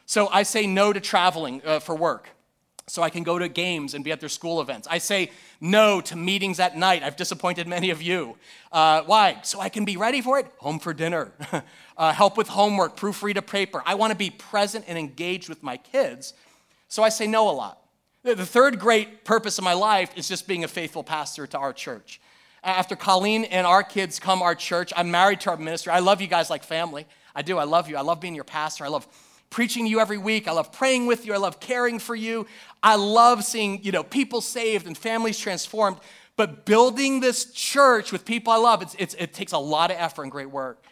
So 0.06 0.28
I 0.28 0.44
say 0.44 0.68
no 0.68 0.94
to 0.94 1.00
traveling 1.00 1.62
uh, 1.66 1.80
for 1.80 1.96
work 1.96 2.30
so 2.88 3.02
I 3.02 3.10
can 3.10 3.24
go 3.24 3.40
to 3.40 3.48
games 3.48 3.94
and 3.94 4.04
be 4.04 4.12
at 4.12 4.20
their 4.20 4.30
school 4.30 4.60
events. 4.62 4.88
I 4.92 4.98
say 4.98 5.32
no 5.62 6.02
to 6.02 6.16
meetings 6.16 6.60
at 6.60 6.78
night. 6.78 7.02
I've 7.02 7.16
disappointed 7.16 7.68
many 7.68 7.90
of 7.90 8.02
you. 8.02 8.36
Uh, 8.72 9.04
why? 9.04 9.40
So 9.44 9.60
I 9.60 9.70
can 9.70 9.86
be 9.86 9.96
ready 9.96 10.22
for 10.22 10.38
it. 10.40 10.48
Home 10.58 10.80
for 10.80 10.94
dinner, 10.94 11.32
uh, 11.98 12.14
help 12.14 12.38
with 12.38 12.50
homework, 12.50 12.98
proofread 12.98 13.38
a 13.38 13.42
paper. 13.42 13.82
I 13.86 13.96
want 13.96 14.12
to 14.12 14.18
be 14.18 14.30
present 14.30 14.86
and 14.88 14.98
engaged 14.98 15.48
with 15.48 15.64
my 15.64 15.78
kids. 15.78 16.34
So 16.90 17.04
I 17.04 17.10
say 17.10 17.26
no 17.26 17.50
a 17.50 17.54
lot. 17.54 17.80
The 18.24 18.46
third 18.46 18.80
great 18.80 19.26
purpose 19.26 19.58
of 19.58 19.66
my 19.66 19.74
life 19.74 20.12
is 20.16 20.28
just 20.30 20.48
being 20.48 20.64
a 20.64 20.68
faithful 20.68 21.04
pastor 21.04 21.46
to 21.48 21.58
our 21.58 21.74
church. 21.74 22.22
After 22.64 22.96
Colleen 22.96 23.44
and 23.44 23.68
our 23.68 23.84
kids 23.84 24.20
come 24.20 24.42
our 24.42 24.56
church, 24.56 24.94
I'm 24.96 25.12
married 25.12 25.42
to 25.42 25.50
our 25.50 25.58
ministry. 25.58 25.92
I 25.92 26.00
love 26.00 26.22
you 26.22 26.28
guys 26.28 26.50
like 26.50 26.64
family. 26.64 27.06
I 27.36 27.42
do. 27.42 27.58
I 27.58 27.66
love 27.66 27.90
you. 27.90 27.98
I 27.98 28.02
love 28.02 28.22
being 28.22 28.36
your 28.36 28.46
pastor. 28.46 28.86
I 28.86 28.88
love 28.88 29.08
preaching 29.54 29.86
to 29.86 29.90
you 29.90 30.00
every 30.00 30.18
week. 30.18 30.48
I 30.48 30.52
love 30.52 30.72
praying 30.72 31.06
with 31.06 31.26
you. 31.26 31.34
I 31.34 31.38
love 31.38 31.60
caring 31.60 32.00
for 32.00 32.16
you. 32.16 32.48
I 32.82 32.96
love 32.96 33.44
seeing, 33.44 33.84
you 33.84 33.92
know, 33.92 34.04
people 34.04 34.42
saved 34.42 34.88
and 34.88 34.98
families 34.98 35.38
transformed. 35.38 35.98
But 36.36 36.66
building 36.66 37.20
this 37.20 37.52
church 37.54 38.12
with 38.12 38.26
people 38.26 38.52
I 38.52 38.58
love, 38.58 38.82
it's, 38.82 38.96
it's, 38.98 39.14
it 39.14 39.32
takes 39.32 39.52
a 39.52 39.58
lot 39.60 39.92
of 39.92 39.98
effort 39.98 40.24
and 40.24 40.32
great 40.32 40.50
work. 40.50 40.84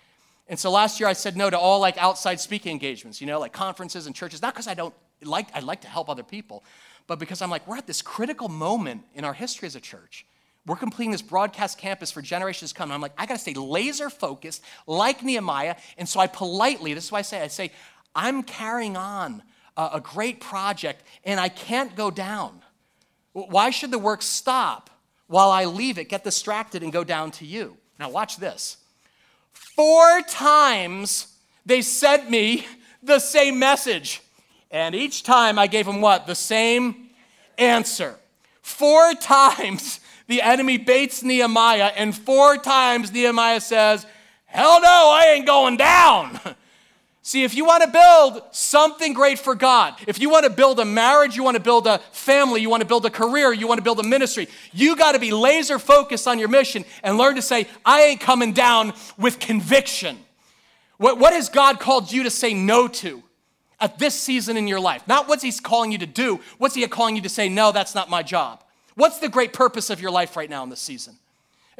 And 0.47 0.59
so 0.59 0.69
last 0.69 0.99
year 0.99 1.09
I 1.09 1.13
said 1.13 1.35
no 1.35 1.49
to 1.49 1.57
all 1.57 1.79
like 1.79 1.97
outside 1.97 2.39
speaking 2.39 2.71
engagements, 2.71 3.19
you 3.19 3.25
know, 3.25 3.39
like 3.39 3.51
conferences 3.51 4.05
and 4.05 4.15
churches, 4.15 4.43
not 4.43 4.53
because 4.53 4.67
I 4.67 4.75
don't 4.75 4.93
like, 5.23 5.47
I 5.55 5.61
like 5.61 5.81
to 5.81 5.87
help 5.87 6.07
other 6.07 6.23
people, 6.23 6.63
but 7.07 7.17
because 7.17 7.41
I'm 7.41 7.49
like, 7.49 7.67
we're 7.67 7.77
at 7.77 7.87
this 7.87 8.03
critical 8.03 8.47
moment 8.47 9.01
in 9.15 9.25
our 9.25 9.33
history 9.33 9.65
as 9.65 9.75
a 9.75 9.81
church. 9.81 10.25
We're 10.67 10.75
completing 10.75 11.11
this 11.11 11.23
broadcast 11.23 11.79
campus 11.79 12.11
for 12.11 12.21
generations 12.21 12.71
to 12.71 12.77
come. 12.77 12.89
And 12.89 12.93
I'm 12.93 13.01
like, 13.01 13.13
I 13.17 13.25
got 13.25 13.33
to 13.33 13.39
stay 13.39 13.55
laser 13.55 14.11
focused 14.11 14.63
like 14.85 15.23
Nehemiah. 15.23 15.75
And 15.97 16.07
so 16.07 16.19
I 16.19 16.27
politely, 16.27 16.93
this 16.93 17.05
is 17.05 17.11
why 17.11 17.19
I 17.19 17.23
say, 17.23 17.41
I 17.41 17.47
say, 17.47 17.71
I'm 18.15 18.43
carrying 18.43 18.97
on 18.97 19.43
a, 19.77 19.89
a 19.93 20.01
great 20.01 20.39
project 20.39 21.03
and 21.23 21.39
I 21.39 21.49
can't 21.49 21.95
go 21.95 22.11
down. 22.11 22.61
Why 23.33 23.69
should 23.69 23.91
the 23.91 23.99
work 23.99 24.21
stop 24.21 24.89
while 25.27 25.51
I 25.51 25.65
leave 25.65 25.97
it, 25.97 26.09
get 26.09 26.23
distracted, 26.23 26.83
and 26.83 26.91
go 26.91 27.03
down 27.03 27.31
to 27.31 27.45
you? 27.45 27.77
Now, 27.97 28.09
watch 28.09 28.37
this. 28.37 28.77
Four 29.53 30.21
times 30.23 31.33
they 31.65 31.81
sent 31.81 32.29
me 32.29 32.65
the 33.01 33.19
same 33.19 33.57
message. 33.57 34.21
And 34.69 34.95
each 34.95 35.23
time 35.23 35.59
I 35.59 35.67
gave 35.67 35.85
them 35.85 36.01
what? 36.01 36.27
The 36.27 36.35
same 36.35 37.09
answer. 37.57 38.15
Four 38.61 39.13
times 39.21 39.99
the 40.27 40.41
enemy 40.41 40.77
baits 40.77 41.23
Nehemiah, 41.23 41.91
and 41.95 42.15
four 42.15 42.57
times 42.57 43.11
Nehemiah 43.11 43.59
says, 43.59 44.05
Hell 44.45 44.81
no, 44.81 45.11
I 45.13 45.33
ain't 45.35 45.45
going 45.45 45.77
down. 45.77 46.39
See, 47.23 47.43
if 47.43 47.53
you 47.53 47.65
want 47.65 47.83
to 47.83 47.89
build 47.89 48.41
something 48.51 49.13
great 49.13 49.37
for 49.37 49.53
God, 49.53 49.93
if 50.07 50.19
you 50.19 50.31
want 50.31 50.45
to 50.45 50.49
build 50.49 50.79
a 50.79 50.85
marriage, 50.85 51.35
you 51.35 51.43
want 51.43 51.55
to 51.55 51.61
build 51.61 51.85
a 51.85 51.99
family, 52.11 52.61
you 52.61 52.69
want 52.69 52.81
to 52.81 52.87
build 52.87 53.05
a 53.05 53.11
career, 53.11 53.53
you 53.53 53.67
want 53.67 53.77
to 53.77 53.83
build 53.83 53.99
a 53.99 54.03
ministry, 54.03 54.47
you 54.73 54.95
got 54.95 55.11
to 55.11 55.19
be 55.19 55.31
laser 55.31 55.77
focused 55.77 56.27
on 56.27 56.39
your 56.39 56.47
mission 56.47 56.83
and 57.03 57.19
learn 57.19 57.35
to 57.35 57.41
say, 57.43 57.67
I 57.85 58.01
ain't 58.03 58.21
coming 58.21 58.53
down 58.53 58.93
with 59.19 59.39
conviction. 59.39 60.17
What, 60.97 61.19
what 61.19 61.33
has 61.33 61.47
God 61.49 61.79
called 61.79 62.11
you 62.11 62.23
to 62.23 62.31
say 62.31 62.55
no 62.55 62.87
to 62.87 63.21
at 63.79 63.99
this 63.99 64.19
season 64.19 64.57
in 64.57 64.67
your 64.67 64.79
life? 64.79 65.07
Not 65.07 65.27
what's 65.27 65.43
He's 65.43 65.59
calling 65.59 65.91
you 65.91 65.99
to 65.99 66.07
do, 66.07 66.39
what's 66.57 66.73
He 66.73 66.87
calling 66.87 67.15
you 67.15 67.21
to 67.21 67.29
say, 67.29 67.49
no, 67.49 67.71
that's 67.71 67.93
not 67.93 68.09
my 68.09 68.23
job. 68.23 68.63
What's 68.95 69.19
the 69.19 69.29
great 69.29 69.53
purpose 69.53 69.91
of 69.91 70.01
your 70.01 70.11
life 70.11 70.35
right 70.35 70.49
now 70.49 70.63
in 70.63 70.69
this 70.71 70.79
season? 70.79 71.17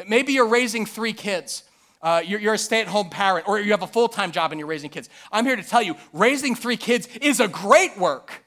Maybe 0.08 0.34
you're 0.34 0.48
raising 0.48 0.86
three 0.86 1.14
kids 1.14 1.64
uh, 2.04 2.22
you're, 2.26 2.40
you're 2.40 2.54
a 2.56 2.58
stay 2.58 2.82
at 2.82 2.88
home 2.88 3.10
parent, 3.10 3.48
or 3.48 3.60
you 3.60 3.72
have 3.72 3.84
a 3.84 3.88
full 3.88 4.08
time 4.08 4.32
job 4.32 4.52
and 4.52 4.60
you're 4.60 4.68
raising 4.68 4.90
kids. 4.90 5.10
I'm 5.32 5.46
here 5.46 5.56
to 5.56 5.64
tell 5.64 5.82
you 5.82 5.96
raising 6.14 6.56
three 6.56 6.78
kids 6.78 7.08
is 7.22 7.40
a 7.40 7.48
great 7.48 7.98
work. 7.98 8.44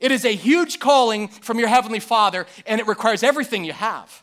It 0.00 0.10
is 0.10 0.24
a 0.24 0.34
huge 0.34 0.78
calling 0.78 1.28
from 1.28 1.58
your 1.58 1.68
Heavenly 1.68 2.00
Father, 2.00 2.46
and 2.66 2.80
it 2.80 2.86
requires 2.86 3.22
everything 3.22 3.64
you 3.64 3.72
have. 3.72 4.22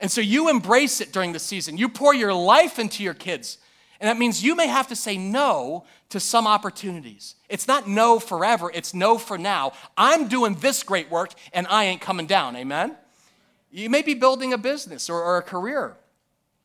And 0.00 0.10
so 0.10 0.20
you 0.20 0.48
embrace 0.48 1.00
it 1.00 1.12
during 1.12 1.32
the 1.32 1.40
season. 1.40 1.76
You 1.76 1.88
pour 1.88 2.14
your 2.14 2.32
life 2.32 2.78
into 2.78 3.02
your 3.02 3.14
kids. 3.14 3.58
And 4.00 4.08
that 4.08 4.16
means 4.16 4.44
you 4.44 4.54
may 4.54 4.68
have 4.68 4.86
to 4.88 4.96
say 4.96 5.18
no 5.18 5.84
to 6.10 6.20
some 6.20 6.46
opportunities. 6.46 7.34
It's 7.48 7.66
not 7.66 7.88
no 7.88 8.20
forever, 8.20 8.70
it's 8.72 8.94
no 8.94 9.18
for 9.18 9.36
now. 9.36 9.72
I'm 9.96 10.28
doing 10.28 10.54
this 10.54 10.84
great 10.84 11.10
work 11.10 11.32
and 11.52 11.66
I 11.66 11.84
ain't 11.84 12.00
coming 12.00 12.26
down. 12.26 12.54
Amen? 12.54 12.96
You 13.70 13.90
may 13.90 14.02
be 14.02 14.14
building 14.14 14.52
a 14.52 14.58
business 14.58 15.10
or, 15.10 15.20
or 15.20 15.38
a 15.38 15.42
career 15.42 15.96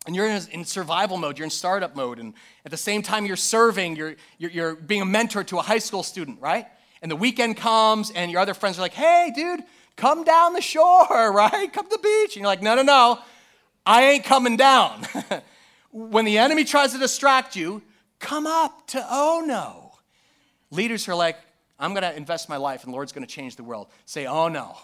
and 0.05 0.15
you're 0.15 0.27
in, 0.27 0.65
survival 0.65 1.17
mode, 1.17 1.37
you're 1.37 1.45
in 1.45 1.51
startup 1.51 1.95
mode, 1.95 2.19
and 2.19 2.33
at 2.65 2.71
the 2.71 2.77
same 2.77 3.01
time 3.01 3.25
you're 3.25 3.35
serving, 3.35 3.95
you're, 3.95 4.15
you're, 4.37 4.51
you're, 4.51 4.75
being 4.75 5.01
a 5.01 5.05
mentor 5.05 5.43
to 5.45 5.59
a 5.59 5.61
high 5.61 5.79
school 5.79 6.03
student, 6.03 6.41
right? 6.41 6.67
And 7.01 7.09
the 7.09 7.15
weekend 7.15 7.57
comes, 7.57 8.11
and 8.11 8.31
your 8.31 8.41
other 8.41 8.53
friends 8.53 8.77
are 8.77 8.81
like, 8.81 8.93
hey, 8.93 9.31
dude, 9.33 9.63
come 9.95 10.23
down 10.23 10.53
the 10.53 10.61
shore, 10.61 11.07
right? 11.33 11.71
Come 11.71 11.85
to 11.85 11.89
the 11.89 11.99
beach. 11.99 12.35
And 12.35 12.41
you're 12.41 12.47
like, 12.47 12.61
no, 12.61 12.75
no, 12.75 12.81
no, 12.81 13.19
I 13.85 14.03
ain't 14.03 14.25
coming 14.25 14.57
down. 14.57 15.05
when 15.91 16.25
the 16.25 16.37
enemy 16.37 16.65
tries 16.65 16.91
to 16.93 16.97
distract 16.97 17.55
you, 17.55 17.81
come 18.19 18.45
up 18.45 18.87
to 18.87 19.05
oh 19.09 19.43
no. 19.45 19.91
Leaders 20.69 21.07
are 21.07 21.15
like, 21.15 21.37
I'm 21.79 21.91
going 21.93 22.03
to 22.03 22.15
invest 22.15 22.49
my 22.49 22.57
life, 22.57 22.83
and 22.83 22.91
Lord's 22.91 23.11
going 23.11 23.25
to 23.25 23.33
change 23.33 23.55
the 23.55 23.63
world. 23.63 23.87
Say, 24.05 24.25
oh 24.25 24.47
no, 24.47 24.77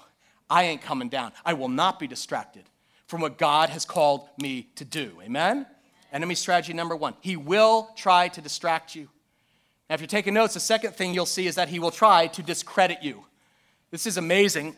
I 0.49 0.63
ain't 0.63 0.81
coming 0.81 1.09
down. 1.09 1.33
I 1.45 1.53
will 1.53 1.69
not 1.69 1.99
be 1.99 2.07
distracted 2.07 2.63
from 3.09 3.21
what 3.21 3.39
God 3.39 3.69
has 3.69 3.85
called 3.85 4.29
me 4.37 4.67
to 4.75 4.85
do. 4.85 5.19
Amen? 5.23 5.65
Enemy 6.13 6.35
strategy 6.35 6.73
number 6.73 6.95
one 6.95 7.15
He 7.21 7.35
will 7.35 7.89
try 7.95 8.27
to 8.29 8.39
distract 8.39 8.95
you. 8.95 9.09
Now, 9.89 9.95
if 9.95 10.01
you're 10.01 10.07
taking 10.07 10.35
notes, 10.35 10.53
the 10.53 10.59
second 10.59 10.93
thing 10.93 11.15
you'll 11.15 11.25
see 11.25 11.47
is 11.47 11.55
that 11.55 11.69
he 11.69 11.79
will 11.79 11.89
try 11.89 12.27
to 12.27 12.43
discredit 12.43 12.99
you. 13.01 13.25
This 13.89 14.05
is 14.05 14.17
amazing. 14.17 14.75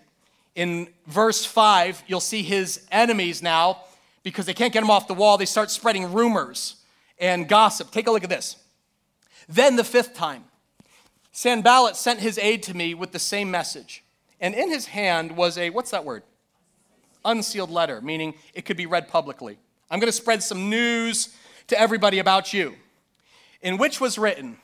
In 0.55 0.87
verse 1.05 1.43
5, 1.43 2.03
you'll 2.07 2.21
see 2.21 2.41
his 2.43 2.87
enemies 2.89 3.43
now, 3.43 3.81
because 4.23 4.45
they 4.45 4.53
can't 4.53 4.71
get 4.71 4.81
him 4.81 4.89
off 4.89 5.09
the 5.09 5.13
wall, 5.13 5.37
they 5.37 5.45
start 5.45 5.69
spreading 5.69 6.13
rumors 6.13 6.77
and 7.19 7.49
gossip. 7.49 7.91
Take 7.91 8.07
a 8.07 8.11
look 8.11 8.23
at 8.23 8.29
this. 8.29 8.55
Then 9.49 9.75
the 9.75 9.83
fifth 9.83 10.13
time, 10.13 10.45
Sanballat 11.33 11.97
sent 11.97 12.21
his 12.21 12.37
aide 12.37 12.63
to 12.63 12.73
me 12.73 12.93
with 12.93 13.11
the 13.11 13.19
same 13.19 13.51
message. 13.51 14.05
And 14.39 14.55
in 14.55 14.69
his 14.69 14.85
hand 14.87 15.35
was 15.35 15.57
a, 15.57 15.69
what's 15.71 15.91
that 15.91 16.05
word? 16.05 16.23
Unsealed 17.25 17.69
letter, 17.69 18.01
meaning 18.01 18.33
it 18.53 18.65
could 18.65 18.77
be 18.77 18.85
read 18.85 19.07
publicly. 19.07 19.57
I'm 19.89 19.99
going 19.99 20.07
to 20.07 20.13
spread 20.13 20.41
some 20.41 20.69
news 20.69 21.35
to 21.67 21.79
everybody 21.79 22.19
about 22.19 22.53
you, 22.53 22.75
in 23.61 23.77
which 23.77 23.99
was 23.99 24.17
written, 24.17 24.57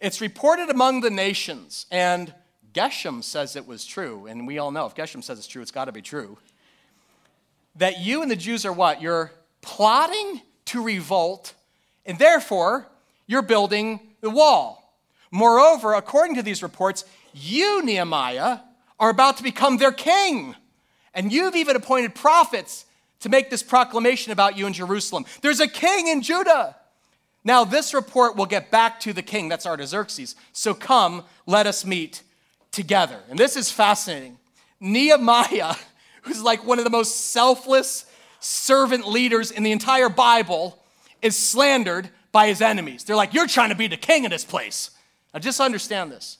It's 0.00 0.20
reported 0.20 0.70
among 0.70 1.00
the 1.00 1.10
nations, 1.10 1.86
and 1.90 2.32
Geshem 2.72 3.24
says 3.24 3.56
it 3.56 3.66
was 3.66 3.84
true, 3.84 4.26
and 4.26 4.46
we 4.46 4.58
all 4.58 4.70
know 4.70 4.86
if 4.86 4.94
Geshem 4.94 5.24
says 5.24 5.38
it's 5.38 5.48
true, 5.48 5.62
it's 5.62 5.70
got 5.70 5.86
to 5.86 5.92
be 5.92 6.02
true, 6.02 6.38
that 7.76 8.00
you 8.00 8.22
and 8.22 8.30
the 8.30 8.36
Jews 8.36 8.64
are 8.64 8.72
what? 8.72 9.02
You're 9.02 9.32
plotting 9.60 10.40
to 10.66 10.82
revolt, 10.82 11.54
and 12.06 12.18
therefore 12.18 12.86
you're 13.26 13.42
building 13.42 14.00
the 14.20 14.30
wall. 14.30 14.94
Moreover, 15.30 15.94
according 15.94 16.36
to 16.36 16.42
these 16.42 16.62
reports, 16.62 17.04
you, 17.32 17.84
Nehemiah, 17.84 18.58
are 18.98 19.10
about 19.10 19.36
to 19.38 19.42
become 19.42 19.76
their 19.76 19.92
king. 19.92 20.54
And 21.14 21.32
you've 21.32 21.56
even 21.56 21.76
appointed 21.76 22.14
prophets 22.14 22.84
to 23.20 23.28
make 23.28 23.50
this 23.50 23.62
proclamation 23.62 24.32
about 24.32 24.56
you 24.56 24.66
in 24.66 24.72
Jerusalem. 24.72 25.26
There's 25.42 25.60
a 25.60 25.68
king 25.68 26.08
in 26.08 26.22
Judah. 26.22 26.76
Now, 27.44 27.64
this 27.64 27.94
report 27.94 28.36
will 28.36 28.46
get 28.46 28.70
back 28.70 29.00
to 29.00 29.12
the 29.12 29.22
king, 29.22 29.48
that's 29.48 29.66
Artaxerxes. 29.66 30.36
So 30.52 30.74
come, 30.74 31.24
let 31.46 31.66
us 31.66 31.84
meet 31.84 32.22
together. 32.70 33.18
And 33.30 33.38
this 33.38 33.56
is 33.56 33.70
fascinating. 33.70 34.38
Nehemiah, 34.78 35.74
who's 36.22 36.42
like 36.42 36.64
one 36.66 36.78
of 36.78 36.84
the 36.84 36.90
most 36.90 37.30
selfless 37.30 38.06
servant 38.40 39.08
leaders 39.08 39.50
in 39.50 39.62
the 39.62 39.72
entire 39.72 40.08
Bible, 40.08 40.78
is 41.22 41.36
slandered 41.36 42.10
by 42.32 42.46
his 42.46 42.60
enemies. 42.60 43.04
They're 43.04 43.16
like, 43.16 43.34
You're 43.34 43.46
trying 43.46 43.70
to 43.70 43.74
be 43.74 43.86
the 43.86 43.96
king 43.96 44.24
in 44.24 44.30
this 44.30 44.44
place. 44.44 44.90
Now, 45.32 45.40
just 45.40 45.60
understand 45.60 46.12
this. 46.12 46.38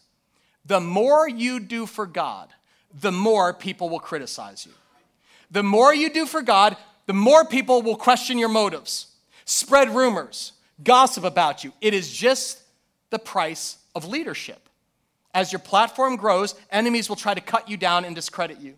The 0.66 0.80
more 0.80 1.28
you 1.28 1.60
do 1.60 1.86
for 1.86 2.06
God, 2.06 2.48
the 2.98 3.12
more 3.12 3.52
people 3.52 3.88
will 3.88 4.00
criticize 4.00 4.66
you. 4.66 4.72
The 5.50 5.62
more 5.62 5.94
you 5.94 6.12
do 6.12 6.26
for 6.26 6.42
God, 6.42 6.76
the 7.06 7.12
more 7.12 7.44
people 7.44 7.82
will 7.82 7.96
question 7.96 8.38
your 8.38 8.48
motives, 8.48 9.06
spread 9.44 9.94
rumors, 9.94 10.52
gossip 10.82 11.24
about 11.24 11.64
you. 11.64 11.72
It 11.80 11.94
is 11.94 12.10
just 12.12 12.62
the 13.10 13.18
price 13.18 13.78
of 13.94 14.06
leadership. 14.06 14.68
As 15.34 15.52
your 15.52 15.58
platform 15.60 16.16
grows, 16.16 16.54
enemies 16.70 17.08
will 17.08 17.16
try 17.16 17.34
to 17.34 17.40
cut 17.40 17.68
you 17.68 17.76
down 17.76 18.04
and 18.04 18.14
discredit 18.14 18.60
you. 18.60 18.74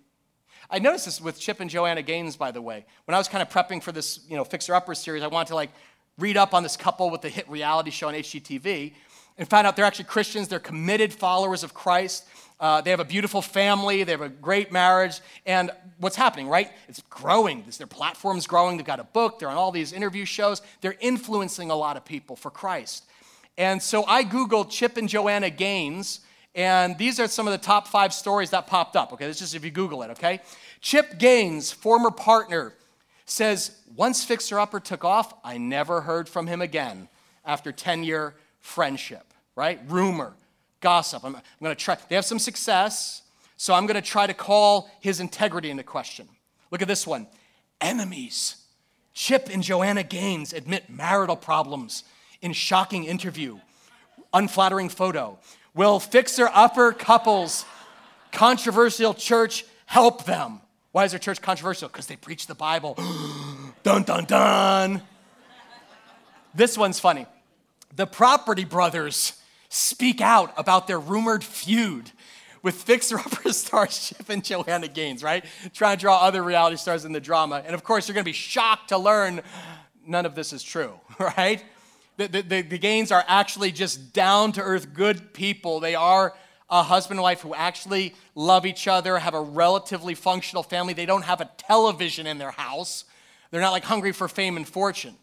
I 0.70 0.79
noticed 0.79 1.05
this 1.05 1.20
with 1.20 1.38
Chip 1.38 1.61
and 1.61 1.68
Joanna 1.68 2.03
Gaines, 2.03 2.37
by 2.37 2.51
the 2.51 2.62
way. 2.62 2.87
When 3.05 3.14
I 3.14 3.18
was 3.18 3.29
kind 3.29 3.42
of 3.42 3.51
prepping 3.51 3.83
for 3.83 3.92
this, 3.92 4.20
you 4.29 4.37
know, 4.37 4.44
Fixer 4.44 4.75
Upper 4.75 4.94
series, 4.94 5.22
I 5.22 5.27
wanted 5.27 5.48
to 5.48 5.55
like 5.55 5.70
read 6.18 6.37
up 6.37 6.55
on 6.55 6.62
this 6.62 6.77
couple 6.77 7.11
with 7.11 7.20
the 7.20 7.29
hit 7.29 7.48
reality 7.48 7.90
show 7.90 8.09
on 8.09 8.14
HGTV 8.14 8.94
and 9.37 9.48
found 9.48 9.66
out 9.66 9.77
they're 9.77 9.85
actually 9.85 10.07
Christians. 10.07 10.48
They're 10.48 10.59
committed 10.59 11.12
followers 11.12 11.62
of 11.62 11.75
Christ. 11.75 12.27
Uh, 12.62 12.81
they 12.81 12.90
have 12.90 13.01
a 13.01 13.05
beautiful 13.05 13.42
family. 13.42 14.05
They 14.05 14.12
have 14.12 14.20
a 14.20 14.29
great 14.29 14.70
marriage. 14.70 15.20
And 15.44 15.72
what's 15.98 16.14
happening, 16.14 16.46
right? 16.46 16.70
It's 16.88 17.03
growing. 17.11 17.64
Their 17.77 17.88
platform's 17.88 18.46
growing. 18.46 18.77
They've 18.77 18.87
got 18.87 19.01
a 19.01 19.05
book. 19.05 19.40
They're 19.40 19.48
on 19.48 19.57
all 19.57 19.72
these 19.72 19.92
interview 19.92 20.25
shows. 20.25 20.62
They're 20.81 20.94
influencing 21.01 21.72
a 21.72 21.75
lot 21.75 21.96
of 21.96 22.05
people 22.05 22.37
for 22.37 22.53
Christ. 22.53 23.05
And 23.59 23.83
so 23.83 24.07
I 24.07 24.22
Googled 24.22 24.70
Chip 24.70 24.96
and 24.96 25.09
Joanna 25.09 25.51
Gaines, 25.51 26.20
and 26.55 26.96
these 26.96 27.18
are 27.18 27.27
some 27.27 27.48
of 27.48 27.53
the 27.53 27.59
top 27.59 27.88
five 27.88 28.14
stories 28.14 28.51
that 28.51 28.68
popped 28.68 28.94
up. 28.94 29.12
Okay, 29.12 29.27
this 29.27 29.42
is 29.42 29.57
if 29.57 29.64
you 29.64 29.72
Google 29.72 30.03
it, 30.03 30.11
okay? 30.12 30.40
Chip 30.81 31.18
Gaines, 31.18 31.72
former 31.72 32.12
partner, 32.12 32.75
says, 33.27 33.77
Once 33.96 34.25
Fixer 34.25 34.61
Upper 34.61 34.79
took 34.79 35.05
off, 35.05 35.35
I 35.44 35.59
never 35.59 36.03
heard 36.03 36.29
from 36.29 36.46
him 36.46 36.62
again 36.62 37.09
after 37.44 37.72
10 37.72 38.05
year 38.05 38.37
friendship, 38.61 39.35
right? 39.57 39.81
Rumor 39.88 40.35
gossip. 40.83 41.25
I'm, 41.25 41.35
I'm 41.35 41.42
going 41.62 41.75
to 41.75 41.83
try. 41.83 41.97
They 42.09 42.16
have 42.16 42.27
some 42.27 42.38
success, 42.38 43.23
so 43.57 43.73
I'm 43.73 43.87
going 43.87 44.01
to 44.01 44.07
try 44.07 44.27
to 44.27 44.35
call 44.35 44.90
his 45.01 45.21
integrity 45.21 45.71
into 45.71 45.83
question. 45.83 46.29
Look 46.71 46.83
at 46.83 46.88
this 46.88 47.07
one 47.07 47.27
enemies. 47.81 48.57
Chip 49.14 49.49
and 49.53 49.62
Joanna 49.62 50.03
Gaines 50.03 50.53
admit 50.53 50.88
marital 50.88 51.37
problems 51.37 52.05
in 52.40 52.53
shocking 52.53 53.05
interview. 53.05 53.59
Unflattering 54.33 54.88
photo. 54.88 55.38
Will 55.75 56.01
fixer 56.01 56.51
upper 56.53 56.92
couples, 56.92 57.64
controversial 58.31 59.14
church 59.14 59.64
help 59.87 60.25
them? 60.25 60.61
Why 60.92 61.05
is 61.05 61.12
their 61.12 61.18
church 61.18 61.40
controversial? 61.40 61.88
Because 61.88 62.07
they 62.07 62.16
preach 62.16 62.47
the 62.47 62.55
Bible. 62.55 62.95
dun, 63.83 64.03
dun, 64.03 64.25
dun. 64.25 65.03
This 66.55 66.77
one's 66.77 67.01
funny. 67.01 67.27
The 67.97 68.07
Property 68.07 68.64
Brothers 68.64 69.35
speak 69.73 70.21
out 70.21 70.53
about 70.59 70.87
their 70.87 71.01
rumored 71.01 71.43
feud 71.43 72.11
with 72.63 72.75
Fixer 72.75 73.19
Upper 73.19 73.53
stars 73.53 74.09
Chip 74.09 74.29
and 74.29 74.45
Joanna 74.45 74.89
Gaines, 74.89 75.23
right? 75.23 75.45
Trying 75.73 75.97
to 75.97 76.01
draw 76.01 76.19
other 76.19 76.43
reality 76.43 76.77
stars 76.77 77.05
in 77.05 77.13
the 77.13 77.21
drama. 77.21 77.63
And 77.65 77.75
of 77.75 77.83
course, 77.83 78.07
you're 78.07 78.15
going 78.15 78.25
to 78.25 78.29
be 78.29 78.35
shocked 78.35 78.91
to 78.91 78.99
learn 78.99 79.41
none 80.07 80.27
of 80.27 80.35
this 80.35 80.53
is 80.53 80.63
true, 80.63 81.01
right? 81.19 81.65
The, 82.19 82.29
the, 82.29 82.63
the 82.63 82.79
Gaines 82.79 83.11
are 83.11 83.25
actually 83.27 83.73
just 83.73 84.13
down 84.13 84.53
to 84.53 84.63
earth 84.63 84.93
good 84.93 85.33
people. 85.33 85.81
They 85.81 85.95
are 85.95 86.35
a 86.69 86.83
husband 86.83 87.19
and 87.19 87.23
wife 87.23 87.41
who 87.41 87.55
actually 87.55 88.15
love 88.35 88.67
each 88.67 88.87
other, 88.87 89.19
have 89.19 89.35
a 89.35 89.41
relatively 89.41 90.15
functional 90.15 90.63
family. 90.63 90.93
They 90.93 91.07
don't 91.07 91.25
have 91.25 91.41
a 91.41 91.51
television 91.57 92.27
in 92.27 92.39
their 92.39 92.51
house. 92.51 93.05
They're 93.51 93.61
not 93.61 93.73
like 93.73 93.85
hungry 93.85 94.13
for 94.13 94.29
fame 94.29 94.57
and 94.57 94.69
fortune. 94.69 95.17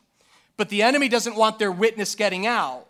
But 0.58 0.70
the 0.70 0.82
enemy 0.82 1.08
doesn't 1.08 1.36
want 1.36 1.60
their 1.60 1.72
witness 1.72 2.16
getting 2.16 2.48
out. 2.48 2.89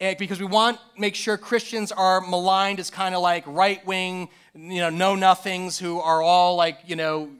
And 0.00 0.18
because 0.18 0.40
we 0.40 0.46
want 0.46 0.78
to 0.78 1.00
make 1.00 1.14
sure 1.14 1.36
Christians 1.36 1.92
are 1.92 2.20
maligned 2.20 2.80
as 2.80 2.90
kind 2.90 3.14
of 3.14 3.22
like 3.22 3.44
right 3.46 3.84
wing, 3.86 4.28
you 4.54 4.80
know, 4.80 4.90
know 4.90 5.14
nothings 5.14 5.78
who 5.78 6.00
are 6.00 6.20
all 6.20 6.56
like, 6.56 6.78
you 6.86 6.96
know, 6.96 7.30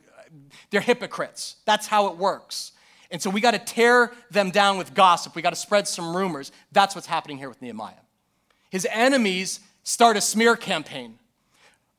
they're 0.70 0.80
hypocrites. 0.80 1.56
That's 1.64 1.86
how 1.86 2.08
it 2.08 2.16
works. 2.16 2.72
And 3.10 3.20
so 3.20 3.30
we 3.30 3.40
got 3.40 3.52
to 3.52 3.58
tear 3.58 4.12
them 4.30 4.50
down 4.50 4.78
with 4.78 4.94
gossip. 4.94 5.34
We 5.36 5.42
got 5.42 5.50
to 5.50 5.56
spread 5.56 5.86
some 5.86 6.16
rumors. 6.16 6.52
That's 6.72 6.94
what's 6.94 7.06
happening 7.06 7.38
here 7.38 7.48
with 7.48 7.62
Nehemiah. 7.62 7.94
His 8.70 8.86
enemies 8.90 9.60
start 9.84 10.16
a 10.16 10.20
smear 10.20 10.56
campaign. 10.56 11.18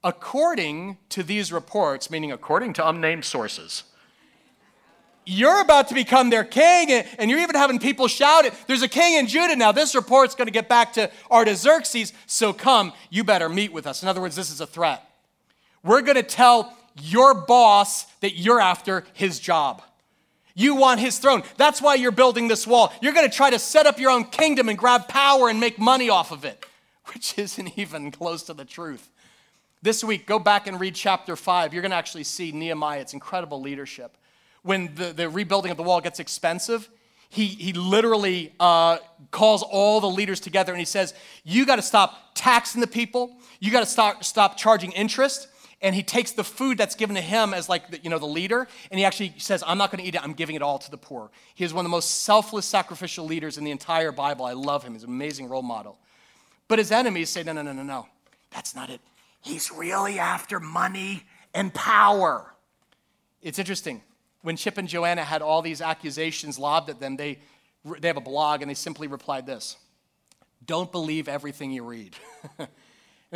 According 0.03 0.97
to 1.09 1.23
these 1.23 1.51
reports, 1.51 2.11
meaning 2.11 2.31
according 2.31 2.73
to 2.73 2.87
unnamed 2.87 3.25
sources, 3.25 3.83
you're 5.25 5.61
about 5.61 5.87
to 5.89 5.93
become 5.93 6.29
their 6.29 6.43
king, 6.43 6.91
and 6.91 7.29
you're 7.29 7.39
even 7.39 7.55
having 7.55 7.79
people 7.79 8.07
shout 8.07 8.45
it. 8.45 8.53
There's 8.67 8.81
a 8.81 8.87
king 8.87 9.17
in 9.17 9.27
Judah 9.27 9.55
now. 9.55 9.71
This 9.71 9.95
report's 9.95 10.35
going 10.35 10.47
to 10.47 10.51
get 10.51 10.69
back 10.69 10.93
to 10.93 11.11
Artaxerxes, 11.31 12.13
so 12.25 12.53
come, 12.53 12.93
you 13.09 13.23
better 13.23 13.49
meet 13.49 13.73
with 13.73 13.87
us. 13.87 14.03
In 14.03 14.09
other 14.09 14.21
words, 14.21 14.35
this 14.35 14.51
is 14.51 14.61
a 14.61 14.67
threat. 14.67 15.07
We're 15.83 16.01
going 16.01 16.15
to 16.15 16.23
tell 16.23 16.75
your 17.01 17.33
boss 17.33 18.05
that 18.21 18.35
you're 18.35 18.61
after 18.61 19.03
his 19.13 19.39
job. 19.39 19.81
You 20.53 20.75
want 20.75 21.01
his 21.01 21.19
throne. 21.19 21.43
That's 21.57 21.81
why 21.81 21.95
you're 21.95 22.11
building 22.11 22.47
this 22.47 22.65
wall. 22.65 22.93
You're 23.01 23.13
going 23.13 23.29
to 23.29 23.35
try 23.35 23.49
to 23.49 23.59
set 23.59 23.85
up 23.85 23.99
your 23.99 24.11
own 24.11 24.23
kingdom 24.25 24.69
and 24.69 24.77
grab 24.77 25.07
power 25.07 25.49
and 25.49 25.59
make 25.59 25.77
money 25.77 26.09
off 26.09 26.31
of 26.31 26.45
it, 26.45 26.65
which 27.13 27.37
isn't 27.37 27.77
even 27.77 28.11
close 28.11 28.43
to 28.43 28.53
the 28.53 28.65
truth. 28.65 29.09
This 29.81 30.03
week, 30.03 30.25
go 30.25 30.39
back 30.39 30.65
and 30.65 30.79
read 30.79 30.95
chapter 30.95 31.35
5. 31.35 31.73
You're 31.73 31.81
going 31.81 31.91
to 31.91 31.97
actually 31.97 32.23
see 32.23 32.51
Nehemiah, 32.51 33.01
it's 33.01 33.13
incredible 33.13 33.61
leadership. 33.61 34.17
When 34.65 34.95
the, 34.95 35.13
the 35.13 35.29
rebuilding 35.29 35.69
of 35.69 35.77
the 35.77 35.83
wall 35.83 36.01
gets 36.01 36.19
expensive, 36.19 36.89
he, 37.29 37.45
he 37.45 37.71
literally 37.71 38.51
uh, 38.59 38.97
calls 39.29 39.61
all 39.61 40.01
the 40.01 40.09
leaders 40.09 40.39
together 40.39 40.71
and 40.71 40.79
he 40.79 40.85
says, 40.85 41.13
You 41.43 41.67
got 41.67 41.75
to 41.75 41.83
stop 41.83 42.31
taxing 42.33 42.81
the 42.81 42.87
people, 42.87 43.37
you 43.59 43.71
got 43.71 43.81
to 43.81 43.85
stop, 43.85 44.23
stop 44.23 44.57
charging 44.57 44.91
interest. 44.93 45.49
And 45.83 45.93
he 45.93 46.01
takes 46.01 46.31
the 46.31 46.43
food 46.43 46.79
that's 46.79 46.95
given 46.95 47.15
to 47.15 47.21
him 47.21 47.53
as 47.53 47.69
like 47.69 47.91
the, 47.91 47.99
you 47.99 48.09
know 48.09 48.17
the 48.17 48.25
leader 48.25 48.67
and 48.89 48.97
he 48.97 49.05
actually 49.05 49.35
says 49.37 49.63
i'm 49.67 49.77
not 49.77 49.91
going 49.91 50.01
to 50.01 50.07
eat 50.07 50.15
it. 50.15 50.23
I'm 50.23 50.33
giving 50.33 50.55
it 50.55 50.63
all 50.63 50.79
to 50.79 50.89
the 50.89 50.97
poor. 50.97 51.29
He 51.53 51.63
is 51.63 51.75
one 51.75 51.85
of 51.85 51.91
the 51.91 51.95
most 51.95 52.23
selfless 52.23 52.65
sacrificial 52.65 53.25
leaders 53.25 53.59
in 53.59 53.65
the 53.65 53.71
entire 53.71 54.11
bible. 54.11 54.45
I 54.45 54.53
love 54.53 54.83
him. 54.83 54.93
He's 54.93 55.03
an 55.03 55.09
amazing 55.09 55.47
role 55.47 55.61
model. 55.61 55.99
But 56.67 56.79
his 56.79 56.91
enemies 56.91 57.29
say 57.29 57.43
no 57.43 57.53
no 57.53 57.61
no 57.61 57.73
no 57.73 57.83
no. 57.83 58.07
That's 58.49 58.73
not 58.73 58.89
it. 58.89 59.01
He's 59.41 59.71
really 59.71 60.17
after 60.17 60.59
money 60.59 61.23
and 61.53 61.71
power. 61.71 62.55
It's 63.43 63.59
interesting 63.59 64.01
when 64.45 64.55
chip 64.55 64.77
and 64.77 64.87
joanna 64.87 65.23
had 65.23 65.41
all 65.41 65.61
these 65.61 65.81
accusations 65.81 66.57
lobbed 66.57 66.89
at 66.89 66.99
them 66.99 67.17
they 67.17 67.39
they 67.99 68.07
have 68.07 68.17
a 68.17 68.21
blog 68.21 68.61
and 68.61 68.69
they 68.69 68.75
simply 68.75 69.07
replied 69.07 69.45
this 69.45 69.77
don't 70.65 70.91
believe 70.91 71.27
everything 71.27 71.71
you 71.71 71.83
read 71.83 72.15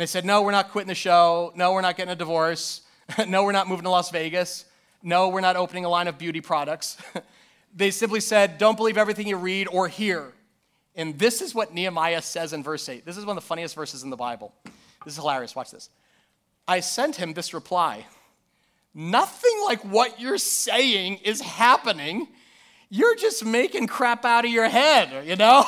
And 0.00 0.02
they 0.02 0.06
said, 0.06 0.24
No, 0.24 0.42
we're 0.42 0.52
not 0.52 0.70
quitting 0.70 0.88
the 0.88 0.94
show. 0.94 1.52
No, 1.54 1.72
we're 1.72 1.80
not 1.80 1.96
getting 1.96 2.12
a 2.12 2.16
divorce. 2.16 2.82
no, 3.28 3.44
we're 3.44 3.52
not 3.52 3.68
moving 3.68 3.84
to 3.84 3.90
Las 3.90 4.10
Vegas. 4.10 4.64
No, 5.02 5.28
we're 5.28 5.40
not 5.40 5.56
opening 5.56 5.84
a 5.84 5.88
line 5.88 6.08
of 6.08 6.16
beauty 6.16 6.40
products. 6.40 6.96
they 7.74 7.90
simply 7.90 8.20
said, 8.20 8.56
Don't 8.56 8.76
believe 8.76 8.96
everything 8.96 9.26
you 9.26 9.36
read 9.36 9.68
or 9.68 9.88
hear. 9.88 10.32
And 10.94 11.18
this 11.18 11.42
is 11.42 11.54
what 11.54 11.74
Nehemiah 11.74 12.22
says 12.22 12.52
in 12.52 12.62
verse 12.62 12.88
8. 12.88 13.04
This 13.04 13.16
is 13.16 13.24
one 13.26 13.36
of 13.36 13.42
the 13.42 13.46
funniest 13.46 13.74
verses 13.74 14.02
in 14.02 14.10
the 14.10 14.16
Bible. 14.16 14.54
This 15.04 15.14
is 15.14 15.16
hilarious. 15.16 15.54
Watch 15.54 15.70
this. 15.70 15.90
I 16.66 16.80
sent 16.80 17.16
him 17.16 17.32
this 17.32 17.52
reply 17.52 18.06
Nothing 18.94 19.62
like 19.64 19.84
what 19.84 20.20
you're 20.20 20.38
saying 20.38 21.18
is 21.24 21.40
happening. 21.40 22.28
You're 22.88 23.14
just 23.14 23.44
making 23.44 23.86
crap 23.86 24.24
out 24.24 24.44
of 24.44 24.50
your 24.50 24.68
head, 24.68 25.26
you 25.26 25.36
know? 25.36 25.64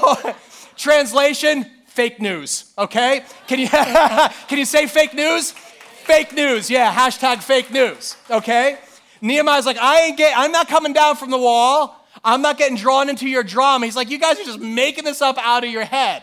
Translation 0.77 1.67
fake 1.87 2.21
news, 2.21 2.73
okay? 2.77 3.23
Can 3.47 3.61
you, 3.61 3.69
can 3.69 4.59
you 4.59 4.65
say 4.65 4.87
fake 4.87 5.15
news? 5.15 5.53
Fake 5.53 6.33
news, 6.33 6.69
yeah, 6.69 6.93
hashtag 6.93 7.43
fake 7.43 7.71
news, 7.71 8.17
okay? 8.29 8.79
Nehemiah's 9.21 9.67
like, 9.67 9.79
I 9.79 10.01
ain't 10.07 10.19
get, 10.19 10.37
I'm 10.37 10.51
not 10.51 10.67
coming 10.67 10.93
down 10.93 11.15
from 11.15 11.31
the 11.31 11.39
wall. 11.39 12.05
I'm 12.25 12.43
not 12.43 12.59
getting 12.59 12.77
drawn 12.77 13.09
into 13.09 13.29
your 13.29 13.45
drama. 13.45 13.87
He's 13.87 13.95
like, 13.95 14.11
you 14.11 14.19
guys 14.19 14.39
are 14.41 14.45
just 14.45 14.59
making 14.59 15.05
this 15.05 15.23
up 15.23 15.39
out 15.39 15.63
of 15.65 15.71
your 15.71 15.85
head. 15.85 16.23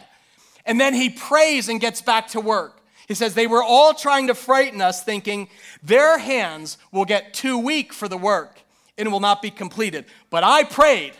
And 0.66 0.80
then 0.80 0.94
he 0.94 1.10
prays 1.10 1.70
and 1.70 1.80
gets 1.80 2.02
back 2.02 2.28
to 2.30 2.42
work. 2.42 2.79
He 3.10 3.16
says, 3.16 3.34
They 3.34 3.48
were 3.48 3.64
all 3.64 3.94
trying 3.94 4.28
to 4.28 4.36
frighten 4.36 4.80
us, 4.80 5.04
thinking 5.04 5.50
their 5.84 6.20
hands 6.20 6.78
will 6.92 7.06
get 7.06 7.34
too 7.34 7.58
weak 7.58 7.92
for 7.92 8.08
the 8.08 8.18
work 8.18 8.62
and 8.98 9.12
will 9.12 9.20
not 9.20 9.42
be 9.42 9.50
completed. 9.50 10.06
But 10.30 10.44
I 10.44 10.64
prayed, 10.64 11.14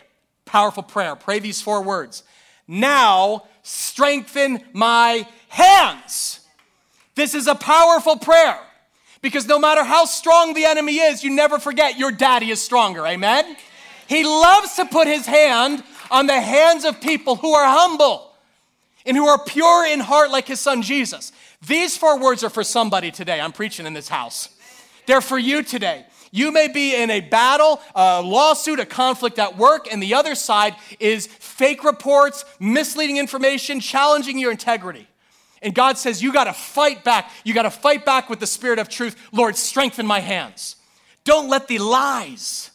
powerful 0.44 0.84
prayer, 0.84 1.16
pray 1.16 1.40
these 1.40 1.60
four 1.60 1.82
words. 1.82 2.22
Now 2.68 3.44
strengthen 3.62 4.62
my 4.72 5.26
hands. 5.48 6.40
This 7.16 7.34
is 7.34 7.48
a 7.48 7.56
powerful 7.56 8.16
prayer 8.16 8.58
because 9.20 9.48
no 9.48 9.58
matter 9.58 9.82
how 9.82 10.04
strong 10.04 10.54
the 10.54 10.66
enemy 10.66 10.98
is, 10.98 11.24
you 11.24 11.30
never 11.30 11.58
forget 11.58 11.98
your 11.98 12.12
daddy 12.12 12.52
is 12.52 12.62
stronger. 12.62 13.04
Amen? 13.04 13.56
He 14.06 14.22
loves 14.22 14.76
to 14.76 14.84
put 14.84 15.08
his 15.08 15.26
hand 15.26 15.82
on 16.08 16.26
the 16.26 16.40
hands 16.40 16.84
of 16.84 17.00
people 17.00 17.34
who 17.34 17.52
are 17.52 17.68
humble 17.68 18.32
and 19.04 19.16
who 19.16 19.26
are 19.26 19.42
pure 19.44 19.86
in 19.86 19.98
heart 19.98 20.30
like 20.30 20.46
his 20.46 20.60
son 20.60 20.82
Jesus. 20.82 21.32
These 21.66 21.96
four 21.96 22.18
words 22.18 22.42
are 22.42 22.50
for 22.50 22.64
somebody 22.64 23.10
today. 23.10 23.40
I'm 23.40 23.52
preaching 23.52 23.86
in 23.86 23.92
this 23.92 24.08
house. 24.08 24.48
They're 25.06 25.20
for 25.20 25.38
you 25.38 25.62
today. 25.62 26.06
You 26.32 26.52
may 26.52 26.68
be 26.68 26.94
in 26.94 27.10
a 27.10 27.20
battle, 27.20 27.80
a 27.94 28.22
lawsuit, 28.22 28.78
a 28.78 28.86
conflict 28.86 29.38
at 29.38 29.58
work, 29.58 29.88
and 29.90 30.02
the 30.02 30.14
other 30.14 30.34
side 30.34 30.76
is 31.00 31.26
fake 31.26 31.82
reports, 31.82 32.44
misleading 32.60 33.16
information, 33.16 33.80
challenging 33.80 34.38
your 34.38 34.52
integrity. 34.52 35.08
And 35.60 35.74
God 35.74 35.98
says, 35.98 36.22
You 36.22 36.32
got 36.32 36.44
to 36.44 36.52
fight 36.52 37.04
back. 37.04 37.30
You 37.44 37.52
got 37.52 37.62
to 37.62 37.70
fight 37.70 38.06
back 38.06 38.30
with 38.30 38.40
the 38.40 38.46
spirit 38.46 38.78
of 38.78 38.88
truth. 38.88 39.16
Lord, 39.32 39.56
strengthen 39.56 40.06
my 40.06 40.20
hands. 40.20 40.76
Don't 41.24 41.50
let 41.50 41.68
the 41.68 41.78
lies 41.78 42.70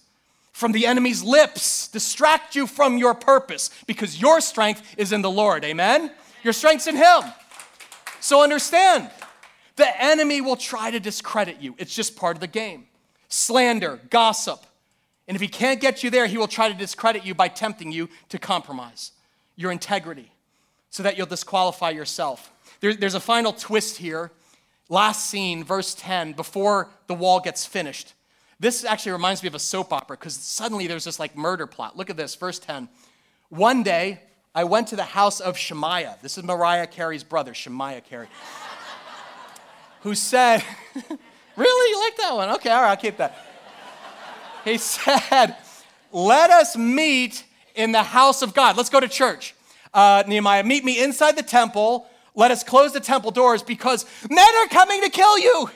from 0.51 0.71
the 0.71 0.85
enemy's 0.85 1.23
lips 1.23 1.87
distract 1.87 2.55
you 2.55 2.67
from 2.67 2.97
your 2.97 3.13
purpose 3.13 3.69
because 3.87 4.21
your 4.21 4.39
strength 4.39 4.95
is 4.97 5.11
in 5.11 5.21
the 5.21 5.31
Lord. 5.31 5.65
Amen? 5.65 6.11
Your 6.43 6.53
strength's 6.53 6.87
in 6.87 6.95
Him. 6.95 7.23
So 8.25 8.41
understand, 8.41 9.11
the 9.75 10.03
enemy 10.03 10.41
will 10.41 10.55
try 10.55 10.89
to 10.89 10.99
discredit 10.99 11.61
you, 11.61 11.75
it's 11.77 11.93
just 11.93 12.15
part 12.15 12.35
of 12.35 12.41
the 12.41 12.47
game 12.47 12.87
slander, 13.29 13.99
gossip. 14.09 14.65
And 15.27 15.35
if 15.35 15.41
he 15.41 15.47
can't 15.47 15.79
get 15.79 16.03
you 16.03 16.09
there, 16.09 16.25
he 16.25 16.39
will 16.39 16.47
try 16.47 16.67
to 16.67 16.73
discredit 16.73 17.23
you 17.23 17.35
by 17.35 17.49
tempting 17.49 17.91
you 17.91 18.09
to 18.29 18.39
compromise 18.39 19.11
your 19.55 19.71
integrity 19.71 20.31
so 20.89 21.03
that 21.03 21.19
you'll 21.19 21.27
disqualify 21.27 21.91
yourself. 21.91 22.51
There, 22.79 22.95
there's 22.95 23.13
a 23.13 23.19
final 23.19 23.53
twist 23.53 23.97
here. 23.97 24.31
Last 24.89 25.29
scene, 25.29 25.63
verse 25.63 25.93
10, 25.93 26.33
before 26.33 26.89
the 27.05 27.13
wall 27.13 27.39
gets 27.39 27.63
finished. 27.63 28.15
This 28.59 28.83
actually 28.83 29.11
reminds 29.11 29.43
me 29.43 29.47
of 29.47 29.55
a 29.55 29.59
soap 29.59 29.93
opera 29.93 30.17
because 30.17 30.33
suddenly 30.33 30.87
there's 30.87 31.03
this 31.03 31.19
like 31.19 31.37
murder 31.37 31.67
plot. 31.67 31.95
Look 31.95 32.09
at 32.09 32.17
this, 32.17 32.33
verse 32.33 32.57
10. 32.57 32.89
One 33.49 33.83
day, 33.83 34.21
I 34.55 34.63
went 34.63 34.87
to 34.87 34.95
the 34.95 35.03
house 35.03 35.41
of 35.41 35.57
Shemaiah. 35.57 36.17
This 36.21 36.37
is 36.37 36.43
Mariah 36.43 36.87
Carey's 36.87 37.25
brother, 37.25 37.53
Shemaiah 37.53 37.99
Carey, 37.99 38.27
who 40.01 40.15
said, 40.15 40.63
Really? 41.57 41.91
You 41.91 41.99
like 41.99 42.17
that 42.17 42.35
one? 42.35 42.49
Okay, 42.55 42.69
all 42.69 42.81
right, 42.81 42.89
I'll 42.89 42.97
keep 42.97 43.17
that. 43.17 43.37
He 44.63 44.77
said, 44.77 45.57
Let 46.11 46.49
us 46.51 46.77
meet 46.77 47.43
in 47.75 47.91
the 47.91 48.03
house 48.03 48.41
of 48.41 48.53
God. 48.53 48.77
Let's 48.77 48.89
go 48.89 48.99
to 49.01 49.09
church. 49.09 49.55
Uh, 49.93 50.23
Nehemiah, 50.25 50.63
meet 50.63 50.83
me 50.83 51.03
inside 51.03 51.35
the 51.35 51.43
temple. 51.43 52.07
Let 52.33 52.51
us 52.51 52.63
close 52.63 52.93
the 52.93 52.99
temple 52.99 53.31
doors 53.31 53.61
because 53.61 54.05
men 54.29 54.55
are 54.63 54.67
coming 54.67 55.01
to 55.01 55.09
kill 55.09 55.37
you. 55.37 55.69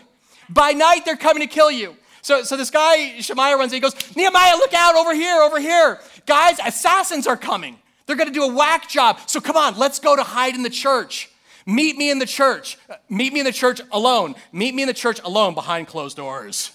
By 0.49 0.71
night, 0.71 1.01
they're 1.05 1.15
coming 1.15 1.41
to 1.41 1.53
kill 1.53 1.71
you. 1.71 1.95
So, 2.21 2.43
so 2.43 2.57
this 2.57 2.69
guy, 2.69 3.19
Shemaiah, 3.19 3.55
runs 3.57 3.71
in. 3.71 3.77
He 3.77 3.81
goes, 3.81 4.15
Nehemiah, 4.15 4.55
look 4.55 4.73
out 4.73 4.95
over 4.95 5.13
here, 5.13 5.41
over 5.41 5.59
here. 5.59 5.99
Guys, 6.25 6.59
assassins 6.65 7.27
are 7.27 7.37
coming. 7.37 7.77
They're 8.09 8.17
going 8.17 8.27
to 8.27 8.33
do 8.33 8.43
a 8.43 8.51
whack 8.51 8.89
job. 8.89 9.19
So 9.27 9.39
come 9.39 9.55
on, 9.55 9.77
let's 9.77 9.99
go 9.99 10.15
to 10.15 10.23
hide 10.23 10.55
in 10.55 10.63
the 10.63 10.69
church. 10.71 11.29
Meet 11.67 11.95
me 11.95 12.09
in 12.09 12.17
the 12.17 12.25
church. 12.25 12.79
Meet 13.07 13.33
me 13.33 13.41
in 13.41 13.45
the 13.45 13.51
church 13.51 13.81
alone. 13.91 14.33
Meet 14.51 14.73
me 14.73 14.81
in 14.81 14.87
the 14.87 14.95
church 14.95 15.21
alone 15.23 15.53
behind 15.53 15.85
closed 15.85 16.17
doors. 16.17 16.71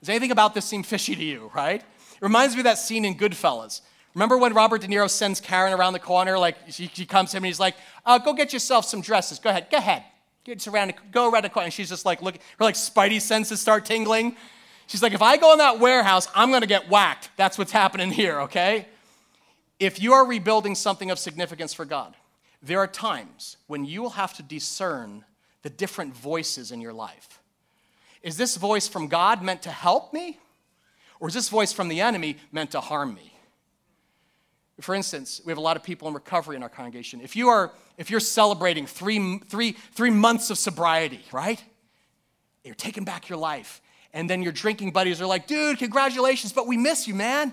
Does 0.00 0.08
anything 0.08 0.30
about 0.30 0.54
this 0.54 0.64
seem 0.64 0.82
fishy 0.82 1.14
to 1.14 1.22
you, 1.22 1.50
right? 1.54 1.82
It 1.82 2.22
reminds 2.22 2.54
me 2.54 2.60
of 2.60 2.64
that 2.64 2.78
scene 2.78 3.04
in 3.04 3.16
Goodfellas. 3.16 3.82
Remember 4.14 4.38
when 4.38 4.54
Robert 4.54 4.80
De 4.80 4.86
Niro 4.86 5.10
sends 5.10 5.42
Karen 5.42 5.74
around 5.74 5.92
the 5.92 5.98
corner? 5.98 6.38
Like 6.38 6.56
she, 6.70 6.90
she 6.94 7.04
comes 7.04 7.32
to 7.32 7.36
him 7.36 7.42
and 7.42 7.48
he's 7.48 7.60
like, 7.60 7.74
uh, 8.06 8.16
"Go 8.16 8.32
get 8.32 8.54
yourself 8.54 8.86
some 8.86 9.02
dresses. 9.02 9.38
Go 9.38 9.50
ahead, 9.50 9.66
go 9.70 9.76
ahead. 9.76 10.04
Get 10.44 10.66
around, 10.66 10.94
go 11.10 11.30
around 11.30 11.42
the 11.42 11.50
corner." 11.50 11.66
And 11.66 11.74
she's 11.74 11.90
just 11.90 12.06
like, 12.06 12.22
look, 12.22 12.36
her 12.36 12.64
like 12.64 12.76
spidey 12.76 13.20
senses 13.20 13.60
start 13.60 13.84
tingling. 13.84 14.36
She's 14.86 15.02
like, 15.02 15.12
"If 15.12 15.20
I 15.20 15.36
go 15.36 15.52
in 15.52 15.58
that 15.58 15.80
warehouse, 15.80 16.28
I'm 16.34 16.50
gonna 16.50 16.66
get 16.66 16.88
whacked." 16.88 17.28
That's 17.36 17.58
what's 17.58 17.72
happening 17.72 18.10
here, 18.10 18.40
okay? 18.40 18.86
If 19.82 20.00
you 20.00 20.12
are 20.12 20.24
rebuilding 20.24 20.76
something 20.76 21.10
of 21.10 21.18
significance 21.18 21.74
for 21.74 21.84
God, 21.84 22.14
there 22.62 22.78
are 22.78 22.86
times 22.86 23.56
when 23.66 23.84
you 23.84 24.00
will 24.00 24.10
have 24.10 24.32
to 24.34 24.42
discern 24.44 25.24
the 25.62 25.70
different 25.70 26.14
voices 26.14 26.70
in 26.70 26.80
your 26.80 26.92
life. 26.92 27.40
Is 28.22 28.36
this 28.36 28.56
voice 28.56 28.86
from 28.86 29.08
God 29.08 29.42
meant 29.42 29.62
to 29.62 29.72
help 29.72 30.12
me? 30.12 30.38
Or 31.18 31.26
is 31.26 31.34
this 31.34 31.48
voice 31.48 31.72
from 31.72 31.88
the 31.88 32.00
enemy 32.00 32.36
meant 32.52 32.70
to 32.70 32.80
harm 32.80 33.12
me? 33.12 33.32
For 34.80 34.94
instance, 34.94 35.40
we 35.44 35.50
have 35.50 35.58
a 35.58 35.62
lot 35.62 35.76
of 35.76 35.82
people 35.82 36.06
in 36.06 36.14
recovery 36.14 36.54
in 36.54 36.62
our 36.62 36.68
congregation. 36.68 37.20
If 37.20 37.34
you 37.34 37.48
are 37.48 37.72
if 37.98 38.08
you're 38.08 38.20
celebrating 38.20 38.86
three, 38.86 39.40
three, 39.48 39.72
three 39.72 40.10
months 40.10 40.48
of 40.50 40.58
sobriety, 40.58 41.24
right? 41.32 41.62
You're 42.62 42.76
taking 42.76 43.04
back 43.04 43.28
your 43.28 43.38
life. 43.38 43.82
And 44.14 44.30
then 44.30 44.44
your 44.44 44.52
drinking 44.52 44.92
buddies 44.92 45.20
are 45.20 45.26
like, 45.26 45.48
dude, 45.48 45.78
congratulations, 45.78 46.52
but 46.52 46.68
we 46.68 46.76
miss 46.76 47.08
you, 47.08 47.16
man. 47.16 47.52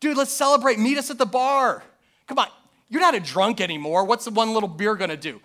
Dude, 0.00 0.16
let's 0.16 0.32
celebrate. 0.32 0.78
Meet 0.78 0.98
us 0.98 1.10
at 1.10 1.18
the 1.18 1.26
bar. 1.26 1.82
Come 2.26 2.38
on. 2.38 2.48
You're 2.88 3.00
not 3.02 3.14
a 3.14 3.20
drunk 3.20 3.60
anymore. 3.60 4.04
What's 4.04 4.24
the 4.24 4.30
one 4.30 4.52
little 4.52 4.68
beer 4.68 4.96
gonna 4.96 5.16
do? 5.16 5.40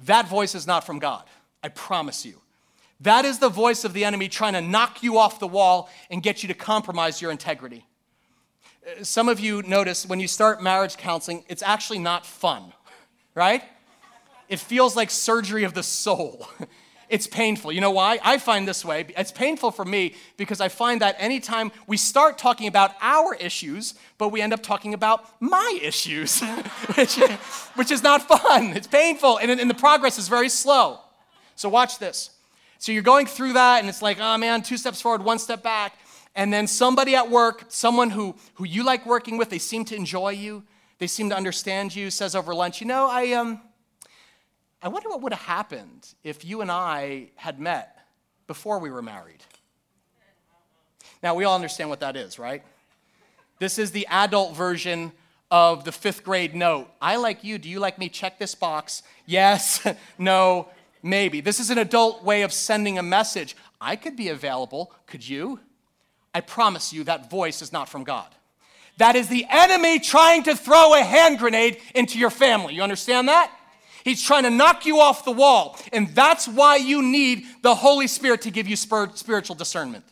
That 0.00 0.28
voice 0.28 0.54
is 0.54 0.66
not 0.66 0.84
from 0.84 0.98
God. 0.98 1.24
I 1.62 1.68
promise 1.68 2.24
you. 2.24 2.40
That 3.00 3.24
is 3.24 3.38
the 3.38 3.48
voice 3.48 3.84
of 3.84 3.92
the 3.92 4.04
enemy 4.04 4.28
trying 4.28 4.54
to 4.54 4.60
knock 4.60 5.02
you 5.02 5.18
off 5.18 5.38
the 5.38 5.46
wall 5.46 5.88
and 6.10 6.22
get 6.22 6.42
you 6.42 6.48
to 6.48 6.54
compromise 6.54 7.22
your 7.22 7.30
integrity. 7.30 7.86
Uh, 8.84 9.04
some 9.04 9.28
of 9.28 9.38
you 9.38 9.62
notice 9.62 10.06
when 10.06 10.18
you 10.18 10.26
start 10.26 10.62
marriage 10.62 10.96
counseling, 10.96 11.44
it's 11.48 11.62
actually 11.62 12.00
not 12.00 12.26
fun, 12.26 12.72
right? 13.34 13.62
It 14.48 14.58
feels 14.58 14.96
like 14.96 15.10
surgery 15.10 15.62
of 15.64 15.74
the 15.74 15.82
soul. 15.82 16.48
It's 17.08 17.26
painful. 17.26 17.72
You 17.72 17.80
know 17.80 17.90
why? 17.90 18.18
I 18.22 18.38
find 18.38 18.68
this 18.68 18.84
way. 18.84 19.06
It's 19.16 19.32
painful 19.32 19.70
for 19.70 19.84
me 19.84 20.14
because 20.36 20.60
I 20.60 20.68
find 20.68 21.00
that 21.00 21.16
anytime 21.18 21.72
we 21.86 21.96
start 21.96 22.36
talking 22.36 22.66
about 22.66 22.94
our 23.00 23.34
issues, 23.34 23.94
but 24.18 24.28
we 24.28 24.42
end 24.42 24.52
up 24.52 24.62
talking 24.62 24.92
about 24.92 25.24
my 25.40 25.78
issues, 25.82 26.40
which, 26.96 27.16
which 27.76 27.90
is 27.90 28.02
not 28.02 28.28
fun. 28.28 28.76
It's 28.76 28.86
painful, 28.86 29.38
and, 29.38 29.50
and 29.50 29.70
the 29.70 29.74
progress 29.74 30.18
is 30.18 30.28
very 30.28 30.50
slow. 30.50 31.00
So, 31.56 31.68
watch 31.68 31.98
this. 31.98 32.30
So, 32.78 32.92
you're 32.92 33.02
going 33.02 33.26
through 33.26 33.54
that, 33.54 33.80
and 33.80 33.88
it's 33.88 34.02
like, 34.02 34.18
oh 34.20 34.36
man, 34.36 34.62
two 34.62 34.76
steps 34.76 35.00
forward, 35.00 35.24
one 35.24 35.38
step 35.38 35.62
back. 35.62 35.98
And 36.34 36.52
then 36.52 36.66
somebody 36.66 37.16
at 37.16 37.30
work, 37.30 37.64
someone 37.68 38.10
who, 38.10 38.36
who 38.54 38.64
you 38.64 38.84
like 38.84 39.06
working 39.06 39.38
with, 39.38 39.48
they 39.50 39.58
seem 39.58 39.84
to 39.86 39.96
enjoy 39.96 40.30
you, 40.30 40.62
they 40.98 41.06
seem 41.06 41.30
to 41.30 41.36
understand 41.36 41.96
you, 41.96 42.10
says 42.10 42.36
over 42.36 42.54
lunch, 42.54 42.80
you 42.80 42.86
know, 42.86 43.08
I, 43.10 43.32
um, 43.32 43.60
I 44.80 44.88
wonder 44.88 45.08
what 45.08 45.22
would 45.22 45.32
have 45.32 45.42
happened 45.42 46.06
if 46.22 46.44
you 46.44 46.60
and 46.60 46.70
I 46.70 47.30
had 47.34 47.58
met 47.58 47.98
before 48.46 48.78
we 48.78 48.90
were 48.90 49.02
married. 49.02 49.42
Now, 51.22 51.34
we 51.34 51.44
all 51.44 51.56
understand 51.56 51.90
what 51.90 52.00
that 52.00 52.16
is, 52.16 52.38
right? 52.38 52.62
This 53.58 53.78
is 53.78 53.90
the 53.90 54.06
adult 54.08 54.54
version 54.54 55.12
of 55.50 55.84
the 55.84 55.90
fifth 55.90 56.22
grade 56.22 56.54
note. 56.54 56.88
I 57.00 57.16
like 57.16 57.42
you. 57.42 57.58
Do 57.58 57.68
you 57.68 57.80
like 57.80 57.98
me? 57.98 58.08
Check 58.08 58.38
this 58.38 58.54
box. 58.54 59.02
Yes, 59.26 59.84
no, 60.18 60.68
maybe. 61.02 61.40
This 61.40 61.58
is 61.58 61.70
an 61.70 61.78
adult 61.78 62.22
way 62.22 62.42
of 62.42 62.52
sending 62.52 62.98
a 62.98 63.02
message. 63.02 63.56
I 63.80 63.96
could 63.96 64.16
be 64.16 64.28
available. 64.28 64.92
Could 65.06 65.28
you? 65.28 65.58
I 66.32 66.40
promise 66.40 66.92
you 66.92 67.02
that 67.04 67.30
voice 67.30 67.62
is 67.62 67.72
not 67.72 67.88
from 67.88 68.04
God. 68.04 68.28
That 68.98 69.16
is 69.16 69.28
the 69.28 69.46
enemy 69.48 69.98
trying 69.98 70.44
to 70.44 70.54
throw 70.54 70.94
a 70.94 71.02
hand 71.02 71.38
grenade 71.38 71.78
into 71.94 72.18
your 72.18 72.30
family. 72.30 72.74
You 72.74 72.82
understand 72.82 73.28
that? 73.28 73.50
He's 74.08 74.22
trying 74.22 74.44
to 74.44 74.50
knock 74.50 74.86
you 74.86 75.00
off 75.00 75.26
the 75.26 75.32
wall. 75.32 75.78
And 75.92 76.08
that's 76.14 76.48
why 76.48 76.76
you 76.76 77.02
need 77.02 77.44
the 77.60 77.74
Holy 77.74 78.06
Spirit 78.06 78.40
to 78.42 78.50
give 78.50 78.66
you 78.66 78.74
spiritual 78.74 79.54
discernment. 79.54 80.02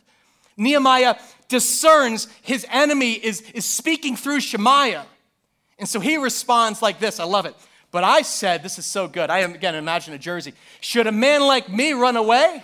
Nehemiah 0.55 1.15
discerns 1.47 2.27
his 2.43 2.63
enemy 2.69 3.13
is, 3.13 3.41
is 3.55 3.65
speaking 3.65 4.15
through 4.15 4.41
Shemaiah. 4.41 5.07
And 5.79 5.89
so 5.89 5.99
he 5.99 6.17
responds 6.17 6.79
like 6.83 6.99
this 6.99 7.19
I 7.19 7.23
love 7.23 7.47
it. 7.47 7.55
But 7.89 8.03
I 8.03 8.21
said, 8.21 8.61
This 8.61 8.77
is 8.77 8.85
so 8.85 9.07
good. 9.07 9.31
I 9.31 9.39
am, 9.39 9.55
again, 9.55 9.73
imagine 9.73 10.13
a 10.13 10.19
jersey. 10.19 10.53
Should 10.79 11.07
a 11.07 11.11
man 11.11 11.41
like 11.41 11.67
me 11.67 11.93
run 11.93 12.17
away? 12.17 12.63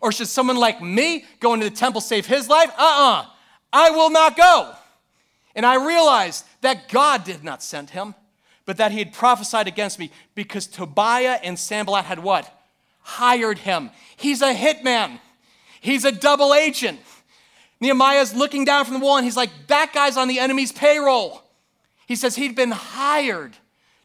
Or 0.00 0.12
should 0.12 0.28
someone 0.28 0.56
like 0.56 0.80
me 0.80 1.24
go 1.40 1.54
into 1.54 1.68
the 1.68 1.74
temple, 1.74 2.00
save 2.00 2.26
his 2.26 2.48
life? 2.48 2.70
Uh 2.78 2.82
uh-uh. 2.82 3.22
uh 3.22 3.26
I 3.72 3.90
will 3.90 4.10
not 4.10 4.36
go. 4.36 4.72
And 5.56 5.66
I 5.66 5.84
realized 5.84 6.44
that 6.60 6.88
God 6.88 7.24
did 7.24 7.42
not 7.42 7.60
send 7.60 7.90
him 7.90 8.14
but 8.66 8.76
that 8.78 8.92
he 8.92 8.98
had 8.98 9.12
prophesied 9.12 9.68
against 9.68 9.98
me 9.98 10.10
because 10.34 10.66
Tobiah 10.66 11.38
and 11.42 11.58
Sanballat 11.58 12.04
had 12.04 12.18
what? 12.18 12.50
Hired 13.00 13.58
him. 13.58 13.90
He's 14.16 14.42
a 14.42 14.54
hitman, 14.54 15.20
he's 15.80 16.04
a 16.04 16.12
double 16.12 16.54
agent. 16.54 17.00
Nehemiah's 17.80 18.34
looking 18.34 18.64
down 18.64 18.84
from 18.84 18.94
the 18.94 19.00
wall 19.00 19.16
and 19.16 19.24
he's 19.24 19.36
like, 19.36 19.50
that 19.66 19.92
guy's 19.92 20.16
on 20.16 20.28
the 20.28 20.38
enemy's 20.38 20.72
payroll. 20.72 21.42
He 22.06 22.16
says 22.16 22.36
he'd 22.36 22.56
been 22.56 22.70
hired 22.70 23.56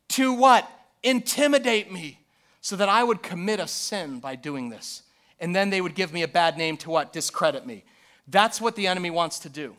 to 0.09 0.33
what? 0.33 0.69
Intimidate 1.01 1.91
me 1.91 2.19
so 2.61 2.75
that 2.75 2.89
I 2.89 3.03
would 3.03 3.23
commit 3.23 3.59
a 3.59 3.67
sin 3.67 4.19
by 4.19 4.35
doing 4.35 4.69
this. 4.69 5.03
And 5.39 5.55
then 5.55 5.69
they 5.69 5.79
would 5.79 5.95
give 5.95 6.11
me 6.11 6.23
a 6.23 6.27
bad 6.27 6.57
name 6.57 6.75
to 6.77 6.89
what? 6.89 7.13
Discredit 7.13 7.65
me. 7.65 7.85
That's 8.27 8.59
what 8.59 8.75
the 8.75 8.87
enemy 8.87 9.09
wants 9.09 9.39
to 9.39 9.49
do. 9.49 9.75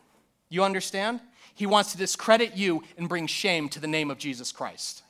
You 0.49 0.63
understand? 0.63 1.19
He 1.55 1.65
wants 1.65 1.91
to 1.91 1.97
discredit 1.97 2.55
you 2.55 2.83
and 2.97 3.07
bring 3.09 3.27
shame 3.27 3.69
to 3.69 3.79
the 3.79 3.87
name 3.87 4.09
of 4.09 4.17
Jesus 4.17 4.51
Christ. 4.51 5.03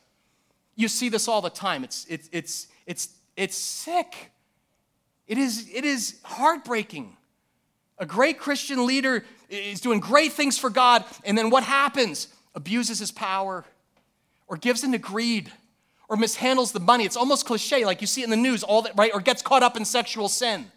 You 0.75 0.87
see 0.87 1.09
this 1.09 1.27
all 1.27 1.41
the 1.41 1.49
time. 1.49 1.83
It's, 1.83 2.05
it's, 2.09 2.29
it's, 2.31 2.67
it's, 2.85 3.09
it's 3.35 3.55
sick. 3.55 4.31
It 5.27 5.37
is, 5.37 5.69
it 5.73 5.85
is 5.85 6.19
heartbreaking. 6.23 7.15
A 7.99 8.05
great 8.05 8.39
Christian 8.39 8.85
leader 8.85 9.23
is 9.49 9.79
doing 9.79 9.99
great 9.99 10.33
things 10.33 10.57
for 10.57 10.69
God, 10.69 11.05
and 11.23 11.37
then 11.37 11.49
what 11.49 11.63
happens? 11.63 12.27
Abuses 12.55 12.99
his 12.99 13.11
power, 13.11 13.63
or 14.47 14.57
gives 14.57 14.83
into 14.83 14.97
greed, 14.97 15.51
or 16.09 16.17
mishandles 16.17 16.73
the 16.73 16.79
money. 16.79 17.05
It's 17.05 17.15
almost 17.15 17.45
cliche, 17.45 17.85
like 17.85 18.01
you 18.01 18.07
see 18.07 18.23
in 18.23 18.29
the 18.29 18.35
news, 18.35 18.63
all 18.63 18.81
that, 18.81 18.97
right? 18.97 19.11
Or 19.13 19.21
gets 19.21 19.41
caught 19.41 19.63
up 19.63 19.77
in 19.77 19.85
sexual 19.85 20.27
sin. 20.27 20.71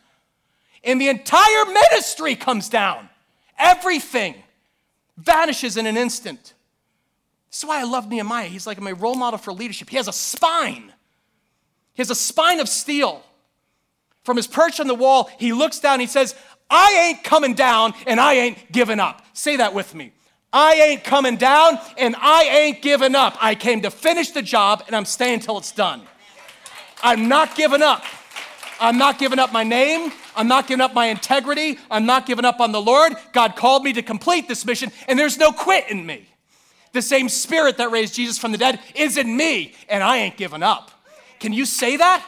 And 0.85 1.01
the 1.01 1.09
entire 1.09 1.65
ministry 1.65 2.37
comes 2.37 2.69
down. 2.69 3.09
Everything 3.59 4.35
vanishes 5.17 5.77
in 5.77 5.87
an 5.87 5.97
instant. 5.97 6.55
That's 7.49 7.65
why 7.65 7.81
I 7.81 7.85
love 7.85 8.09
Nehemiah. 8.09 8.49
He's 8.49 8.67
like 8.67 8.81
my 8.81 8.93
role 8.93 9.15
model 9.15 9.39
for 9.39 9.53
leadership. 9.53 9.89
He 9.89 9.97
has 9.97 10.09
a 10.09 10.13
spine, 10.13 10.93
he 11.95 12.01
has 12.01 12.11
a 12.11 12.15
spine 12.15 12.61
of 12.61 12.69
steel. 12.69 13.23
From 14.25 14.39
his 14.39 14.47
perch 14.47 14.81
on 14.81 14.87
the 14.87 14.95
wall, 14.95 15.29
he 15.39 15.53
looks 15.53 15.81
down, 15.81 16.01
he 16.01 16.07
says, 16.07 16.35
I 16.71 17.09
ain't 17.09 17.25
coming 17.25 17.53
down 17.53 17.93
and 18.07 18.19
I 18.19 18.35
ain't 18.35 18.73
giving 18.73 18.99
up. 18.99 19.23
Say 19.35 19.57
that 19.57 19.75
with 19.75 19.95
me. 19.95 20.13
I 20.51 20.75
ain't 20.75 21.05
coming 21.05 21.37
down 21.37 21.79
and 21.99 22.17
I 22.19 22.45
ain't 22.45 22.81
giving 22.81 23.15
up. 23.15 23.37
I 23.41 23.55
came 23.55 23.83
to 23.83 23.91
finish 23.91 24.31
the 24.31 24.41
job 24.41 24.85
and 24.87 24.97
I'm 24.97 25.05
staying 25.05 25.41
till 25.41 25.59
it's 25.59 25.73
done. 25.73 26.03
I'm 27.03 27.29
not 27.29 27.55
giving 27.55 27.83
up. 27.83 28.03
I'm 28.81 28.99
not 28.99 29.19
giving 29.19 29.39
up 29.39 29.53
my 29.53 29.65
name. 29.65 30.13
I'm 30.37 30.49
not 30.49 30.67
giving 30.67 30.81
up 30.81 30.95
my 30.95 31.07
integrity. 31.07 31.79
I'm 31.91 32.07
not 32.07 32.27
giving 32.27 32.45
up 32.45 32.61
on 32.61 32.73
the 32.73 32.81
Lord. 32.81 33.15
God 33.33 33.57
called 33.57 33.85
me 33.85 33.93
to 33.93 34.03
complete 34.03 34.49
this 34.49 34.65
mission, 34.65 34.91
and 35.09 35.19
there's 35.19 35.39
no 35.39 35.53
quit 35.53 35.91
in 35.91 36.05
me. 36.05 36.27
The 36.93 37.03
same 37.03 37.29
spirit 37.29 37.79
that 37.79 37.91
raised 37.91 38.15
Jesus 38.15 38.39
from 38.39 38.53
the 38.53 38.59
dead 38.59 38.81
is 38.95 39.17
in 39.17 39.37
me, 39.37 39.75
and 39.89 40.03
I 40.03 40.19
ain't 40.19 40.37
giving 40.37 40.63
up. 40.63 40.91
Can 41.41 41.53
you 41.53 41.65
say 41.65 41.97
that? 41.97 42.25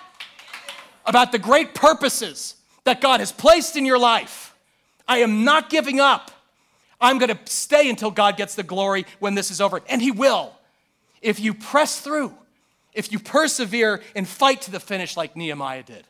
About 1.05 1.31
the 1.31 1.39
great 1.39 1.73
purposes 1.75 2.57
that 2.85 3.01
God 3.01 3.21
has 3.21 3.31
placed 3.31 3.77
in 3.77 3.87
your 3.87 3.99
life. 3.99 4.55
I 5.07 5.19
am 5.19 5.45
not 5.45 5.71
giving 5.71 6.01
up. 6.01 6.33
I'm 7.01 7.19
going 7.19 7.37
to 7.37 7.39
stay 7.45 7.89
until 7.89 8.11
God 8.11 8.37
gets 8.37 8.55
the 8.55 8.63
glory 8.63 9.07
when 9.19 9.35
this 9.35 9.51
is 9.51 9.61
over, 9.61 9.83
and 9.89 10.03
He 10.03 10.11
will. 10.11 10.53
If 11.23 11.39
you 11.39 11.55
press 11.55 12.01
through, 12.01 12.35
if 12.93 13.13
you 13.13 13.19
persevere 13.19 14.03
and 14.15 14.27
fight 14.27 14.63
to 14.63 14.71
the 14.71 14.81
finish 14.81 15.17
like 15.17 15.37
Nehemiah 15.37 15.83
did. 15.83 16.05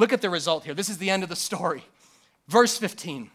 Look 0.00 0.14
at 0.14 0.22
the 0.22 0.30
result 0.30 0.64
here. 0.64 0.72
This 0.72 0.88
is 0.88 0.96
the 0.96 1.10
end 1.10 1.24
of 1.24 1.28
the 1.28 1.36
story. 1.36 1.84
Verse 2.48 2.78
15. 2.78 3.30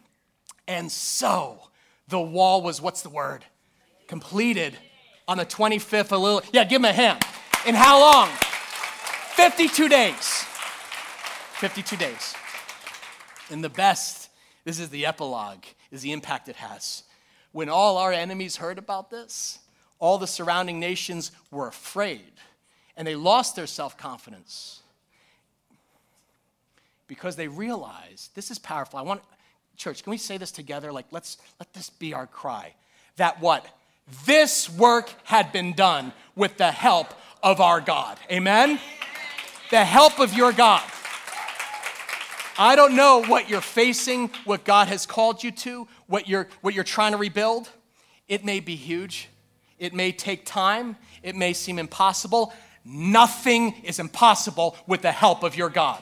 And 0.67 0.91
so 0.91 1.59
the 2.07 2.19
wall 2.19 2.63
was, 2.63 2.81
what's 2.81 3.03
the 3.03 3.09
word? 3.09 3.45
Completed 4.07 4.75
on 5.27 5.37
the 5.37 5.45
25th, 5.45 6.11
a 6.11 6.17
little, 6.17 6.41
yeah, 6.51 6.63
give 6.63 6.81
him 6.81 6.85
a 6.85 6.91
hand. 6.91 7.23
In 7.67 7.75
how 7.75 7.99
long? 7.99 8.29
52 9.35 9.87
days. 9.87 10.43
52 11.59 11.97
days. 11.97 12.33
And 13.51 13.63
the 13.63 13.69
best, 13.69 14.31
this 14.63 14.79
is 14.79 14.89
the 14.89 15.05
epilogue, 15.05 15.65
is 15.91 16.01
the 16.01 16.13
impact 16.13 16.49
it 16.49 16.55
has. 16.55 17.03
When 17.51 17.69
all 17.69 17.99
our 17.99 18.11
enemies 18.11 18.55
heard 18.55 18.79
about 18.79 19.11
this, 19.11 19.59
all 19.99 20.17
the 20.17 20.25
surrounding 20.25 20.79
nations 20.79 21.31
were 21.51 21.67
afraid 21.67 22.31
and 22.97 23.07
they 23.07 23.15
lost 23.15 23.55
their 23.55 23.67
self 23.67 23.99
confidence 23.99 24.81
because 27.07 27.35
they 27.35 27.47
realize 27.47 28.29
this 28.35 28.51
is 28.51 28.59
powerful. 28.59 28.99
I 28.99 29.03
want, 29.03 29.21
church, 29.77 30.03
can 30.03 30.11
we 30.11 30.17
say 30.17 30.37
this 30.37 30.51
together? 30.51 30.91
Like, 30.91 31.05
let's 31.11 31.37
let 31.59 31.73
this 31.73 31.89
be 31.89 32.13
our 32.13 32.27
cry. 32.27 32.73
That 33.17 33.41
what? 33.41 33.65
This 34.25 34.69
work 34.69 35.11
had 35.23 35.51
been 35.51 35.73
done 35.73 36.13
with 36.35 36.57
the 36.57 36.71
help 36.71 37.13
of 37.41 37.59
our 37.59 37.81
God. 37.81 38.17
Amen? 38.31 38.79
The 39.71 39.83
help 39.83 40.19
of 40.19 40.33
your 40.33 40.51
God. 40.51 40.83
I 42.57 42.75
don't 42.75 42.95
know 42.95 43.23
what 43.23 43.49
you're 43.49 43.61
facing, 43.61 44.29
what 44.45 44.63
God 44.63 44.87
has 44.87 45.05
called 45.05 45.43
you 45.43 45.51
to, 45.51 45.87
what 46.07 46.29
you're, 46.29 46.47
what 46.61 46.73
you're 46.73 46.83
trying 46.83 47.11
to 47.11 47.17
rebuild. 47.17 47.69
It 48.27 48.45
may 48.45 48.59
be 48.59 48.75
huge. 48.75 49.27
It 49.77 49.93
may 49.93 50.11
take 50.11 50.45
time. 50.45 50.95
It 51.21 51.35
may 51.35 51.53
seem 51.53 51.79
impossible. 51.79 52.53
Nothing 52.85 53.73
is 53.83 53.99
impossible 53.99 54.77
with 54.87 55.01
the 55.01 55.11
help 55.11 55.43
of 55.43 55.57
your 55.57 55.69
God. 55.69 56.01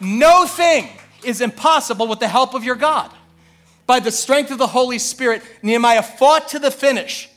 No 0.00 0.46
thing 0.46 0.88
is 1.24 1.40
impossible 1.40 2.06
with 2.06 2.20
the 2.20 2.28
help 2.28 2.54
of 2.54 2.64
your 2.64 2.76
God. 2.76 3.10
By 3.86 4.00
the 4.00 4.12
strength 4.12 4.50
of 4.50 4.58
the 4.58 4.66
Holy 4.66 4.98
Spirit, 4.98 5.42
Nehemiah 5.62 6.02
fought 6.02 6.48
to 6.48 6.58
the 6.58 6.70
finish. 6.70 7.28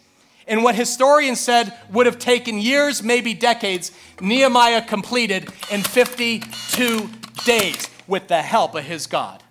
And 0.48 0.64
what 0.64 0.76
historians 0.76 1.40
said 1.40 1.78
would 1.92 2.06
have 2.06 2.20
taken 2.20 2.58
years, 2.58 3.02
maybe 3.02 3.34
decades, 3.34 3.92
Nehemiah 4.20 4.82
completed 4.82 5.48
in 5.72 5.82
52 5.82 7.10
days 7.46 7.90
with 8.08 8.28
the 8.28 8.42
help 8.42 8.76
of 8.76 8.84
his 8.84 9.08
God. 9.08 9.42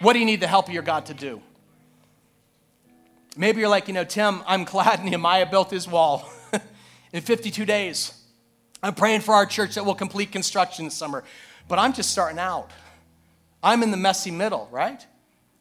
What 0.00 0.12
do 0.12 0.18
you 0.18 0.26
need 0.26 0.40
the 0.40 0.46
help 0.46 0.68
of 0.68 0.74
your 0.74 0.82
God 0.82 1.06
to 1.06 1.14
do? 1.14 1.40
Maybe 3.36 3.60
you're 3.60 3.68
like, 3.68 3.88
you 3.88 3.94
know, 3.94 4.04
Tim, 4.04 4.42
I'm 4.46 4.64
glad 4.64 5.04
Nehemiah 5.04 5.46
built 5.46 5.70
his 5.70 5.88
wall 5.88 6.28
in 7.12 7.22
52 7.22 7.64
days. 7.64 8.12
I'm 8.82 8.94
praying 8.94 9.22
for 9.22 9.34
our 9.34 9.46
church 9.46 9.74
that 9.74 9.84
will 9.84 9.94
complete 9.94 10.32
construction 10.32 10.84
this 10.84 10.94
summer, 10.94 11.24
but 11.68 11.78
I'm 11.78 11.92
just 11.92 12.10
starting 12.10 12.38
out. 12.38 12.70
I'm 13.62 13.82
in 13.82 13.90
the 13.90 13.96
messy 13.96 14.30
middle, 14.30 14.68
right? 14.70 15.04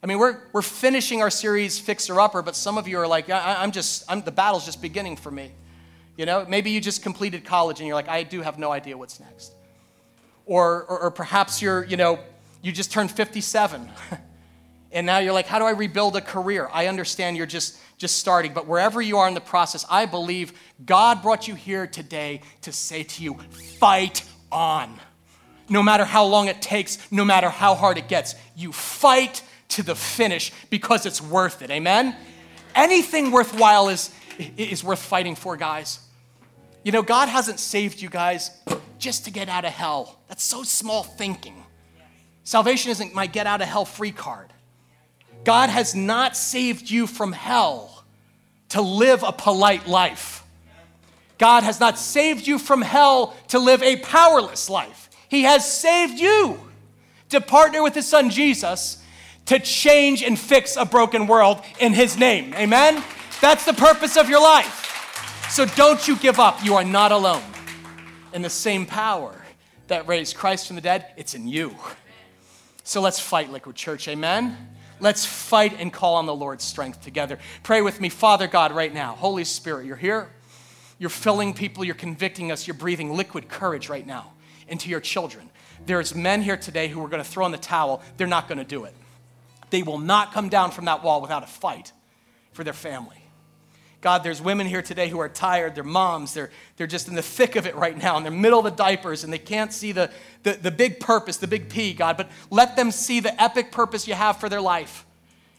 I 0.04 0.08
mean, 0.08 0.20
we're, 0.20 0.38
we're 0.54 0.62
finishing 0.62 1.24
our 1.24 1.32
series 1.32 1.80
Fixer 1.80 2.20
Upper, 2.20 2.44
but 2.44 2.56
some 2.56 2.78
of 2.78 2.88
you 2.88 3.00
are 3.00 3.08
like, 3.08 3.30
I, 3.30 3.64
am 3.64 3.72
just, 3.72 4.04
I'm, 4.08 4.22
the 4.22 4.32
battle's 4.32 4.66
just 4.66 4.82
beginning 4.82 5.16
for 5.16 5.32
me. 5.32 5.52
You 6.18 6.26
know, 6.26 6.46
maybe 6.48 6.70
you 6.70 6.80
just 6.80 7.02
completed 7.02 7.44
college 7.44 7.80
and 7.80 7.88
you're 7.88 7.96
like, 7.96 8.08
I 8.08 8.24
do 8.24 8.42
have 8.42 8.60
no 8.60 8.72
idea 8.72 8.98
what's 8.98 9.20
next. 9.20 9.54
Or, 10.46 10.84
or, 10.84 11.00
or 11.00 11.12
perhaps 11.12 11.62
you're, 11.62 11.84
you 11.86 11.98
know, 11.98 12.20
you 12.62 12.72
just 12.72 12.92
turned 12.92 13.10
57 13.10 13.90
and 14.92 15.06
now 15.06 15.18
you're 15.18 15.34
like, 15.34 15.48
how 15.48 15.58
do 15.58 15.66
I 15.66 15.72
rebuild 15.72 16.16
a 16.16 16.22
career? 16.22 16.70
I 16.72 16.88
understand 16.88 17.36
you're 17.36 17.48
just, 17.48 17.80
just 17.98 18.20
starting, 18.20 18.54
but 18.54 18.68
wherever 18.68 19.02
you 19.02 19.18
are 19.18 19.28
in 19.28 19.34
the 19.34 19.42
process, 19.42 19.86
I 19.90 20.06
believe 20.06 20.54
God 20.86 21.24
brought 21.24 21.48
you 21.48 21.56
here 21.56 21.88
today 21.88 22.42
to 22.62 22.72
say 22.72 23.04
to 23.04 23.24
you, 23.24 23.40
fight 23.80 24.24
on. 24.52 25.00
No 25.68 25.82
matter 25.82 26.06
how 26.06 26.26
long 26.26 26.48
it 26.48 26.62
takes, 26.62 27.00
no 27.12 27.26
matter 27.26 27.50
how 27.50 27.76
hard 27.76 27.98
it 27.98 28.08
gets, 28.08 28.36
you 28.56 28.72
fight 28.72 29.42
to 29.70 29.84
the 29.84 29.96
finish 29.96 30.52
because 30.70 31.06
it's 31.06 31.22
worth 31.22 31.62
it. 31.62 31.72
Amen? 31.72 32.16
Anything 32.76 33.32
worthwhile 33.32 33.90
is, 33.90 34.12
is 34.58 34.84
worth 34.84 35.00
fighting 35.00 35.36
for, 35.36 35.58
guys. 35.58 36.00
You 36.84 36.92
know, 36.92 37.02
God 37.02 37.30
hasn't 37.30 37.60
saved 37.60 38.02
you 38.02 38.10
guys 38.10 38.52
just 39.00 39.26
to 39.26 39.32
get 39.32 39.50
out 39.50 39.66
of 39.66 39.72
hell. 39.72 40.20
That's 40.28 40.44
so 40.44 40.64
small 40.64 41.04
thinking. 41.04 41.64
Salvation 42.44 42.92
isn't 42.92 43.16
my 43.16 43.26
get 43.26 43.48
out 43.48 43.62
of 43.62 43.68
hell 43.68 43.86
free 43.86 44.12
card. 44.12 44.54
God 45.44 45.70
has 45.70 45.96
not 45.96 46.38
saved 46.38 46.90
you 46.90 47.08
from 47.08 47.32
hell 47.32 48.04
to 48.70 48.82
live 48.82 49.24
a 49.24 49.32
polite 49.32 49.88
life. 49.88 50.44
God 51.38 51.64
has 51.64 51.80
not 51.80 51.98
saved 51.98 52.48
you 52.48 52.58
from 52.58 52.82
hell 52.82 53.36
to 53.50 53.60
live 53.60 53.84
a 53.84 53.98
powerless 53.98 54.70
life. 54.70 55.05
He 55.36 55.44
has 55.44 55.70
saved 55.70 56.18
you 56.18 56.58
to 57.28 57.42
partner 57.42 57.84
with 57.84 57.94
His 57.94 58.08
Son 58.08 58.30
Jesus 58.30 59.04
to 59.48 59.60
change 59.60 60.24
and 60.24 60.40
fix 60.40 60.78
a 60.78 60.86
broken 60.86 61.28
world 61.28 61.62
in 61.78 61.92
His 61.92 62.18
name. 62.18 62.54
Amen? 62.54 63.04
That's 63.42 63.66
the 63.66 63.74
purpose 63.74 64.16
of 64.16 64.30
your 64.30 64.42
life. 64.42 65.46
So 65.50 65.66
don't 65.66 66.08
you 66.08 66.16
give 66.16 66.40
up. 66.40 66.64
You 66.64 66.76
are 66.76 66.86
not 66.86 67.12
alone. 67.12 67.44
And 68.32 68.46
the 68.46 68.50
same 68.50 68.86
power 68.86 69.44
that 69.88 70.08
raised 70.08 70.38
Christ 70.38 70.68
from 70.68 70.78
the 70.78 70.82
dead, 70.82 71.08
it's 71.18 71.36
in 71.36 71.50
you. 71.50 71.76
So 72.86 73.02
let's 73.02 73.20
fight, 73.20 73.52
Liquid 73.52 73.76
Church. 73.76 74.08
Amen? 74.08 74.58
Let's 75.02 75.26
fight 75.26 75.78
and 75.78 75.92
call 75.92 76.16
on 76.16 76.28
the 76.28 76.34
Lord's 76.34 76.64
strength 76.64 77.02
together. 77.02 77.40
Pray 77.62 77.82
with 77.82 78.00
me, 78.00 78.08
Father 78.08 78.48
God, 78.48 78.72
right 78.72 78.94
now. 78.94 79.16
Holy 79.16 79.44
Spirit, 79.44 79.86
you're 79.86 79.98
here. 79.98 80.30
You're 80.98 81.10
filling 81.10 81.54
people, 81.54 81.84
you're 81.84 81.94
convicting 81.94 82.54
us, 82.54 82.68
you're 82.68 82.74
breathing 82.74 83.18
liquid 83.18 83.50
courage 83.50 83.90
right 83.90 84.08
now 84.08 84.32
into 84.68 84.90
your 84.90 85.00
children. 85.00 85.50
There's 85.86 86.16
men 86.16 86.42
here 86.42 86.58
today 86.58 86.88
who 86.88 87.04
are 87.04 87.08
going 87.08 87.24
to 87.24 87.30
throw 87.30 87.46
in 87.46 87.52
the 87.52 87.58
towel. 87.58 88.02
They're 88.18 88.28
not 88.28 88.48
going 88.48 88.58
to 88.58 88.64
do 88.64 88.86
it. 88.86 88.94
They 89.70 89.84
will 89.84 90.00
not 90.00 90.34
come 90.34 90.50
down 90.50 90.72
from 90.72 90.86
that 90.86 91.04
wall 91.04 91.22
without 91.22 91.44
a 91.44 91.48
fight 91.48 91.92
for 92.54 92.64
their 92.64 92.74
family. 92.74 93.18
God, 94.02 94.24
there's 94.24 94.42
women 94.42 94.68
here 94.68 94.84
today 94.84 95.10
who 95.10 95.20
are 95.20 95.30
tired. 95.30 95.74
They're 95.74 95.84
moms. 95.84 96.34
They're, 96.34 96.52
they're 96.78 96.86
just 96.86 97.08
in 97.08 97.16
the 97.16 97.24
thick 97.24 97.56
of 97.56 97.66
it 97.66 97.76
right 97.76 97.98
now, 97.98 98.18
in 98.18 98.24
the 98.24 98.32
middle 98.32 98.60
of 98.60 98.66
the 98.66 98.72
diapers, 98.72 99.24
and 99.24 99.34
they 99.34 99.40
can't 99.40 99.74
see 99.74 99.92
the, 99.92 100.12
the, 100.44 100.54
the 100.54 100.72
big 100.72 101.00
purpose, 101.00 101.38
the 101.38 101.48
big 101.48 101.70
P, 101.70 101.94
God. 101.94 102.16
But 102.16 102.30
let 102.52 102.76
them 102.76 102.92
see 102.92 103.20
the 103.20 103.42
epic 103.42 103.72
purpose 103.72 104.08
you 104.08 104.14
have 104.14 104.38
for 104.38 104.48
their 104.48 104.62
life 104.62 105.06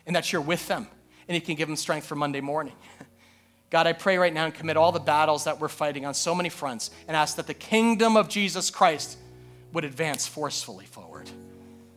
and 0.07 0.15
that 0.15 0.33
you're 0.33 0.43
with 0.43 0.69
them 0.69 0.87
and 1.29 1.35
you 1.35 1.41
can 1.41 1.57
give 1.57 1.69
them 1.69 1.77
strength 1.77 2.07
for 2.07 2.15
Monday 2.15 2.41
morning. 2.41 2.75
God, 3.71 3.87
I 3.87 3.93
pray 3.93 4.17
right 4.17 4.33
now 4.33 4.45
and 4.45 4.55
commit 4.55 4.77
all 4.77 4.93
the 4.93 5.01
battles 5.01 5.45
that 5.45 5.61
we're 5.61 5.69
fighting 5.69 6.07
on 6.07 6.15
so 6.15 6.35
many 6.35 6.49
fronts 6.49 6.91
and 7.09 7.17
ask 7.17 7.37
that 7.37 7.47
the 7.47 7.55
kingdom 7.55 8.17
of 8.17 8.29
Jesus 8.29 8.71
Christ 8.71 9.19
would 9.73 9.85
advance 9.85 10.27
forcefully 10.27 10.87
forward 10.87 11.29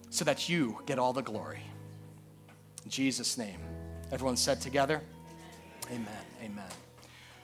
so 0.10 0.26
that 0.26 0.50
you 0.50 0.80
get 0.86 0.98
all 0.98 1.14
the 1.14 1.22
glory. 1.22 1.62
In 2.84 2.90
Jesus' 2.90 3.38
name. 3.38 3.60
Everyone 4.12 4.36
said 4.36 4.60
together, 4.60 5.02
Amen. 5.92 6.08
Amen. 6.44 6.66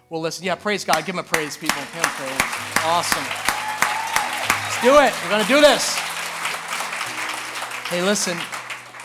Well, 0.09 0.21
listen, 0.21 0.45
yeah, 0.45 0.55
praise 0.55 0.83
God. 0.83 1.05
Give 1.05 1.15
him 1.15 1.19
a 1.19 1.23
praise, 1.23 1.57
people. 1.57 1.77
Give 1.77 2.03
him 2.03 2.03
praise. 2.03 2.41
Awesome. 2.83 3.23
Let's 3.23 4.81
do 4.81 4.99
it. 4.99 5.13
We're 5.23 5.29
going 5.29 5.41
to 5.41 5.47
do 5.47 5.61
this. 5.61 5.95
Hey, 7.89 8.01
listen, 8.01 8.37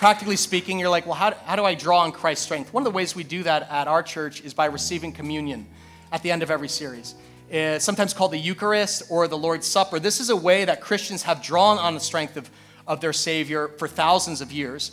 practically 0.01 0.37
speaking, 0.37 0.79
you're 0.79 0.89
like, 0.89 1.05
well, 1.05 1.15
how, 1.15 1.35
how 1.45 1.55
do 1.57 1.63
I 1.67 1.75
draw 1.75 1.99
on 1.99 2.11
Christ's 2.11 2.47
strength? 2.47 2.73
One 2.73 2.81
of 2.81 2.91
the 2.91 2.97
ways 2.97 3.15
we 3.15 3.23
do 3.23 3.43
that 3.43 3.69
at 3.71 3.87
our 3.87 4.03
church 4.03 4.41
is 4.41 4.55
by 4.55 4.65
receiving 4.65 5.13
communion 5.13 5.67
at 6.11 6.23
the 6.23 6.31
end 6.31 6.43
of 6.43 6.51
every 6.51 6.71
series. 6.71 7.15
It's 7.51 7.85
sometimes 7.85 8.15
called 8.15 8.33
the 8.33 8.39
Eucharist 8.39 9.03
or 9.11 9.29
the 9.29 9.37
Lord's 9.37 9.67
Supper. 9.67 10.01
This 10.01 10.19
is 10.19 10.31
a 10.31 10.37
way 10.37 10.65
that 10.65 10.81
Christians 10.81 11.25
have 11.25 11.43
drawn 11.43 11.77
on 11.77 11.93
the 11.93 12.01
strength 12.01 12.39
of, 12.39 12.49
of 12.87 13.03
their 13.03 13.13
Savior 13.13 13.69
for 13.77 13.87
thousands 13.87 14.41
of 14.41 14.51
years. 14.51 14.93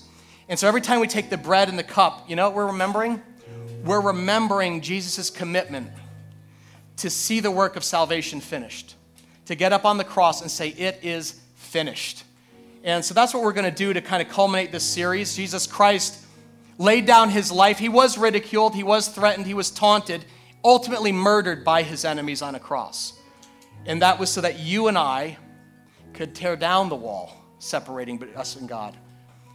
And 0.49 0.59
so 0.59 0.67
every 0.67 0.81
time 0.81 0.99
we 0.99 1.07
take 1.07 1.29
the 1.29 1.37
bread 1.37 1.69
and 1.69 1.79
the 1.79 1.83
cup, 1.83 2.29
you 2.29 2.35
know 2.35 2.43
what 2.49 2.55
we're 2.55 2.67
remembering? 2.67 3.23
we're 3.85 4.01
remembering 4.01 4.81
Jesus' 4.81 5.29
commitment 5.29 5.89
to 6.97 7.09
see 7.09 7.39
the 7.39 7.51
work 7.51 7.77
of 7.77 7.85
salvation 7.85 8.41
finished, 8.41 8.95
to 9.45 9.55
get 9.55 9.71
up 9.71 9.85
on 9.85 9.97
the 9.97 10.03
cross 10.03 10.41
and 10.41 10.51
say, 10.51 10.67
It 10.67 10.99
is 11.01 11.39
finished. 11.55 12.25
And 12.87 13.03
so 13.03 13.13
that's 13.13 13.33
what 13.33 13.43
we're 13.43 13.51
going 13.51 13.69
to 13.69 13.77
do 13.77 13.91
to 13.91 13.99
kind 13.99 14.21
of 14.21 14.29
culminate 14.29 14.71
this 14.71 14.85
series. 14.85 15.35
Jesus 15.35 15.67
Christ 15.67 16.23
laid 16.77 17.05
down 17.05 17.29
his 17.29 17.51
life. 17.51 17.77
He 17.77 17.89
was 17.89 18.17
ridiculed, 18.17 18.73
he 18.75 18.83
was 18.83 19.09
threatened, 19.09 19.45
he 19.45 19.53
was 19.53 19.69
taunted, 19.69 20.23
ultimately 20.63 21.11
murdered 21.11 21.65
by 21.65 21.83
his 21.83 22.05
enemies 22.05 22.41
on 22.41 22.55
a 22.55 22.61
cross. 22.61 23.19
And 23.85 24.01
that 24.01 24.17
was 24.19 24.29
so 24.29 24.39
that 24.39 24.59
you 24.59 24.87
and 24.87 24.97
I 24.97 25.37
could 26.13 26.33
tear 26.33 26.55
down 26.55 26.87
the 26.87 26.95
wall 26.95 27.35
separating 27.59 28.23
us 28.37 28.55
and 28.55 28.69
God. 28.69 28.95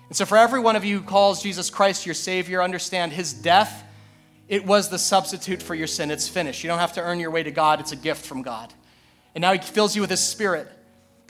And 0.09 0.17
so, 0.17 0.27
for 0.27 0.37
every 0.37 0.61
one 0.61 0.77
of 0.77 0.85
you 0.85 0.99
who 0.99 1.05
calls 1.05 1.43
Jesus 1.43 1.71
Christ 1.71 2.05
your 2.05 2.15
Savior, 2.15 2.63
understand 2.63 3.13
his 3.13 3.33
death 3.33 3.83
it 4.47 4.67
was 4.67 4.91
the 4.91 4.99
substitute 4.99 5.63
for 5.63 5.75
your 5.75 5.87
sin. 5.87 6.11
It's 6.11 6.29
finished. 6.29 6.63
You 6.63 6.69
don't 6.69 6.79
have 6.79 6.93
to 6.95 7.01
earn 7.01 7.19
your 7.19 7.31
way 7.31 7.43
to 7.43 7.51
God, 7.51 7.81
it's 7.81 7.93
a 7.93 7.97
gift 7.97 8.27
from 8.27 8.43
God. 8.43 8.71
And 9.35 9.41
now 9.41 9.55
He 9.55 9.59
fills 9.59 9.97
you 9.97 10.03
with 10.03 10.11
His 10.11 10.21
Spirit. 10.21 10.71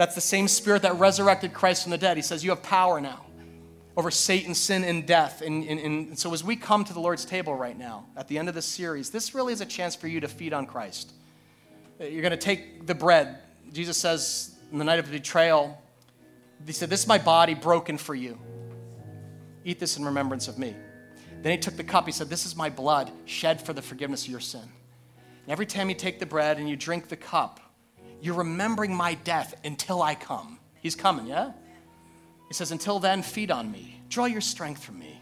That's 0.03 0.16
the 0.16 0.20
same 0.20 0.48
Spirit 0.48 0.82
that 0.82 0.98
resurrected 0.98 1.55
Christ 1.55 1.84
from 1.84 1.92
the 1.92 1.96
dead. 1.96 2.16
He 2.16 2.24
says, 2.24 2.42
You 2.42 2.50
have 2.50 2.61
power 2.61 3.00
now 3.00 3.24
over 3.96 4.11
Satan, 4.11 4.53
sin, 4.53 4.82
and 4.82 5.07
death. 5.07 5.42
And, 5.42 5.62
and, 5.62 5.78
and, 5.78 6.18
so, 6.18 6.34
as 6.34 6.42
we 6.42 6.57
come 6.57 6.82
to 6.82 6.92
the 6.92 6.98
Lord's 6.98 7.24
table 7.24 7.55
right 7.55 7.78
now, 7.78 8.07
at 8.16 8.26
the 8.26 8.36
end 8.36 8.48
of 8.48 8.57
this 8.57 8.66
series, 8.66 9.11
this 9.11 9.32
really 9.32 9.53
is 9.53 9.61
a 9.61 9.64
chance 9.64 9.94
for 9.94 10.09
you 10.09 10.18
to 10.18 10.26
feed 10.26 10.53
on 10.53 10.66
Christ. 10.66 11.12
You're 12.00 12.20
going 12.20 12.32
to 12.32 12.36
take 12.36 12.84
the 12.84 12.96
bread. 12.96 13.38
Jesus 13.72 13.96
says, 13.96 14.57
in 14.72 14.78
the 14.78 14.84
night 14.84 14.98
of 14.98 15.07
the 15.07 15.12
betrayal, 15.12 15.80
He 16.66 16.72
said, 16.72 16.90
This 16.90 17.03
is 17.03 17.07
my 17.07 17.18
body 17.18 17.55
broken 17.55 17.96
for 17.96 18.16
you. 18.16 18.36
Eat 19.64 19.78
this 19.78 19.98
in 19.98 20.05
remembrance 20.05 20.48
of 20.48 20.59
me. 20.59 20.74
Then 21.42 21.53
he 21.53 21.59
took 21.59 21.76
the 21.76 21.84
cup. 21.84 22.07
He 22.07 22.12
said, 22.12 22.28
This 22.28 22.44
is 22.44 22.57
my 22.57 22.70
blood 22.70 23.12
shed 23.24 23.64
for 23.64 23.72
the 23.72 23.82
forgiveness 23.82 24.24
of 24.24 24.32
your 24.32 24.40
sin. 24.40 24.62
And 25.44 25.53
every 25.53 25.66
time 25.66 25.88
you 25.88 25.94
take 25.94 26.18
the 26.18 26.26
bread 26.26 26.59
and 26.59 26.68
you 26.68 26.74
drink 26.74 27.07
the 27.07 27.14
cup, 27.14 27.61
you're 28.23 28.37
remembering 28.37 28.95
my 28.95 29.14
death 29.14 29.55
until 29.64 30.01
I 30.01 30.14
come. 30.14 30.61
He's 30.81 30.95
coming, 30.95 31.27
yeah? 31.27 31.53
He 32.47 32.55
says, 32.55 32.70
Until 32.70 33.01
then, 33.01 33.20
feed 33.20 33.51
on 33.51 33.70
me. 33.70 34.01
Draw 34.09 34.27
your 34.27 34.41
strength 34.41 34.85
from 34.85 35.01
me. 35.01 35.20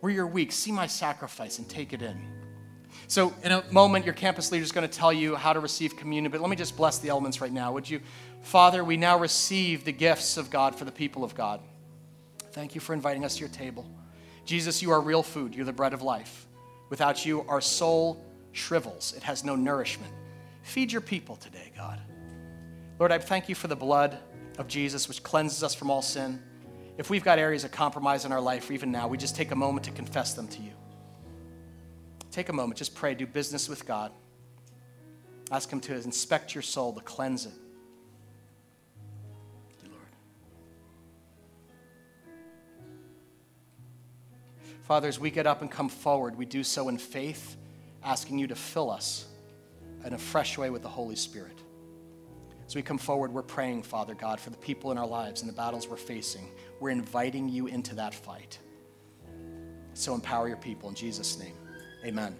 Where 0.00 0.12
you're 0.12 0.26
weak, 0.26 0.52
see 0.52 0.70
my 0.70 0.86
sacrifice 0.86 1.58
and 1.58 1.68
take 1.68 1.94
it 1.94 2.02
in. 2.02 2.16
So, 3.08 3.32
in 3.42 3.52
a 3.52 3.64
moment, 3.72 4.04
your 4.04 4.14
campus 4.14 4.52
leader 4.52 4.62
is 4.62 4.70
going 4.70 4.86
to 4.86 4.94
tell 4.94 5.12
you 5.12 5.34
how 5.34 5.54
to 5.54 5.60
receive 5.60 5.96
communion, 5.96 6.30
but 6.30 6.40
let 6.40 6.50
me 6.50 6.56
just 6.56 6.76
bless 6.76 6.98
the 6.98 7.08
elements 7.08 7.40
right 7.40 7.52
now. 7.52 7.72
Would 7.72 7.88
you, 7.88 8.00
Father, 8.42 8.84
we 8.84 8.96
now 8.96 9.18
receive 9.18 9.84
the 9.84 9.92
gifts 9.92 10.36
of 10.36 10.50
God 10.50 10.74
for 10.74 10.84
the 10.84 10.92
people 10.92 11.24
of 11.24 11.34
God. 11.34 11.60
Thank 12.52 12.74
you 12.74 12.80
for 12.80 12.92
inviting 12.92 13.24
us 13.24 13.36
to 13.36 13.40
your 13.40 13.48
table. 13.48 13.86
Jesus, 14.44 14.82
you 14.82 14.90
are 14.90 15.00
real 15.00 15.22
food. 15.22 15.54
You're 15.54 15.64
the 15.64 15.72
bread 15.72 15.94
of 15.94 16.02
life. 16.02 16.46
Without 16.90 17.24
you, 17.24 17.46
our 17.48 17.60
soul 17.60 18.24
shrivels, 18.52 19.14
it 19.16 19.22
has 19.22 19.42
no 19.42 19.56
nourishment. 19.56 20.12
Feed 20.62 20.92
your 20.92 21.00
people 21.00 21.36
today, 21.36 21.72
God. 21.76 22.00
Lord, 22.98 23.12
I 23.12 23.18
thank 23.18 23.48
you 23.48 23.54
for 23.54 23.68
the 23.68 23.76
blood 23.76 24.18
of 24.58 24.68
Jesus, 24.68 25.08
which 25.08 25.22
cleanses 25.22 25.62
us 25.62 25.74
from 25.74 25.90
all 25.90 26.02
sin. 26.02 26.42
If 26.96 27.10
we've 27.10 27.24
got 27.24 27.38
areas 27.38 27.64
of 27.64 27.70
compromise 27.70 28.24
in 28.24 28.32
our 28.32 28.40
life, 28.40 28.70
even 28.70 28.90
now, 28.90 29.06
we 29.06 29.18
just 29.18 29.36
take 29.36 29.50
a 29.50 29.56
moment 29.56 29.84
to 29.84 29.90
confess 29.90 30.32
them 30.32 30.48
to 30.48 30.62
you. 30.62 30.72
Take 32.30 32.48
a 32.48 32.52
moment, 32.52 32.78
just 32.78 32.94
pray, 32.94 33.14
do 33.14 33.26
business 33.26 33.68
with 33.68 33.86
God. 33.86 34.12
Ask 35.50 35.70
Him 35.70 35.80
to 35.80 35.94
inspect 35.94 36.54
your 36.54 36.62
soul, 36.62 36.94
to 36.94 37.00
cleanse 37.02 37.46
it. 37.46 37.52
Father, 44.86 45.08
as 45.08 45.18
we 45.18 45.32
get 45.32 45.48
up 45.48 45.62
and 45.62 45.70
come 45.70 45.88
forward, 45.88 46.36
we 46.36 46.46
do 46.46 46.62
so 46.62 46.88
in 46.88 46.96
faith, 46.96 47.56
asking 48.04 48.38
you 48.38 48.46
to 48.46 48.54
fill 48.54 48.88
us 48.88 49.26
in 50.04 50.12
a 50.12 50.18
fresh 50.18 50.56
way 50.56 50.70
with 50.70 50.82
the 50.82 50.88
Holy 50.88 51.16
Spirit. 51.16 51.60
As 52.66 52.74
we 52.74 52.82
come 52.82 52.98
forward, 52.98 53.32
we're 53.32 53.42
praying, 53.42 53.84
Father 53.84 54.14
God, 54.14 54.40
for 54.40 54.50
the 54.50 54.56
people 54.56 54.90
in 54.90 54.98
our 54.98 55.06
lives 55.06 55.40
and 55.42 55.48
the 55.48 55.54
battles 55.54 55.88
we're 55.88 55.96
facing. 55.96 56.50
We're 56.80 56.90
inviting 56.90 57.48
you 57.48 57.68
into 57.68 57.94
that 57.94 58.14
fight. 58.14 58.58
So 59.94 60.14
empower 60.14 60.48
your 60.48 60.56
people 60.56 60.88
in 60.88 60.94
Jesus' 60.94 61.38
name. 61.38 61.54
Amen. 62.04 62.36